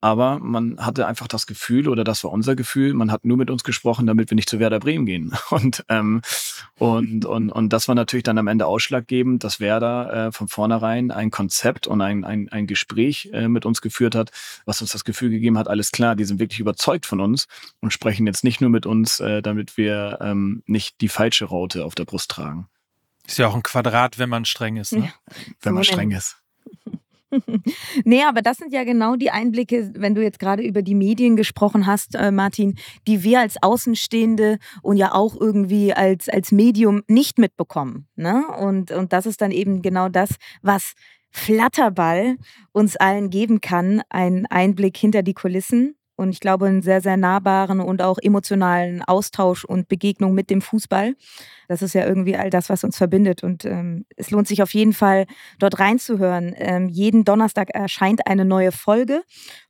Aber 0.00 0.38
man 0.38 0.78
hatte 0.78 1.08
einfach 1.08 1.26
das 1.26 1.46
Gefühl, 1.46 1.88
oder 1.88 2.04
das 2.04 2.22
war 2.22 2.30
unser 2.30 2.54
Gefühl, 2.54 2.94
man 2.94 3.10
hat 3.10 3.24
nur 3.24 3.36
mit 3.36 3.50
uns 3.50 3.64
gesprochen, 3.64 4.06
damit 4.06 4.30
wir 4.30 4.36
nicht 4.36 4.48
zu 4.48 4.60
Werder 4.60 4.78
Bremen 4.78 5.06
gehen. 5.06 5.32
Und, 5.50 5.84
ähm, 5.88 6.20
und, 6.78 7.24
und, 7.24 7.50
und 7.50 7.72
das 7.72 7.88
war 7.88 7.94
natürlich 7.94 8.22
dann 8.22 8.38
am 8.38 8.46
Ende 8.46 8.66
ausschlaggebend, 8.66 9.42
dass 9.42 9.58
Werder 9.58 10.28
äh, 10.28 10.32
von 10.32 10.46
vornherein 10.46 11.10
ein 11.10 11.30
Konzept 11.30 11.86
und 11.86 12.00
ein, 12.00 12.24
ein, 12.24 12.48
ein 12.50 12.66
Gespräch 12.66 13.30
äh, 13.32 13.48
mit 13.48 13.66
uns 13.66 13.80
geführt 13.80 14.14
hat, 14.14 14.30
was 14.64 14.80
uns 14.80 14.92
das 14.92 15.04
Gefühl 15.04 15.30
gegeben 15.30 15.58
hat, 15.58 15.66
alles 15.66 15.90
klar, 15.90 16.14
die 16.14 16.24
sind 16.24 16.38
wirklich 16.38 16.60
überzeugt 16.60 17.06
von 17.06 17.20
uns 17.20 17.48
und 17.80 17.92
sprechen 17.92 18.26
jetzt 18.26 18.44
nicht 18.44 18.60
nur 18.60 18.70
mit 18.70 18.86
uns, 18.86 19.18
äh, 19.18 19.42
damit 19.42 19.76
wir 19.76 20.18
ähm, 20.20 20.62
nicht 20.66 21.00
die 21.00 21.08
falsche 21.08 21.46
Raute 21.46 21.84
auf 21.84 21.94
der 21.94 22.04
Brust 22.04 22.30
tragen. 22.30 22.68
Ist 23.26 23.38
ja 23.38 23.48
auch 23.48 23.54
ein 23.54 23.62
Quadrat, 23.62 24.18
wenn 24.18 24.28
man 24.28 24.44
streng 24.44 24.76
ist. 24.76 24.92
Ne? 24.92 25.06
Ja, 25.06 25.34
wenn 25.62 25.74
man 25.74 25.84
streng 25.84 26.12
ist. 26.12 26.36
nee, 28.04 28.22
aber 28.22 28.42
das 28.42 28.56
sind 28.56 28.72
ja 28.72 28.84
genau 28.84 29.16
die 29.16 29.30
Einblicke, 29.30 29.92
wenn 29.94 30.14
du 30.14 30.22
jetzt 30.22 30.38
gerade 30.38 30.62
über 30.62 30.82
die 30.82 30.94
Medien 30.94 31.36
gesprochen 31.36 31.86
hast, 31.86 32.14
äh, 32.14 32.30
Martin, 32.30 32.76
die 33.06 33.22
wir 33.22 33.40
als 33.40 33.62
Außenstehende 33.62 34.58
und 34.82 34.96
ja 34.96 35.14
auch 35.14 35.38
irgendwie 35.38 35.92
als, 35.92 36.28
als 36.28 36.52
Medium 36.52 37.02
nicht 37.06 37.38
mitbekommen. 37.38 38.06
Ne? 38.16 38.46
Und, 38.58 38.90
und 38.90 39.12
das 39.12 39.26
ist 39.26 39.40
dann 39.40 39.50
eben 39.50 39.82
genau 39.82 40.08
das, 40.08 40.30
was 40.62 40.94
Flatterball 41.30 42.36
uns 42.72 42.96
allen 42.96 43.28
geben 43.30 43.60
kann, 43.60 44.02
ein 44.08 44.46
Einblick 44.46 44.96
hinter 44.96 45.22
die 45.22 45.34
Kulissen 45.34 45.97
und 46.18 46.30
ich 46.30 46.40
glaube 46.40 46.66
einen 46.66 46.82
sehr, 46.82 47.00
sehr 47.00 47.16
nahbaren 47.16 47.78
und 47.80 48.02
auch 48.02 48.18
emotionalen 48.20 49.02
Austausch 49.02 49.64
und 49.64 49.88
Begegnung 49.88 50.34
mit 50.34 50.50
dem 50.50 50.60
Fußball. 50.60 51.14
Das 51.68 51.80
ist 51.80 51.94
ja 51.94 52.04
irgendwie 52.04 52.36
all 52.36 52.50
das, 52.50 52.68
was 52.68 52.82
uns 52.82 52.96
verbindet. 52.96 53.44
Und 53.44 53.64
ähm, 53.64 54.04
es 54.16 54.32
lohnt 54.32 54.48
sich 54.48 54.60
auf 54.60 54.74
jeden 54.74 54.94
Fall, 54.94 55.26
dort 55.60 55.78
reinzuhören. 55.78 56.54
Ähm, 56.56 56.88
jeden 56.88 57.24
Donnerstag 57.24 57.70
erscheint 57.70 58.26
eine 58.26 58.44
neue 58.44 58.72
Folge 58.72 59.22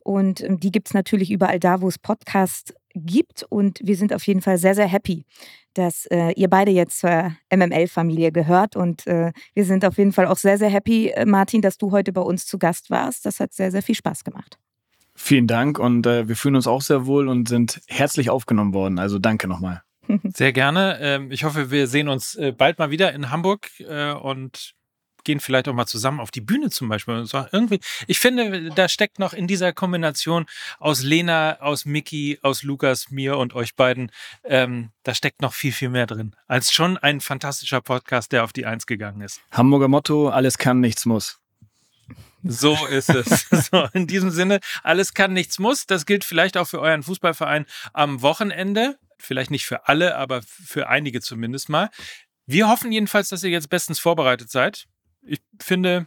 und 0.02 0.42
ähm, 0.42 0.58
die 0.58 0.72
gibt 0.72 0.88
es 0.88 0.94
natürlich 0.94 1.30
überall 1.30 1.60
da, 1.60 1.82
wo 1.82 1.88
es 1.88 1.98
Podcasts 1.98 2.72
gibt. 2.94 3.44
Und 3.50 3.80
wir 3.82 3.96
sind 3.96 4.14
auf 4.14 4.26
jeden 4.26 4.40
Fall 4.40 4.56
sehr, 4.56 4.74
sehr 4.74 4.88
happy, 4.88 5.26
dass 5.74 6.06
äh, 6.06 6.32
ihr 6.32 6.48
beide 6.48 6.70
jetzt 6.70 7.00
zur 7.00 7.36
MML-Familie 7.54 8.32
gehört. 8.32 8.74
Und 8.74 9.06
äh, 9.06 9.32
wir 9.54 9.64
sind 9.66 9.84
auf 9.84 9.98
jeden 9.98 10.12
Fall 10.12 10.26
auch 10.26 10.38
sehr, 10.38 10.56
sehr 10.56 10.70
happy, 10.70 11.08
äh, 11.08 11.26
Martin, 11.26 11.60
dass 11.60 11.76
du 11.76 11.92
heute 11.92 12.14
bei 12.14 12.22
uns 12.22 12.46
zu 12.46 12.58
Gast 12.58 12.88
warst. 12.88 13.26
Das 13.26 13.38
hat 13.38 13.52
sehr, 13.52 13.70
sehr 13.70 13.82
viel 13.82 13.96
Spaß 13.96 14.24
gemacht. 14.24 14.58
Vielen 15.20 15.48
Dank 15.48 15.80
und 15.80 16.06
äh, 16.06 16.28
wir 16.28 16.36
fühlen 16.36 16.54
uns 16.54 16.68
auch 16.68 16.80
sehr 16.80 17.04
wohl 17.04 17.28
und 17.28 17.48
sind 17.48 17.80
herzlich 17.88 18.30
aufgenommen 18.30 18.72
worden. 18.72 19.00
Also 19.00 19.18
danke 19.18 19.48
nochmal. 19.48 19.82
Sehr 20.32 20.52
gerne. 20.52 20.96
Ähm, 21.00 21.32
ich 21.32 21.42
hoffe, 21.42 21.72
wir 21.72 21.88
sehen 21.88 22.08
uns 22.08 22.36
äh, 22.36 22.52
bald 22.52 22.78
mal 22.78 22.90
wieder 22.90 23.12
in 23.12 23.30
Hamburg 23.30 23.68
äh, 23.80 24.12
und 24.12 24.74
gehen 25.24 25.40
vielleicht 25.40 25.68
auch 25.68 25.74
mal 25.74 25.86
zusammen 25.86 26.20
auf 26.20 26.30
die 26.30 26.40
Bühne 26.40 26.70
zum 26.70 26.88
Beispiel. 26.88 27.26
So 27.26 27.44
irgendwie, 27.50 27.80
ich 28.06 28.20
finde, 28.20 28.70
da 28.70 28.88
steckt 28.88 29.18
noch 29.18 29.32
in 29.32 29.48
dieser 29.48 29.72
Kombination 29.72 30.46
aus 30.78 31.02
Lena, 31.02 31.60
aus 31.60 31.84
Mickey, 31.84 32.38
aus 32.42 32.62
Lukas, 32.62 33.10
mir 33.10 33.36
und 33.36 33.54
euch 33.54 33.74
beiden, 33.74 34.12
ähm, 34.44 34.90
da 35.02 35.14
steckt 35.14 35.42
noch 35.42 35.52
viel, 35.52 35.72
viel 35.72 35.90
mehr 35.90 36.06
drin. 36.06 36.34
Als 36.46 36.72
schon 36.72 36.96
ein 36.96 37.20
fantastischer 37.20 37.80
Podcast, 37.80 38.30
der 38.30 38.44
auf 38.44 38.52
die 38.52 38.66
Eins 38.66 38.86
gegangen 38.86 39.20
ist. 39.20 39.40
Hamburger 39.50 39.88
Motto, 39.88 40.28
alles 40.28 40.58
kann, 40.58 40.80
nichts 40.80 41.04
muss. 41.04 41.40
So 42.42 42.74
ist 42.86 43.10
es. 43.10 43.46
So, 43.70 43.88
in 43.92 44.06
diesem 44.06 44.30
Sinne, 44.30 44.60
alles 44.82 45.14
kann, 45.14 45.32
nichts 45.32 45.58
muss. 45.58 45.86
Das 45.86 46.06
gilt 46.06 46.24
vielleicht 46.24 46.56
auch 46.56 46.66
für 46.66 46.80
euren 46.80 47.02
Fußballverein 47.02 47.66
am 47.92 48.22
Wochenende. 48.22 48.98
Vielleicht 49.18 49.50
nicht 49.50 49.66
für 49.66 49.88
alle, 49.88 50.16
aber 50.16 50.42
für 50.42 50.88
einige 50.88 51.20
zumindest 51.20 51.68
mal. 51.68 51.90
Wir 52.46 52.68
hoffen 52.68 52.92
jedenfalls, 52.92 53.28
dass 53.28 53.42
ihr 53.42 53.50
jetzt 53.50 53.68
bestens 53.68 53.98
vorbereitet 53.98 54.50
seid. 54.50 54.86
Ich 55.22 55.40
finde, 55.60 56.06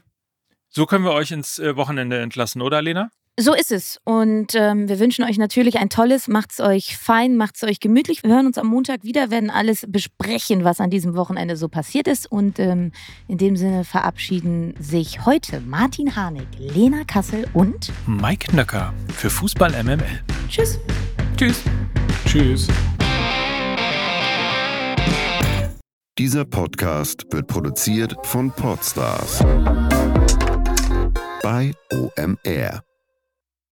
so 0.70 0.86
können 0.86 1.04
wir 1.04 1.12
euch 1.12 1.32
ins 1.32 1.60
äh, 1.60 1.76
Wochenende 1.76 2.20
entlassen, 2.20 2.62
oder 2.62 2.82
Lena? 2.82 3.12
So 3.40 3.54
ist 3.54 3.72
es. 3.72 4.00
Und 4.04 4.54
ähm, 4.56 4.90
wir 4.90 5.00
wünschen 5.00 5.24
euch 5.24 5.38
natürlich 5.38 5.80
ein 5.80 5.90
tolles, 5.90 6.28
macht's 6.28 6.60
euch 6.60 6.98
fein, 6.98 7.38
macht's 7.38 7.64
euch 7.64 7.80
gemütlich. 7.80 8.24
Wir 8.24 8.32
hören 8.32 8.46
uns 8.46 8.58
am 8.58 8.68
Montag 8.68 9.04
wieder, 9.04 9.32
werden 9.32 9.50
alles 9.50 9.86
besprechen, 9.88 10.64
was 10.64 10.80
an 10.80 10.90
diesem 10.90 11.16
Wochenende 11.16 11.56
so 11.56 11.70
passiert 11.70 12.08
ist. 12.08 12.32
Und 12.32 12.60
ähm, 12.60 12.92
in 13.28 13.38
dem 13.38 13.56
Sinne 13.56 13.84
verabschieden 13.84 14.76
sich 14.80 15.26
heute 15.26 15.62
Martin 15.62 16.16
Harnik, 16.16 16.48
Lena 16.60 17.04
Kassel 17.06 17.48
und 17.54 17.92
Mike 18.06 18.56
Nöcker 18.56 18.94
für 19.08 19.30
Fußball 19.30 19.82
MML. 19.82 20.24
Tschüss. 20.50 20.80
Tschüss. 21.38 21.64
Tschüss. 22.26 22.68
Dieser 26.18 26.46
Podcast 26.46 27.26
wird 27.32 27.48
produziert 27.48 28.16
von 28.24 28.52
Podstars 28.52 29.40
bei 31.42 31.72
OMR. 31.92 32.84